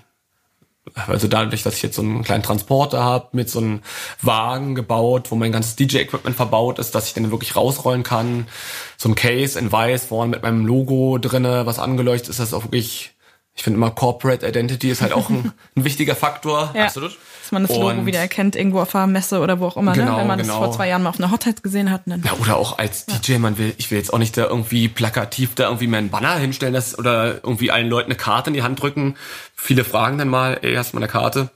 [1.06, 3.80] also dadurch, dass ich jetzt so einen kleinen Transporter habe mit so einem
[4.22, 8.48] Wagen gebaut, wo mein ganzes DJ-Equipment verbaut ist, dass ich dann wirklich rausrollen kann.
[8.96, 12.54] So ein Case in weiß, vorne mit meinem Logo drinne, was angeleuchtet ist, das ist
[12.54, 13.12] auch wirklich,
[13.54, 16.72] ich finde immer Corporate Identity ist halt auch ein, ein wichtiger Faktor.
[16.74, 16.84] Ja.
[16.84, 17.16] Absolut.
[17.50, 19.90] Dass man das Logo Und- wieder erkennt, irgendwo auf einer Messe oder wo auch immer,
[19.96, 20.02] ne?
[20.04, 20.60] Genau, wenn man das genau.
[20.62, 22.02] vor zwei Jahren mal auf einer Hochzeit gesehen hat.
[22.06, 24.88] Dann Ja, oder auch als DJ, man will, ich will jetzt auch nicht da irgendwie
[24.88, 28.62] plakativ da irgendwie meinen Banner hinstellen das, oder irgendwie allen Leuten eine Karte in die
[28.62, 29.16] Hand drücken.
[29.56, 31.50] Viele fragen dann mal, ey, hast du mal eine Karte?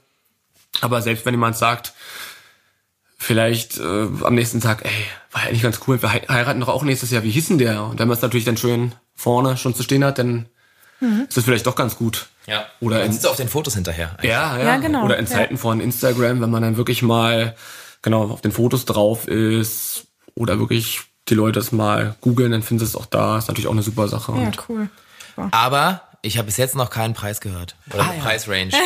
[0.81, 1.93] Aber selbst wenn jemand sagt,
[3.17, 4.91] vielleicht äh, am nächsten Tag, ey,
[5.31, 7.57] war ja eigentlich ganz cool, wir hei- heiraten doch auch nächstes Jahr, wie hieß denn
[7.57, 7.83] der?
[7.85, 10.47] Und wenn man es natürlich dann schön vorne schon zu stehen hat, dann
[11.27, 12.27] ist das vielleicht doch ganz gut.
[12.47, 12.65] Ja.
[12.79, 14.17] Oder sitzt du auf den Fotos hinterher.
[14.21, 15.31] ja, ja, Ja, genau, Oder in ja.
[15.31, 17.55] Zeiten von Instagram, wenn man dann wirklich mal
[18.01, 22.85] genau auf den Fotos drauf ist oder wirklich die Leute es mal googeln, dann finden
[22.85, 23.37] sie es auch da.
[23.37, 24.31] Ist natürlich auch eine super Sache.
[24.33, 24.89] ja, Und cool.
[25.51, 27.75] Aber ich habe bis jetzt noch keinen Preis gehört.
[27.93, 28.23] Oder Ah, ja.
[28.23, 28.71] Preisrange.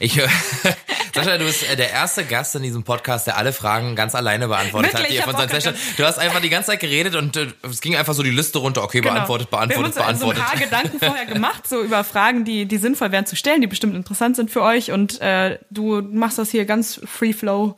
[0.00, 0.14] Ich.
[1.14, 4.48] Sascha, du bist äh, der erste Gast in diesem Podcast, der alle Fragen ganz alleine
[4.48, 5.20] beantwortet Wirklich?
[5.22, 5.28] hat.
[5.28, 5.76] Ich von seinen.
[5.96, 8.58] Du hast einfach die ganze Zeit geredet und äh, es ging einfach so die Liste
[8.58, 8.82] runter.
[8.82, 9.12] Okay, Genau.
[9.14, 10.42] beantwortet, Wir haben beantwortet, uns also beantwortet.
[10.58, 13.60] so ein paar Gedanken vorher gemacht, so über Fragen, die, die sinnvoll wären zu stellen,
[13.60, 14.90] die bestimmt interessant sind für euch.
[14.90, 17.76] Und äh, du machst das hier ganz free flow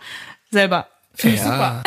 [0.50, 0.86] selber.
[1.14, 1.82] Finde ich super.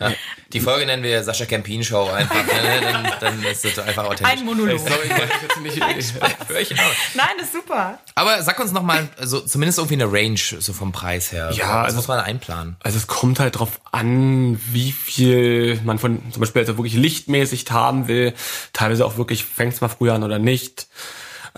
[0.00, 0.12] Ja.
[0.52, 2.34] Die Folge nennen wir Sascha Campin Show einfach.
[2.36, 2.80] ne?
[2.80, 4.38] dann, dann ist das einfach authentisch.
[4.38, 4.78] Ein Monolog.
[4.78, 5.82] Sorry, ich jetzt nicht.
[6.48, 6.70] Hör ich.
[7.14, 7.98] Nein, das ist super.
[8.14, 11.50] Aber sag uns noch mal, so, zumindest irgendwie eine Range so vom Preis her.
[11.52, 12.76] Ja, das also- muss man einplanen.
[12.82, 17.70] Also es kommt halt drauf an, wie viel man von zum Beispiel also wirklich lichtmäßig
[17.70, 18.32] haben will.
[18.72, 20.86] Teilweise auch wirklich fängt es mal früher an oder nicht.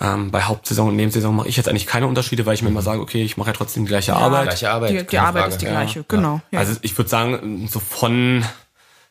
[0.00, 2.82] Ähm, bei Hauptsaison und Nebensaison mache ich jetzt eigentlich keine Unterschiede, weil ich mir immer
[2.82, 4.44] sage, okay, ich mache ja trotzdem die gleiche Arbeit.
[4.44, 4.90] Gleiche Arbeit.
[4.92, 5.52] Die, die Arbeit Frage.
[5.54, 5.70] ist die Ja.
[5.72, 6.40] gleiche, genau.
[6.52, 6.60] Ja.
[6.60, 8.44] Also ich würde sagen, so von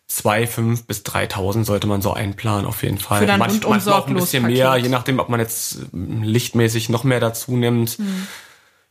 [0.10, 3.20] 2.500 bis 3.000 sollte man so einplanen auf jeden Fall.
[3.22, 4.84] Für dann Manch- manchmal auch ein bisschen mehr, Paket.
[4.86, 7.92] je nachdem, ob man jetzt ähm, lichtmäßig noch mehr dazu nimmt.
[7.98, 8.28] Hm.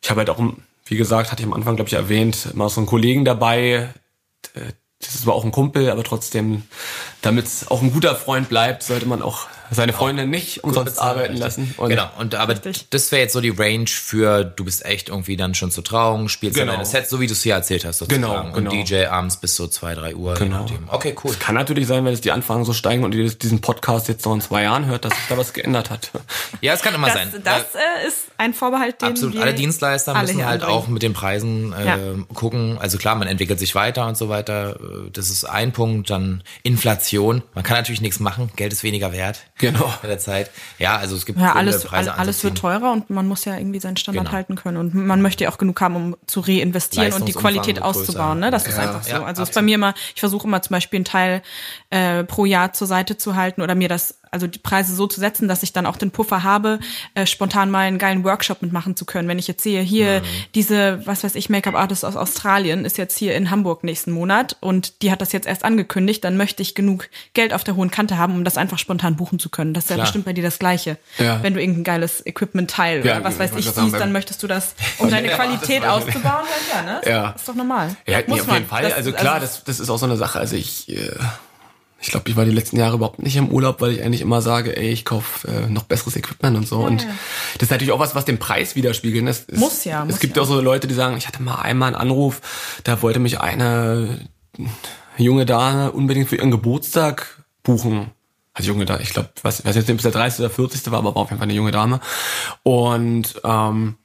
[0.02, 0.38] Ich habe halt auch,
[0.84, 3.88] wie gesagt, hatte ich am Anfang, glaube ich, erwähnt, mal so einen Kollegen dabei.
[4.54, 6.62] Äh, Das ist zwar auch ein Kumpel, aber trotzdem,
[7.22, 11.32] damit es auch ein guter Freund bleibt, sollte man auch seine Freundin nicht umsonst arbeiten
[11.32, 11.40] richtig.
[11.40, 11.74] lassen.
[11.76, 12.88] Und genau, und aber Richtig.
[12.90, 16.28] das wäre jetzt so die Range für, du bist echt irgendwie dann schon zur Trauung,
[16.28, 16.72] spielst dann Genau.
[16.74, 18.22] deine Sets, so wie du es hier erzählt hast, sozusagen.
[18.22, 18.70] Genau, genau.
[18.70, 20.34] Und DJ abends bis so zwei, drei Uhr.
[20.34, 20.66] Genau.
[20.88, 21.34] Okay, cool.
[21.38, 24.34] Kann natürlich sein, wenn es die Anfragen so steigen und ihr diesen Podcast jetzt noch
[24.34, 26.10] in zwei Jahren hört, dass sich da was geändert hat.
[26.60, 27.28] Ja, es kann immer Das, sein.
[27.44, 29.34] das äh, ist ein Vorbehalt, den Absolut.
[29.34, 31.98] wir Alle Dienstleister alle müssen halt auch mit den Preisen äh, Ja.
[32.34, 32.78] gucken.
[32.78, 34.76] Also klar, man entwickelt sich weiter und so weiter.
[34.80, 36.10] Äh, Das ist ein Punkt.
[36.10, 37.42] Dann Inflation.
[37.54, 38.50] Man kann natürlich nichts machen.
[38.56, 39.40] Geld ist weniger wert.
[39.59, 39.90] Genau.
[40.02, 40.50] Bei der Zeit.
[40.78, 42.80] Ja, also es gibt Ja, alles, Preise all- alles wird anzuziehen.
[42.80, 44.36] teurer und man muss ja irgendwie seinen Standard Genau.
[44.36, 44.76] halten können.
[44.76, 48.38] Und man möchte ja auch genug haben, um zu reinvestieren und die Qualität wird auszubauen.
[48.40, 48.50] Ne?
[48.50, 48.82] Das ist Ja.
[48.84, 49.11] einfach so.
[49.11, 51.42] Ja, also ist bei mir immer, ich versuche immer zum Beispiel einen Teil
[51.90, 55.18] äh, pro Jahr zur Seite zu halten oder mir das, also die Preise so zu
[55.18, 56.78] setzen, dass ich dann auch den Puffer habe,
[57.14, 59.28] äh, spontan mal einen geilen Workshop mitmachen zu können.
[59.28, 60.20] Wenn ich jetzt sehe, hier
[60.55, 65.01] diese, was weiß ich, Make-up-Artist aus Australien ist jetzt hier in Hamburg nächsten Monat und
[65.03, 68.18] die hat das jetzt erst angekündigt, dann möchte ich genug Geld auf der hohen Kante
[68.18, 69.72] haben, um das einfach spontan buchen zu können.
[69.72, 70.05] Das ist ja Klar.
[70.07, 70.99] bestimmt bei dir das Gleiche.
[71.18, 71.43] Ja.
[71.43, 74.74] Wenn du irgendein geiles Equipment-Teil Ja, oder was weiß ich siehst, dann möchtest du das,
[74.99, 77.01] um deine Ja, Qualität auszubauen, ja, ne?
[77.07, 77.30] Ja.
[77.30, 77.97] Ist doch normal.
[78.07, 78.57] Ja, nee, Muss auf man.
[78.57, 78.82] jeden Fall.
[78.82, 80.39] Das- also klar, das, das ist auch so eine Sache.
[80.39, 81.11] Also ich, äh,
[82.01, 84.42] ich glaube, ich war die letzten Jahre überhaupt nicht im Urlaub, weil ich eigentlich immer
[84.42, 86.80] sage, ey, ich kaufe äh, noch besseres Equipment und so.
[86.80, 87.09] und ja.
[87.55, 89.24] das ist natürlich auch was, was den Preis widerspiegelt.
[89.24, 89.30] ne?
[89.30, 90.42] Es, es- Muss ja, Es muss gibt ja.
[90.42, 92.40] auch so Leute, die sagen, ich hatte mal einmal einen Anruf,
[92.84, 94.20] da wollte mich eine
[95.16, 98.11] junge Dame unbedingt für ihren Geburtstag buchen.
[98.53, 100.40] Also junge Dame, ich glaube, weiß, weiß jetzt nicht, ob es der 30.
[100.40, 100.90] oder 40.
[100.90, 102.01] war, aber war auf jeden Fall eine junge Dame.
[102.62, 103.97] Und ähm,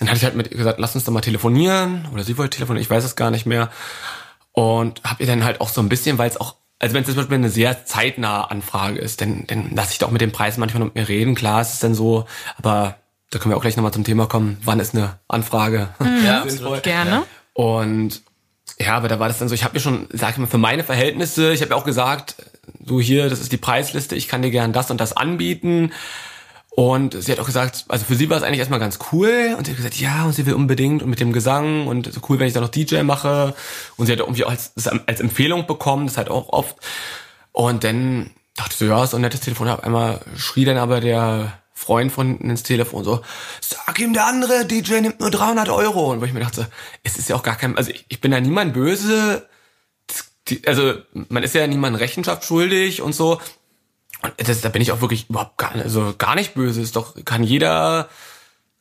[0.00, 2.06] dann hatte ich halt mit ihr gesagt, lass uns doch mal telefonieren.
[2.12, 3.70] Oder sie wollte telefonieren, ich weiß es gar nicht mehr.
[4.52, 7.06] Und habe ihr dann halt auch so ein bisschen, weil es auch, also wenn es
[7.06, 10.60] zum Beispiel eine sehr zeitnahe Anfrage ist, dann, dann lasse ich doch mit den Preisen
[10.60, 11.34] manchmal mit mir reden.
[11.34, 12.96] Klar, es ist dann so, aber
[13.30, 14.58] da können wir auch gleich nochmal zum Thema kommen.
[14.64, 15.88] Wann ist eine Anfrage?
[16.24, 16.80] Ja, sinnvoll?
[16.80, 17.24] Gerne.
[17.52, 18.22] Und
[18.78, 20.58] ja, aber da war das dann so, ich habe mir schon, sag ich mal, für
[20.58, 22.36] meine Verhältnisse, ich habe ja auch gesagt,
[22.84, 25.92] so hier, das ist die Preisliste, ich kann dir gern das und das anbieten.
[26.76, 29.54] Und sie hat auch gesagt, also für sie war es eigentlich erstmal ganz cool.
[29.56, 32.20] Und sie hat gesagt, ja, und sie will unbedingt und mit dem Gesang und so
[32.28, 33.54] cool, wenn ich da noch DJ mache.
[33.96, 34.72] Und sie hat irgendwie auch als,
[35.06, 36.76] als Empfehlung bekommen, das halt auch oft.
[37.52, 39.68] Und dann dachte ich so, ja, ist so ein nettes Telefon.
[39.68, 43.20] Auf einmal schrie dann aber der Freund von hinten ins Telefon so,
[43.60, 46.10] sag ihm, der andere DJ nimmt nur 300 Euro.
[46.10, 46.68] Und wo ich mir dachte,
[47.04, 49.48] es ist ja auch gar kein, also ich, ich bin da niemand böse.
[50.48, 50.94] Die- Also
[51.28, 53.40] man ist ja niemandem Rechenschaft schuldig und so.
[54.24, 56.80] Und das, da bin ich auch wirklich überhaupt gar, also gar nicht böse.
[56.80, 58.08] Ist doch, kann jeder,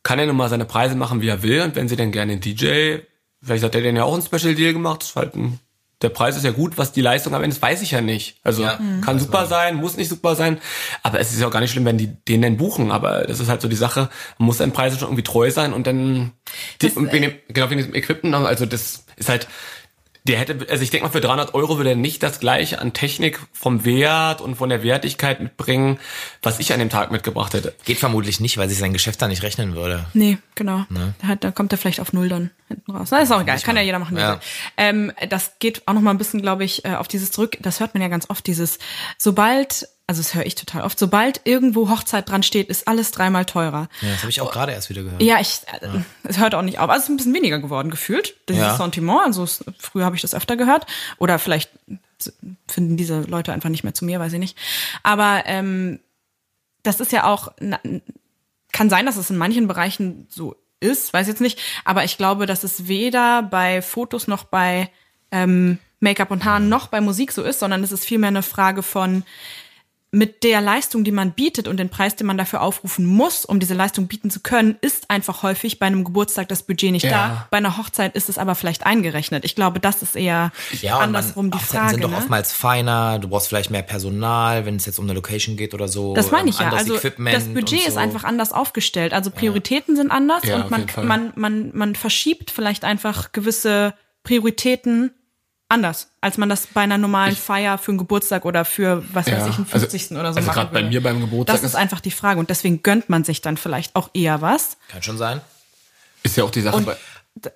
[0.04, 1.62] kann ja nun mal seine Preise machen, wie er will.
[1.62, 2.98] Und wenn sie dann gerne einen DJ,
[3.42, 5.60] vielleicht hat der denn ja auch ein Special Deal gemacht, das ist halt ein,
[6.02, 8.38] der Preis ist ja gut, was die Leistung am Ende ist, weiß ich ja nicht.
[8.44, 8.78] Also Ja.
[9.02, 10.60] kann super sein, muss nicht super sein.
[11.02, 12.92] Aber es ist ja auch gar nicht schlimm, wenn die den dann buchen.
[12.92, 15.72] Aber das ist halt so die Sache, man muss seinen Preisen schon irgendwie treu sein
[15.72, 16.34] und dann,
[16.82, 19.48] die, Das, und wegen dem, genau wegen diesem Equipment, also das ist halt,
[20.26, 22.94] der hätte, also ich denke mal, für 300 Euro würde er nicht das gleiche an
[22.94, 26.00] Technik vom Wert und von der Wertigkeit mitbringen,
[26.42, 27.76] was ich an dem Tag mitgebracht hätte.
[27.84, 30.06] Geht vermutlich nicht, weil sich sein Geschäft da nicht rechnen würde.
[30.14, 30.86] Nee, genau.
[30.90, 31.14] Ne?
[31.40, 33.10] Da, kommt er vielleicht auf Null dann hinten raus.
[33.12, 34.18] Na, ist auch egal, kann ja jeder machen.
[34.18, 34.40] Ja.
[34.78, 37.58] Ähm, das geht auch noch mal ein bisschen, glaube ich, äh, auf dieses zurück.
[37.62, 38.80] Das hört man ja ganz oft, dieses,
[39.18, 43.46] sobald, also das höre ich total oft, sobald irgendwo Hochzeit dran steht, ist alles dreimal
[43.46, 43.88] teurer.
[44.02, 45.22] Ja, das habe ich auch gerade erst wieder gehört.
[45.22, 45.88] Ja, ich, äh,
[46.24, 46.90] es hört auch nicht auf.
[46.90, 48.76] Also es ist ein bisschen weniger geworden gefühlt, dieses Ja.
[48.76, 49.22] Sentiment.
[49.26, 50.86] Also es, früher habe ich das öfter gehört.
[51.20, 51.72] Oder vielleicht
[52.68, 54.58] finden diese Leute einfach nicht mehr zu mir, weiß ich nicht.
[55.04, 56.00] Aber ähm,
[56.84, 57.54] das ist ja auch,
[58.74, 61.60] kann sein, dass es in manchen Bereichen so ist, weiß jetzt nicht.
[61.86, 64.90] Aber ich glaube, dass es weder bei Fotos noch bei
[65.32, 68.84] ähm, Make-up und Haaren noch bei Musik so ist, sondern es ist vielmehr eine Frage
[68.84, 69.24] von,
[70.16, 73.60] mit der Leistung, die man bietet und den Preis, den man dafür aufrufen muss, um
[73.60, 77.10] diese Leistung bieten zu können, ist einfach häufig bei einem Geburtstag das Budget nicht Ja.
[77.12, 77.48] da.
[77.50, 79.44] Bei einer Hochzeit ist es aber vielleicht eingerechnet.
[79.44, 80.52] Ich glaube, das ist eher
[80.82, 81.92] Ja, andersrum man, die Hochzeiten Frage.
[81.96, 82.18] sind doch ne?
[82.18, 85.88] oftmals feiner, du brauchst vielleicht mehr Personal, wenn es jetzt um eine Location geht oder
[85.88, 86.14] so.
[86.14, 86.70] Das meine ich ja.
[86.70, 88.00] Also Equipment das Budget und ist so.
[88.00, 89.14] einfach anders aufgestellt.
[89.14, 95.12] Also Prioritäten sind anders Ja, und man, man, man, man verschiebt vielleicht einfach gewisse Prioritäten
[95.74, 99.32] anders, als man das bei einer normalen Feier für einen Geburtstag oder für, was weiß
[99.32, 100.12] Ja, ich, einen also- 50.
[100.12, 100.90] oder so also machen gerade bei würde.
[100.90, 103.96] mir beim Geburtstag Das ist einfach die Frage und deswegen gönnt man sich dann vielleicht
[103.96, 104.78] auch eher was.
[104.90, 105.42] Kann schon sein.
[106.24, 106.96] Ist ja auch die Sache Und- bei.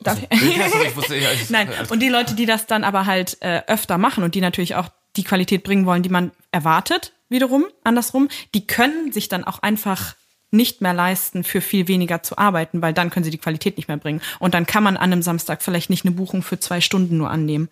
[0.01, 0.41] Darf ich?
[0.41, 4.23] ich wusste, ich, Nein, und die Leute, die das dann aber halt äh, öfter machen
[4.23, 9.11] und die natürlich auch die Qualität bringen wollen, die man erwartet, wiederum, andersrum, die können
[9.11, 10.15] sich dann auch einfach
[10.49, 13.87] nicht mehr leisten, für viel weniger zu arbeiten, weil dann können sie die Qualität nicht
[13.87, 14.21] mehr bringen.
[14.39, 17.29] Und dann kann man an einem Samstag vielleicht nicht eine Buchung für zwei Stunden nur
[17.29, 17.69] annehmen.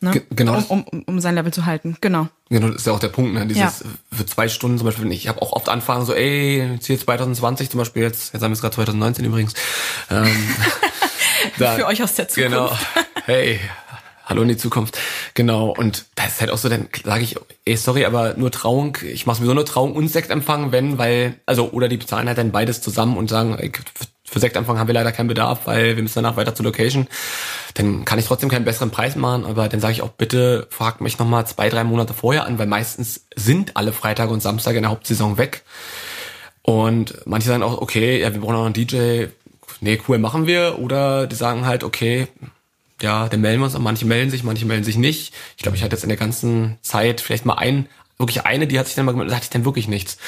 [0.00, 0.10] Ne?
[0.12, 1.96] Ge- genau Um, um, um sein Level zu halten.
[2.02, 2.28] Genau.
[2.50, 3.46] Genau, das ist ja auch der Punkt, ne?
[3.46, 3.86] Dieses Ja.
[4.12, 7.70] für zwei Stunden zum Beispiel, ich habe auch oft Anfragen so, ey, jetzt hier 2020
[7.70, 9.54] zum Beispiel, jetzt, jetzt haben wir es gerade 2019 übrigens.
[10.10, 10.26] Ähm,
[11.58, 12.52] da- Für euch aus der Zukunft.
[12.52, 12.70] Genau.
[13.26, 13.58] Hey,
[14.24, 14.98] Hallo in die Zukunft.
[15.34, 15.70] Genau.
[15.70, 19.24] Und das ist halt auch so, dann sage ich, ey, sorry, aber nur Trauung, ich
[19.26, 22.80] mache sowieso nur Trauung und Sektempfang, wenn, weil, also, oder die bezahlen halt dann beides
[22.80, 23.70] zusammen und sagen, ey,
[24.28, 27.06] für Sektempfang haben wir leider keinen Bedarf, weil wir müssen danach weiter zur Location.
[27.74, 31.00] Dann kann ich trotzdem keinen besseren Preis machen, aber dann sage ich auch, bitte fragt
[31.00, 34.82] mich nochmal zwei, drei Monate vorher an, weil meistens sind alle Freitage und Samstage in
[34.82, 35.62] der Hauptsaison weg.
[36.62, 39.26] Und manche sagen auch, okay, ja, wir brauchen noch einen DJ,
[39.80, 40.80] nee, cool, machen wir.
[40.80, 42.26] Oder die sagen halt, okay,
[43.00, 43.78] ja, dann melden wir uns.
[43.78, 45.32] Manche melden sich, manche melden sich nicht.
[45.56, 47.86] Ich glaube, ich hatte jetzt in der ganzen Zeit vielleicht mal ein,
[48.18, 50.18] wirklich eine, die hat sich dann mal gemeldet, da hatte ich dann wirklich nichts.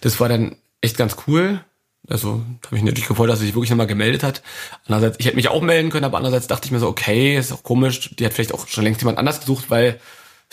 [0.00, 1.64] Das war dann echt ganz cool.
[2.08, 4.42] Also habe ich natürlich gefreut, dass sie sich wirklich nochmal gemeldet hat.
[4.86, 7.52] Andererseits, ich hätte mich auch melden können, aber andererseits dachte ich mir so, okay, ist
[7.52, 10.00] auch komisch, die hat vielleicht auch schon längst jemand anders gesucht, weil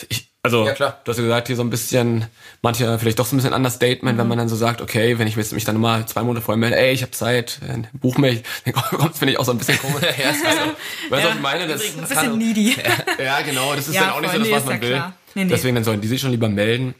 [0.08, 1.00] ich, also, ja, klar.
[1.02, 2.26] du hast ja gesagt, hier so ein bisschen,
[2.60, 4.20] manche vielleicht doch so ein bisschen Understatement, mhm.
[4.20, 6.76] wenn man dann so sagt, okay, wenn ich mich dann mal zwei Monate vorher melde,
[6.76, 9.78] ey, ich habe Zeit, äh, buch mich, dann kommt finde ich auch so ein bisschen
[9.78, 10.02] komisch.
[10.18, 10.44] ja, also,
[11.08, 11.66] weißt du, ja, was ich meine?
[11.66, 12.76] Das, ein bisschen needy.
[13.18, 15.02] ja, genau, das ist ja, dann auch nicht so das, was man will.
[15.34, 15.50] Nee, nee.
[15.50, 16.94] Deswegen dann sollen die sich schon lieber melden.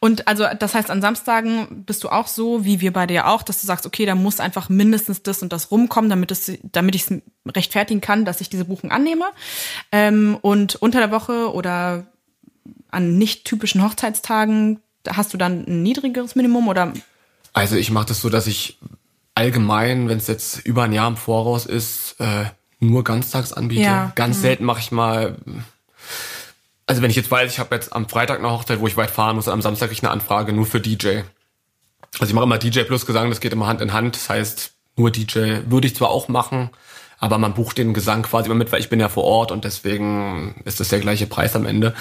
[0.00, 3.42] Und also das heißt, an Samstagen bist du auch so, wie wir beide ja auch,
[3.42, 6.94] dass du sagst, okay, da muss einfach mindestens das und das rumkommen, damit es, damit
[6.94, 9.26] ich es rechtfertigen kann, dass ich diese Buchung annehme.
[9.92, 12.06] Ähm, und unter der Woche oder
[12.90, 16.92] an nicht typischen Hochzeitstagen hast du dann ein niedrigeres Minimum oder?
[17.52, 18.78] Also ich mache das so, dass ich
[19.34, 22.46] allgemein, wenn es jetzt über ein Jahr im Voraus ist, äh,
[22.80, 23.82] nur ganztags anbiete.
[23.82, 24.12] Ja.
[24.14, 24.42] Ganz mhm.
[24.42, 25.36] selten mache ich mal.
[26.88, 29.10] Also wenn ich jetzt weiß, ich habe jetzt am Freitag eine Hochzeit, wo ich weit
[29.10, 31.20] fahren muss, und am Samstag ich eine Anfrage nur für DJ.
[32.14, 34.16] Also ich mache immer DJ plus Gesang, das geht immer Hand in Hand.
[34.16, 36.70] Das heißt, nur DJ würde ich zwar auch machen,
[37.18, 39.64] aber man bucht den Gesang quasi immer mit, weil ich bin ja vor Ort und
[39.64, 41.94] deswegen ist das der gleiche Preis am Ende.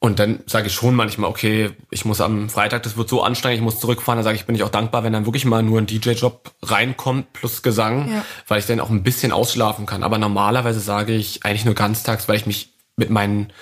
[0.00, 3.58] Und dann sage ich schon manchmal, okay, ich muss am Freitag, das wird so anstrengend,
[3.58, 4.18] ich muss zurückfahren.
[4.18, 7.32] Dann sage ich, bin ich auch dankbar, wenn dann wirklich mal nur ein DJ-Job reinkommt
[7.34, 8.24] plus Gesang, ja.
[8.48, 10.02] weil ich dann auch ein bisschen ausschlafen kann.
[10.02, 13.52] Aber normalerweise sage ich eigentlich nur ganztags, weil ich mich mit meinen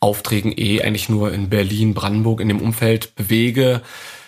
[0.00, 3.82] Aufträgen eh eigentlich nur in Berlin, Brandenburg, in dem Umfeld bewege.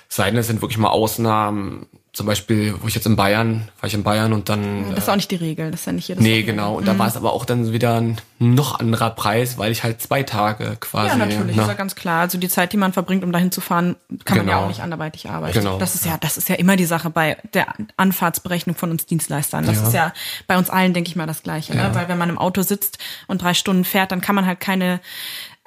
[0.08, 3.86] Sei denn, es sind wirklich mal Ausnahmen, zum Beispiel, wo ich jetzt in Bayern, war
[3.86, 4.90] ich in Bayern und dann.
[4.90, 6.74] Das ist auch nicht die Regel, das ist ja nicht jedes Nee, genau.
[6.74, 6.86] Und mhm.
[6.86, 10.24] da war es aber auch dann wieder ein noch anderer Preis, weil ich halt zwei
[10.24, 11.10] Tage quasi.
[11.10, 11.62] Ja, natürlich, ne?
[11.62, 12.22] ist ja ganz klar.
[12.22, 13.94] Also die Zeit, die man verbringt, um dahin zu fahren,
[14.24, 14.38] kann genau.
[14.38, 14.64] man ja genau.
[14.64, 15.56] auch nicht anderweitig arbeiten.
[15.56, 15.78] Genau.
[15.78, 17.66] Das ist ja, das ist ja immer die Sache bei der
[17.96, 19.64] Anfahrtsberechnung von uns Dienstleistern.
[19.64, 19.86] Das ja.
[19.86, 20.12] ist ja
[20.48, 21.74] bei uns allen, denke ich mal, das Gleiche.
[21.74, 21.82] Ne?
[21.82, 21.88] Ja.
[21.90, 21.94] Ne?
[21.94, 22.98] Weil wenn man im Auto sitzt
[23.28, 25.00] und drei Stunden fährt, dann kann man halt keine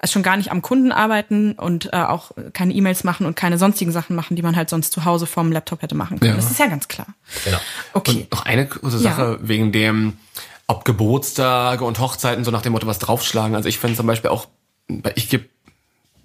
[0.04, 3.58] also schon gar nicht am Kunden arbeiten und äh, auch keine E-Mails machen und keine
[3.58, 6.32] sonstigen Sachen machen, die man halt sonst zu Hause vom Laptop hätte machen können.
[6.32, 6.36] Ja.
[6.36, 7.08] Das ist ja ganz klar.
[7.46, 7.58] Genau.
[7.94, 8.12] Okay.
[8.12, 9.48] Und noch eine kurze Sache ja.
[9.48, 10.18] wegen dem,
[10.68, 13.56] ob Geburtstage und Hochzeiten so nach dem Motto was draufschlagen.
[13.56, 14.48] Also ich finde zum Beispiel auch,
[15.16, 15.46] ich gebe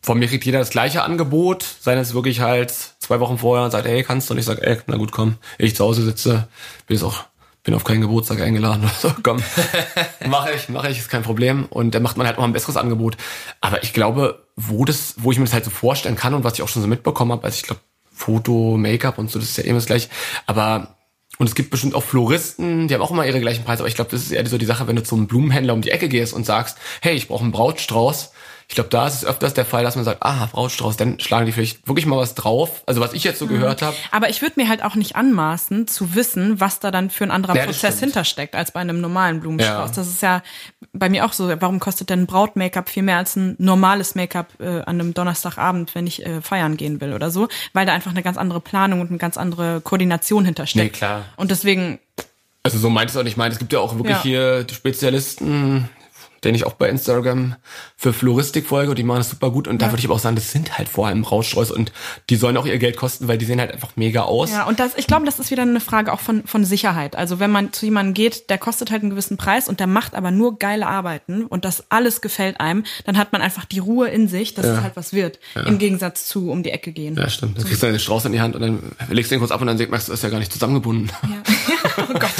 [0.03, 3.71] von mir kriegt jeder das gleiche Angebot, sei es wirklich halt zwei Wochen vorher und
[3.71, 4.35] sagt, ey, kannst du?
[4.35, 6.49] Und ich sage, ey, na gut, komm, ich zu Hause sitze,
[6.89, 7.25] bin jetzt auch
[7.69, 9.43] bin auf keinen Geburtstag eingeladen oder so, komm,
[10.27, 11.67] mache ich, mache ich, ist kein Problem.
[11.69, 13.19] Und dann macht man halt auch ein besseres Angebot.
[13.61, 16.55] Aber ich glaube, wo das, wo ich mir das halt so vorstellen kann und was
[16.55, 19.59] ich auch schon so mitbekommen habe, also ich glaube, Foto, Make-up und so, das ist
[19.59, 20.09] ja immer das gleiche.
[20.47, 20.97] Aber
[21.39, 23.97] und es gibt bestimmt auch Floristen, die haben auch immer ihre gleichen Preise, aber ich
[23.97, 26.33] glaube, das ist eher so die Sache, wenn du zum Blumenhändler um die Ecke gehst
[26.33, 28.33] und sagst, hey, ich brauche einen Brautstrauß,
[28.71, 31.47] ich glaube, da ist es öfters der Fall, dass man sagt, ah, Brautstrauß, dann schlagen
[31.47, 32.83] die vielleicht wirklich mal was drauf.
[32.85, 33.51] Also was ich jetzt so mhm.
[33.51, 33.97] gehört habe.
[34.11, 37.31] Aber ich würde mir halt auch nicht anmaßen zu wissen, was da dann für ein
[37.31, 39.91] anderer ja, Prozess hintersteckt als bei einem normalen Blumenstrauß.
[39.91, 39.97] Ja.
[39.97, 40.43] Das ist ja
[40.93, 41.49] bei mir auch so.
[41.61, 46.07] Warum kostet denn Braut-Make-up viel mehr als ein normales Make-up äh, an einem Donnerstagabend, wenn
[46.07, 47.49] ich äh, feiern gehen will oder so?
[47.73, 50.93] Weil da einfach eine ganz andere Planung und eine ganz andere Koordination hintersteckt.
[50.93, 51.25] Nee, klar.
[51.37, 52.01] Und deswegen
[52.63, 53.33] also so meint es auch nicht.
[53.33, 54.23] Ich meine, es gibt ja auch wirklich ja.
[54.23, 55.89] hier die Spezialisten,
[56.45, 57.57] den ich auch bei Instagram
[57.97, 59.69] für Floristik folge und die machen das super gut.
[59.69, 59.87] Und ja.
[59.87, 61.93] da würde ich aber auch sagen, das sind halt vor allem Brautsträuße und
[62.31, 64.51] die sollen auch ihr Geld kosten, weil die sehen halt einfach mega aus.
[64.51, 67.17] Ja, und das, ich glaube, das ist wieder eine Frage auch von, von Sicherheit.
[67.17, 70.15] Also wenn man zu jemandem geht, der kostet halt einen gewissen Preis und der macht
[70.15, 74.09] aber nur geile Arbeiten und das alles gefällt einem, dann hat man einfach die Ruhe
[74.09, 74.75] in sich, dass ja.
[74.75, 75.39] es halt was wird.
[75.55, 75.63] Ja.
[75.63, 77.17] Im Gegensatz zu um die Ecke gehen.
[77.17, 77.59] Ja, stimmt.
[77.59, 79.61] Dann kriegst du einen Strauß in die Hand und dann legst du den kurz ab
[79.61, 81.11] und dann merkst du, das ist ja gar nicht zusammengebunden.
[81.23, 81.48] Ja.
[82.03, 82.35] Oh Gott.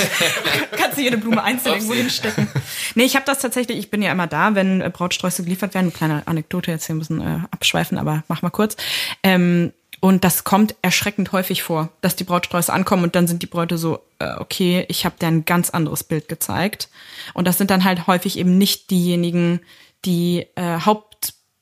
[0.77, 2.49] Kannst du jede Blume einzeln irgendwo hinstecken.
[2.95, 5.87] Nee, ich habe das tatsächlich, ich bin ja immer da, wenn äh, Brautsträuße geliefert werden.
[5.87, 8.77] Eine kleine Anekdote jetzt hier ein bisschen äh, abschweifen, aber mach mal kurz.
[9.23, 13.47] Ähm, und das kommt erschreckend häufig vor, dass die Brautsträuße ankommen und dann sind die
[13.47, 16.89] Bräute so, äh, okay, ich habe dir ein ganz anderes Bild gezeigt.
[17.35, 19.61] Und das sind dann halt häufig eben nicht diejenigen,
[20.05, 20.79] die äh,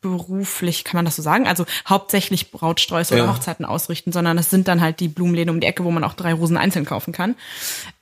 [0.04, 3.24] hauptberuflich, kann man das so sagen, also hauptsächlich Brautsträuße ja.
[3.24, 6.04] oder Hochzeiten ausrichten, sondern es sind dann halt die Blumenläden um die Ecke, wo man
[6.04, 7.34] auch drei Rosen einzeln kaufen kann.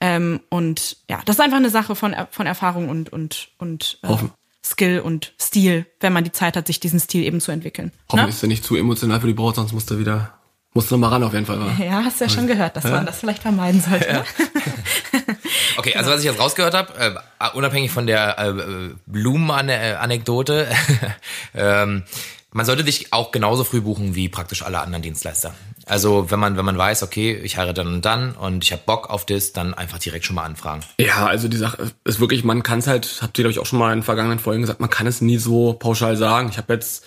[0.01, 4.17] Ähm, und ja, das ist einfach eine Sache von, von Erfahrung und, und, und äh,
[4.65, 7.93] Skill und Stil, wenn man die Zeit hat, sich diesen Stil eben zu entwickeln.
[8.11, 8.37] Hoffentlich ne?
[8.37, 10.34] ist er nicht zu emotional für die Braut, sonst muss er wieder,
[10.75, 11.61] muss er mal ran auf jeden Fall.
[11.61, 11.73] Wa?
[11.85, 12.91] Ja, hast du ja schon gehört, dass ja.
[12.91, 14.09] man das vielleicht vermeiden sollte.
[14.09, 14.19] Ja.
[14.19, 14.25] Ne?
[15.77, 20.69] Okay, also was ich jetzt rausgehört habe, äh, unabhängig von der äh, Blumen-Anekdote,
[21.55, 22.05] ähm,
[22.53, 25.53] man sollte dich auch genauso früh buchen wie praktisch alle anderen Dienstleister.
[25.87, 28.83] Also wenn man wenn man weiß, okay, ich heirate dann und dann und ich habe
[28.87, 30.83] Bock auf das, dann einfach direkt schon mal anfragen.
[30.99, 33.67] Ja, also die Sache ist wirklich, man kann es halt, habt ihr glaube ich auch
[33.67, 36.49] schon mal in vergangenen Folgen gesagt, man kann es nie so pauschal sagen.
[36.49, 37.05] Ich habe jetzt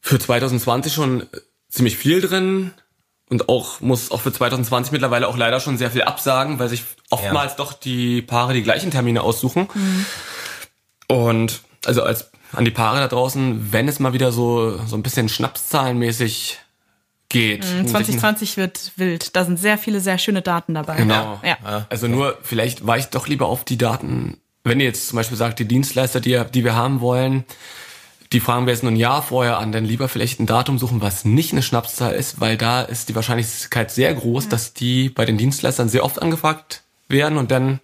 [0.00, 1.26] für 2020 schon
[1.72, 2.72] ziemlich viel drin
[3.28, 6.84] und auch muss auch für 2020 mittlerweile auch leider schon sehr viel absagen, weil sich
[7.10, 7.56] oftmals ja.
[7.56, 9.68] doch die Paare die gleichen Termine aussuchen.
[9.74, 10.06] Mhm.
[11.08, 15.02] Und also als an die Paare da draußen, wenn es mal wieder so so ein
[15.02, 16.58] bisschen Schnapszahlenmäßig
[17.30, 17.64] geht.
[17.64, 19.34] 2020 mhm, wird wild.
[19.34, 20.96] Da sind sehr viele sehr schöne Daten dabei.
[20.96, 21.40] Genau.
[21.42, 21.86] Ja.
[21.88, 24.36] Also nur vielleicht war ich doch lieber auf die Daten.
[24.62, 27.44] Wenn ihr jetzt zum Beispiel sagt, die Dienstleister, die, die wir haben wollen,
[28.32, 31.00] die fragen wir jetzt nur ein Jahr vorher an, dann lieber vielleicht ein Datum suchen,
[31.00, 34.50] was nicht eine Schnapszahl ist, weil da ist die Wahrscheinlichkeit sehr groß, ja.
[34.50, 37.80] dass die bei den Dienstleistern sehr oft angefragt werden und dann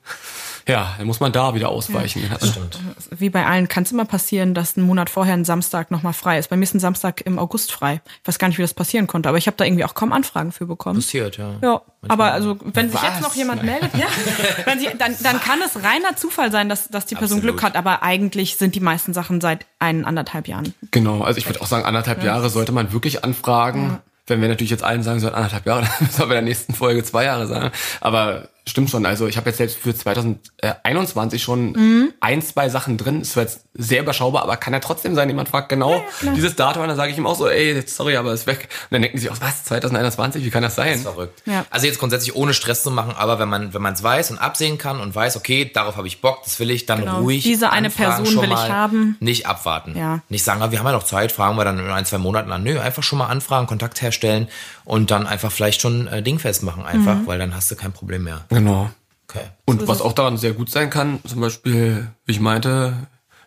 [0.69, 2.23] ja, dann muss man da wieder ausweichen.
[2.31, 2.79] Ja, stimmt.
[3.11, 6.39] Wie bei allen kann es immer passieren, dass ein Monat vorher ein Samstag nochmal frei
[6.39, 6.51] ist.
[6.51, 8.03] Bei mir ist ein Samstag im August frei.
[8.23, 10.13] Ich weiß gar nicht, wie das passieren konnte, aber ich habe da irgendwie auch kaum
[10.13, 11.01] Anfragen für bekommen.
[11.01, 11.55] Passiert, ja.
[11.63, 13.01] Ja, aber also wenn Was?
[13.01, 14.07] sich jetzt noch jemand meldet, ja,
[14.67, 17.57] wenn sie, dann, dann kann es reiner Zufall sein, dass, dass die Person Absolut.
[17.57, 20.75] Glück hat, aber eigentlich sind die meisten Sachen seit ein, anderthalb Jahren.
[20.91, 22.27] Genau, also ich würde auch sagen, anderthalb ja.
[22.27, 23.85] Jahre sollte man wirklich anfragen.
[23.85, 24.01] Ja.
[24.27, 26.75] Wenn wir natürlich jetzt allen sagen sollen, anderthalb Jahre, dann soll wir in der nächsten
[26.75, 27.71] Folge zwei Jahre sagen.
[28.01, 29.07] Aber Stimmt schon.
[29.07, 32.13] Also ich habe jetzt selbst für 2021 schon mhm.
[32.21, 33.23] ein, zwei Sachen drin.
[33.23, 35.29] Ist zwar jetzt sehr überschaubar, aber kann ja trotzdem sein.
[35.29, 38.17] Jemand fragt genau ja, dieses Datum und dann sage ich ihm auch so, ey, sorry,
[38.17, 38.69] aber ist weg.
[38.91, 40.89] Und dann denken die sich auch, was, 2021, wie kann das sein?
[40.89, 41.43] Das ist verrückt.
[41.47, 41.65] Ja.
[41.71, 44.39] Also jetzt grundsätzlich ohne Stress zu machen, aber wenn man wenn man es weiß und
[44.39, 47.21] absehen kann und weiß, okay, darauf habe ich Bock, das will ich, dann genau.
[47.21, 47.45] ruhig.
[47.45, 49.17] Diese eine Person will ich haben.
[49.21, 49.97] Nicht abwarten.
[49.97, 50.21] Ja.
[50.29, 52.53] Nicht sagen, ah, wir haben ja noch Zeit, fragen wir dann in ein, zwei Monaten
[52.53, 52.63] an.
[52.63, 54.49] Nö, einfach schon mal anfragen, Kontakt herstellen
[54.89, 57.27] und dann einfach vielleicht schon äh, dingfest machen einfach, mhm.
[57.27, 58.47] weil dann hast du kein Problem mehr.
[58.49, 58.91] Genau.
[59.29, 59.45] Okay.
[59.67, 62.95] Und was auch daran sehr gut sein kann, zum Beispiel, wie ich meinte,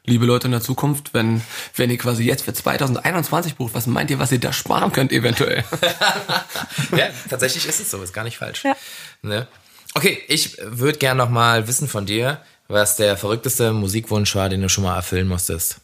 [0.05, 1.41] liebe Leute in der Zukunft, wenn,
[1.75, 5.11] wenn ihr quasi jetzt für 2021 bucht, was meint ihr, was ihr da sparen könnt
[5.11, 5.63] eventuell?
[6.95, 8.63] ja, tatsächlich ist es so, ist gar nicht falsch.
[8.63, 8.75] Ja.
[9.23, 9.47] Ne?
[9.95, 14.61] Okay, ich würde gerne noch mal wissen von dir, was der verrückteste Musikwunsch war, den
[14.61, 15.77] du schon mal erfüllen musstest.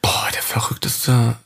[0.00, 1.36] Boah, der verrückteste.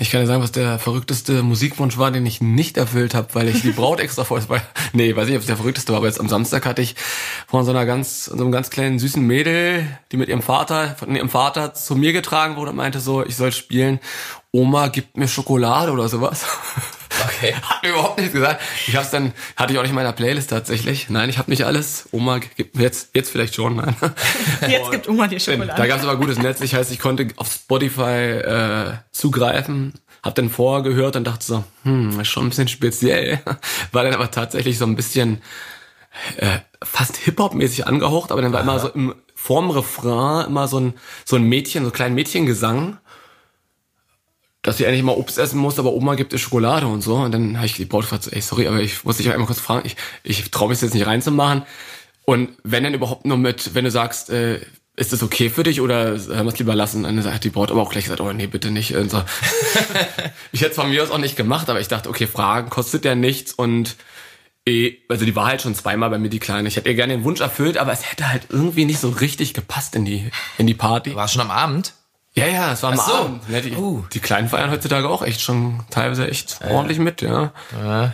[0.00, 3.48] Ich kann dir sagen, was der verrückteste Musikwunsch war, den ich nicht erfüllt habe, weil
[3.48, 4.40] ich die Braut extra vor.
[4.94, 6.96] Nee, weiß nicht, ob es der verrückteste war, aber jetzt am Samstag hatte ich
[7.46, 11.14] von so einer ganz, so einem ganz kleinen süßen Mädel, die mit ihrem Vater, von
[11.14, 14.00] ihrem Vater zu mir getragen wurde und meinte so, ich soll spielen.
[14.52, 16.46] Oma gibt mir Schokolade oder sowas.
[17.26, 17.54] Okay.
[17.62, 18.62] Hat mir überhaupt nichts gesagt.
[18.86, 21.10] Ich hab's dann, hatte ich auch nicht in meiner Playlist tatsächlich.
[21.10, 22.08] Nein, ich habe nicht alles.
[22.12, 23.76] Oma gibt mir jetzt, jetzt vielleicht schon.
[23.76, 23.96] Nein.
[24.68, 25.74] Jetzt gibt Oma dir Schokolade.
[25.76, 26.60] Da gab's aber gutes Netz.
[26.60, 31.64] Ich heißt, ich konnte auf Spotify äh, zugreifen, hab dann vorher gehört und dachte so,
[31.84, 33.40] hm, ist schon ein bisschen speziell.
[33.92, 35.42] War dann aber tatsächlich so ein bisschen
[36.36, 38.70] äh, fast Hip-Hop-mäßig angehaucht, aber dann war Aha.
[38.70, 40.94] immer so im vorm Refrain immer so ein,
[41.24, 42.98] so ein Mädchen, so ein kleinen Mädchengesang
[44.62, 47.16] dass sie eigentlich mal Obst essen muss, aber Oma gibt ihr Schokolade und so.
[47.16, 49.60] Und dann habe ich die Braut gefragt, ey, sorry, aber ich muss dich einmal kurz
[49.60, 51.62] fragen, ich, ich traue mich jetzt nicht reinzumachen.
[52.26, 54.60] Und wenn dann überhaupt nur mit, wenn du sagst, äh,
[54.96, 57.06] ist das okay für dich oder haben wir es lieber lassen?
[57.06, 58.94] Und dann hat die Braut aber auch gleich gesagt, oh nee, bitte nicht.
[58.94, 59.22] Und so.
[60.52, 63.06] ich hätte es von mir aus auch nicht gemacht, aber ich dachte, okay, Fragen kostet
[63.06, 63.96] ja nichts und
[64.68, 66.68] eh, also die war halt schon zweimal bei mir, die Kleine.
[66.68, 69.54] Ich hätte ihr gerne den Wunsch erfüllt, aber es hätte halt irgendwie nicht so richtig
[69.54, 71.14] gepasst in die, in die Party.
[71.14, 71.94] War schon am Abend?
[72.34, 73.12] Ja, ja, es war am so.
[73.12, 73.42] Abend.
[73.48, 74.04] Ja, die, uh.
[74.12, 76.72] die Kleinen feiern heutzutage auch echt schon teilweise echt äh.
[76.72, 77.52] ordentlich mit, ja.
[77.72, 78.10] Äh.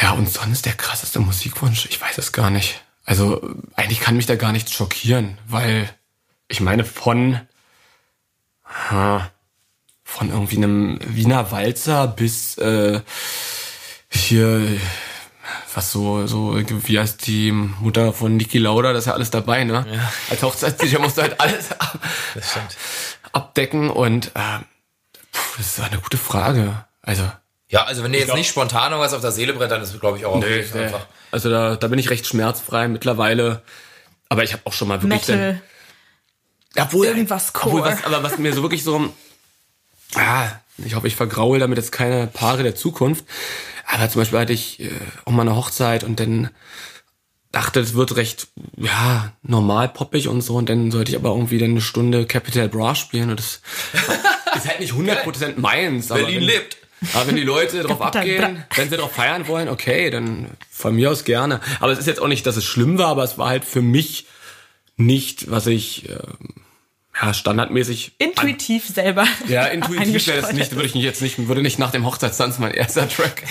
[0.00, 2.82] Ja, und sonst der krasseste Musikwunsch, ich weiß es gar nicht.
[3.04, 3.40] Also
[3.74, 5.88] eigentlich kann mich da gar nichts schockieren, weil
[6.48, 7.40] ich meine von
[10.04, 13.00] von irgendwie einem Wiener Walzer bis äh,
[14.08, 14.60] hier
[15.74, 19.64] was so, so, wie heißt die Mutter von Niki Lauda, das ist ja alles dabei,
[19.64, 19.84] ne?
[19.92, 20.12] Ja.
[20.30, 21.98] Als Hochzeitssicher musst du halt alles ab,
[23.36, 24.58] abdecken und äh,
[25.32, 26.84] pff, das ist eine gute Frage.
[27.02, 27.30] Also.
[27.68, 29.98] Ja, also wenn dir jetzt glaub, nicht spontan was auf der Seele brennt, dann ist
[30.00, 30.80] glaube ich auch nee, nee.
[30.80, 31.06] einfach.
[31.30, 33.62] Also da, da bin ich recht schmerzfrei mittlerweile.
[34.28, 35.28] Aber ich habe auch schon mal wirklich.
[35.28, 35.60] Metal.
[36.74, 37.76] Dann, obwohl, irgendwas Core.
[37.76, 39.12] Obwohl, was, aber was mir so wirklich so.
[40.14, 40.48] Ah,
[40.78, 43.24] ich hoffe, ich vergraule damit jetzt keine Paare der Zukunft.
[43.86, 44.90] Aber zum Beispiel hatte ich äh,
[45.24, 46.50] auch mal eine Hochzeit und dann
[47.52, 50.56] dachte, es wird recht, ja, normal poppig und so.
[50.56, 53.30] Und dann sollte ich aber irgendwie dann eine Stunde Capital Bra spielen.
[53.30, 53.60] Und das
[54.56, 56.10] ist halt nicht 100% meins.
[56.10, 56.76] Aber Berlin wenn, lebt.
[57.14, 61.10] Aber wenn die Leute drauf abgehen, wenn sie drauf feiern wollen, okay, dann von mir
[61.10, 61.60] aus gerne.
[61.80, 63.82] Aber es ist jetzt auch nicht, dass es schlimm war, aber es war halt für
[63.82, 64.26] mich
[64.96, 66.18] nicht, was ich, äh,
[67.22, 68.12] ja, standardmäßig.
[68.18, 69.24] Intuitiv selber.
[69.48, 72.58] Ja, intuitiv wäre das nicht, würde ich nicht jetzt nicht, würde nicht nach dem Hochzeitstanz
[72.58, 73.42] mein erster Track.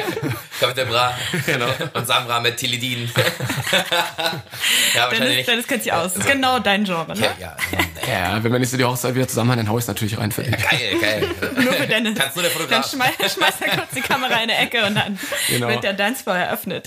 [0.60, 1.66] Kapitän Bra Genau.
[1.94, 3.10] und Samra mit Tilidin.
[4.94, 6.14] ja, wahrscheinlich Dennis, kennt sich aus.
[6.14, 7.20] Das ist genau dein Genre, ne?
[7.40, 10.18] Ja, ja, Ja, wenn wir nächste die Hochzeit wieder zusammen haben, dann hau ich natürlich
[10.18, 10.56] rein für dich.
[10.56, 11.30] geil, geil.
[11.56, 12.18] Nur für Dennis.
[12.18, 12.90] Kannst nur der Dann Fotograf.
[12.90, 15.18] schmeißt schmeißt er kurz die Kamera in eine Ecke und dann
[15.48, 15.68] Genau.
[15.68, 16.86] wird der Dancefloor eröffnet.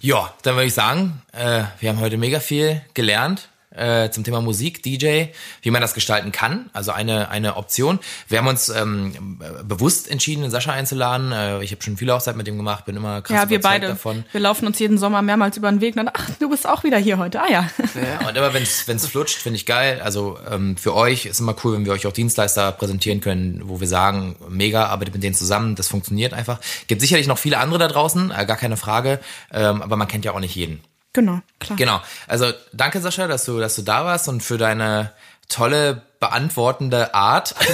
[0.00, 4.40] Ja, dann würde ich sagen, äh, wir haben heute mega viel gelernt äh, zum Thema
[4.40, 5.26] Musik, DJ,
[5.62, 6.70] wie man das gestalten kann.
[6.72, 7.98] Also eine eine Option.
[8.28, 11.32] Wir haben uns ähm, bewusst entschieden, den Sascha einzuladen.
[11.32, 13.88] Äh, ich habe schon viele Hochzeiten mit ihm gemacht, bin immer krass Ja, wir beide.
[13.88, 14.24] davon.
[14.32, 16.84] Wir laufen uns jeden Sommer mehrmals über den Weg und dann, ach, du bist auch
[16.84, 17.42] wieder hier heute.
[17.42, 17.70] Ah ja.
[17.94, 20.00] Ja, und immer wenn es flutscht, finde ich geil.
[20.02, 23.80] Also ähm, für euch ist immer cool, wenn wir euch auch Dienstleister präsentieren können, wo
[23.80, 26.60] wir sagen, mega, arbeitet mit denen zusammen, das funktioniert einfach.
[26.86, 29.20] Gibt sicherlich noch viele andere da draußen, äh, gar keine Frage,
[29.52, 30.80] ähm, aber man kennt ja auch nicht jeden.
[31.14, 31.78] Genau, klar.
[31.78, 32.02] Genau.
[32.26, 35.12] Also danke Sascha, dass du, dass du da warst und für deine
[35.48, 37.54] tolle beantwortende Art.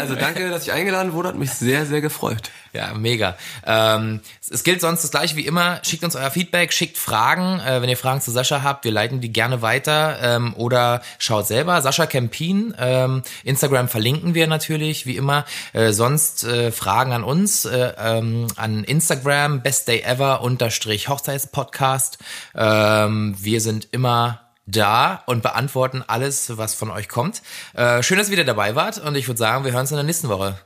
[0.00, 2.50] Also danke, dass ich eingeladen wurde, hat mich sehr, sehr gefreut.
[2.72, 3.36] Ja, mega.
[3.66, 5.80] Ähm, es- gilt sonst das gleiche wie immer.
[5.84, 7.60] Schickt uns euer Feedback, schickt Fragen.
[7.60, 10.18] Äh, wenn ihr Fragen zu Sascha habt, wir leiten die gerne weiter.
[10.22, 11.82] Ähm, oder schaut selber.
[11.82, 12.74] Sascha Kempin.
[12.78, 15.44] Ähm, Instagram verlinken wir natürlich, wie immer.
[15.74, 17.64] Äh, sonst äh, Fragen an uns.
[17.66, 22.18] Äh, ähm, an Instagram, Best Day Ever unterstrich Hochzeitspodcast.
[22.54, 24.40] Ähm, wir sind immer
[24.70, 27.42] da und beantworten alles, was von euch kommt.
[27.74, 29.96] Äh, schön, dass ihr wieder dabei wart und ich würde sagen, wir hören uns in
[29.96, 30.58] der nächsten Woche.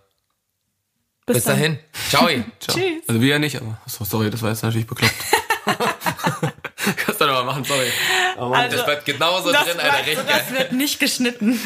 [1.26, 1.56] Bis, dann.
[1.56, 1.78] dahin.
[2.10, 2.28] Ciao.
[2.60, 2.76] Ciao.
[2.76, 3.02] Tschüss.
[3.08, 5.14] Also wir ja nicht, aber so, sorry, das war jetzt natürlich bekloppt.
[6.96, 7.90] Kannst du doch mal machen, sorry.
[8.36, 10.06] Also, Das bleibt genauso das, drin, Alter.
[10.06, 11.58] Richtig das wird nicht geschnitten.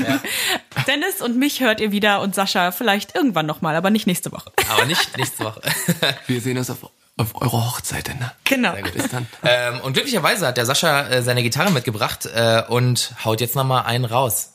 [0.86, 4.52] Dennis und mich hört ihr wieder und Sascha vielleicht irgendwann nochmal, aber nicht nächste Woche.
[4.70, 5.60] Aber nicht nächste Woche.
[6.26, 6.78] Wir sehen uns auf,
[7.18, 8.32] auf eurer Hochzeit, ne?
[8.44, 8.74] Genau.
[8.94, 9.26] Bis dann.
[9.42, 13.84] ähm, und glücklicherweise hat der Sascha äh, seine Gitarre mitgebracht äh, und haut jetzt nochmal
[13.84, 14.54] einen raus.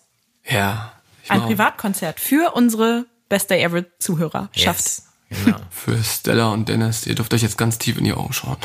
[0.49, 0.93] Ja.
[1.29, 4.85] Ein Privatkonzert für unsere Best Day Ever Zuhörer schafft.
[4.85, 5.03] Yes.
[5.45, 5.57] Genau.
[5.71, 8.57] für Stella und Dennis, ihr dürft euch jetzt ganz tief in die Augen schauen.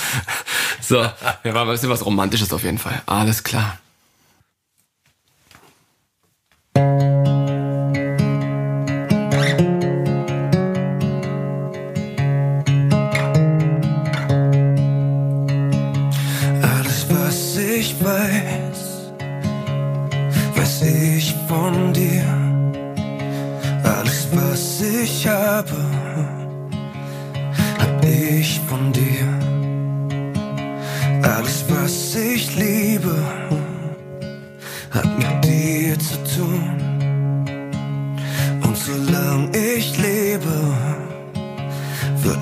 [0.82, 3.00] so, ja, war ein bisschen was Romantisches auf jeden Fall.
[3.06, 3.78] Alles klar.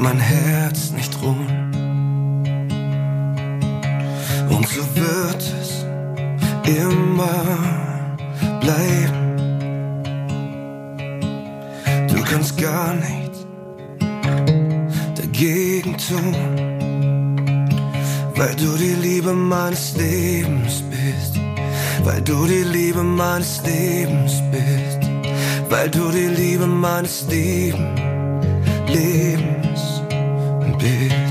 [0.02, 1.70] Mein Herz nicht ruhen.
[4.50, 5.86] Und so wird es
[6.66, 7.44] immer
[8.60, 9.20] bleiben.
[12.08, 13.46] Du kannst gar nichts
[15.14, 16.34] dagegen tun,
[18.34, 21.38] weil du die Liebe meines Lebens bist.
[22.02, 25.00] Weil du die Liebe meines Lebens bist.
[25.70, 27.94] Weil du die Liebe meines Leben,
[30.82, 31.21] Lebens bist.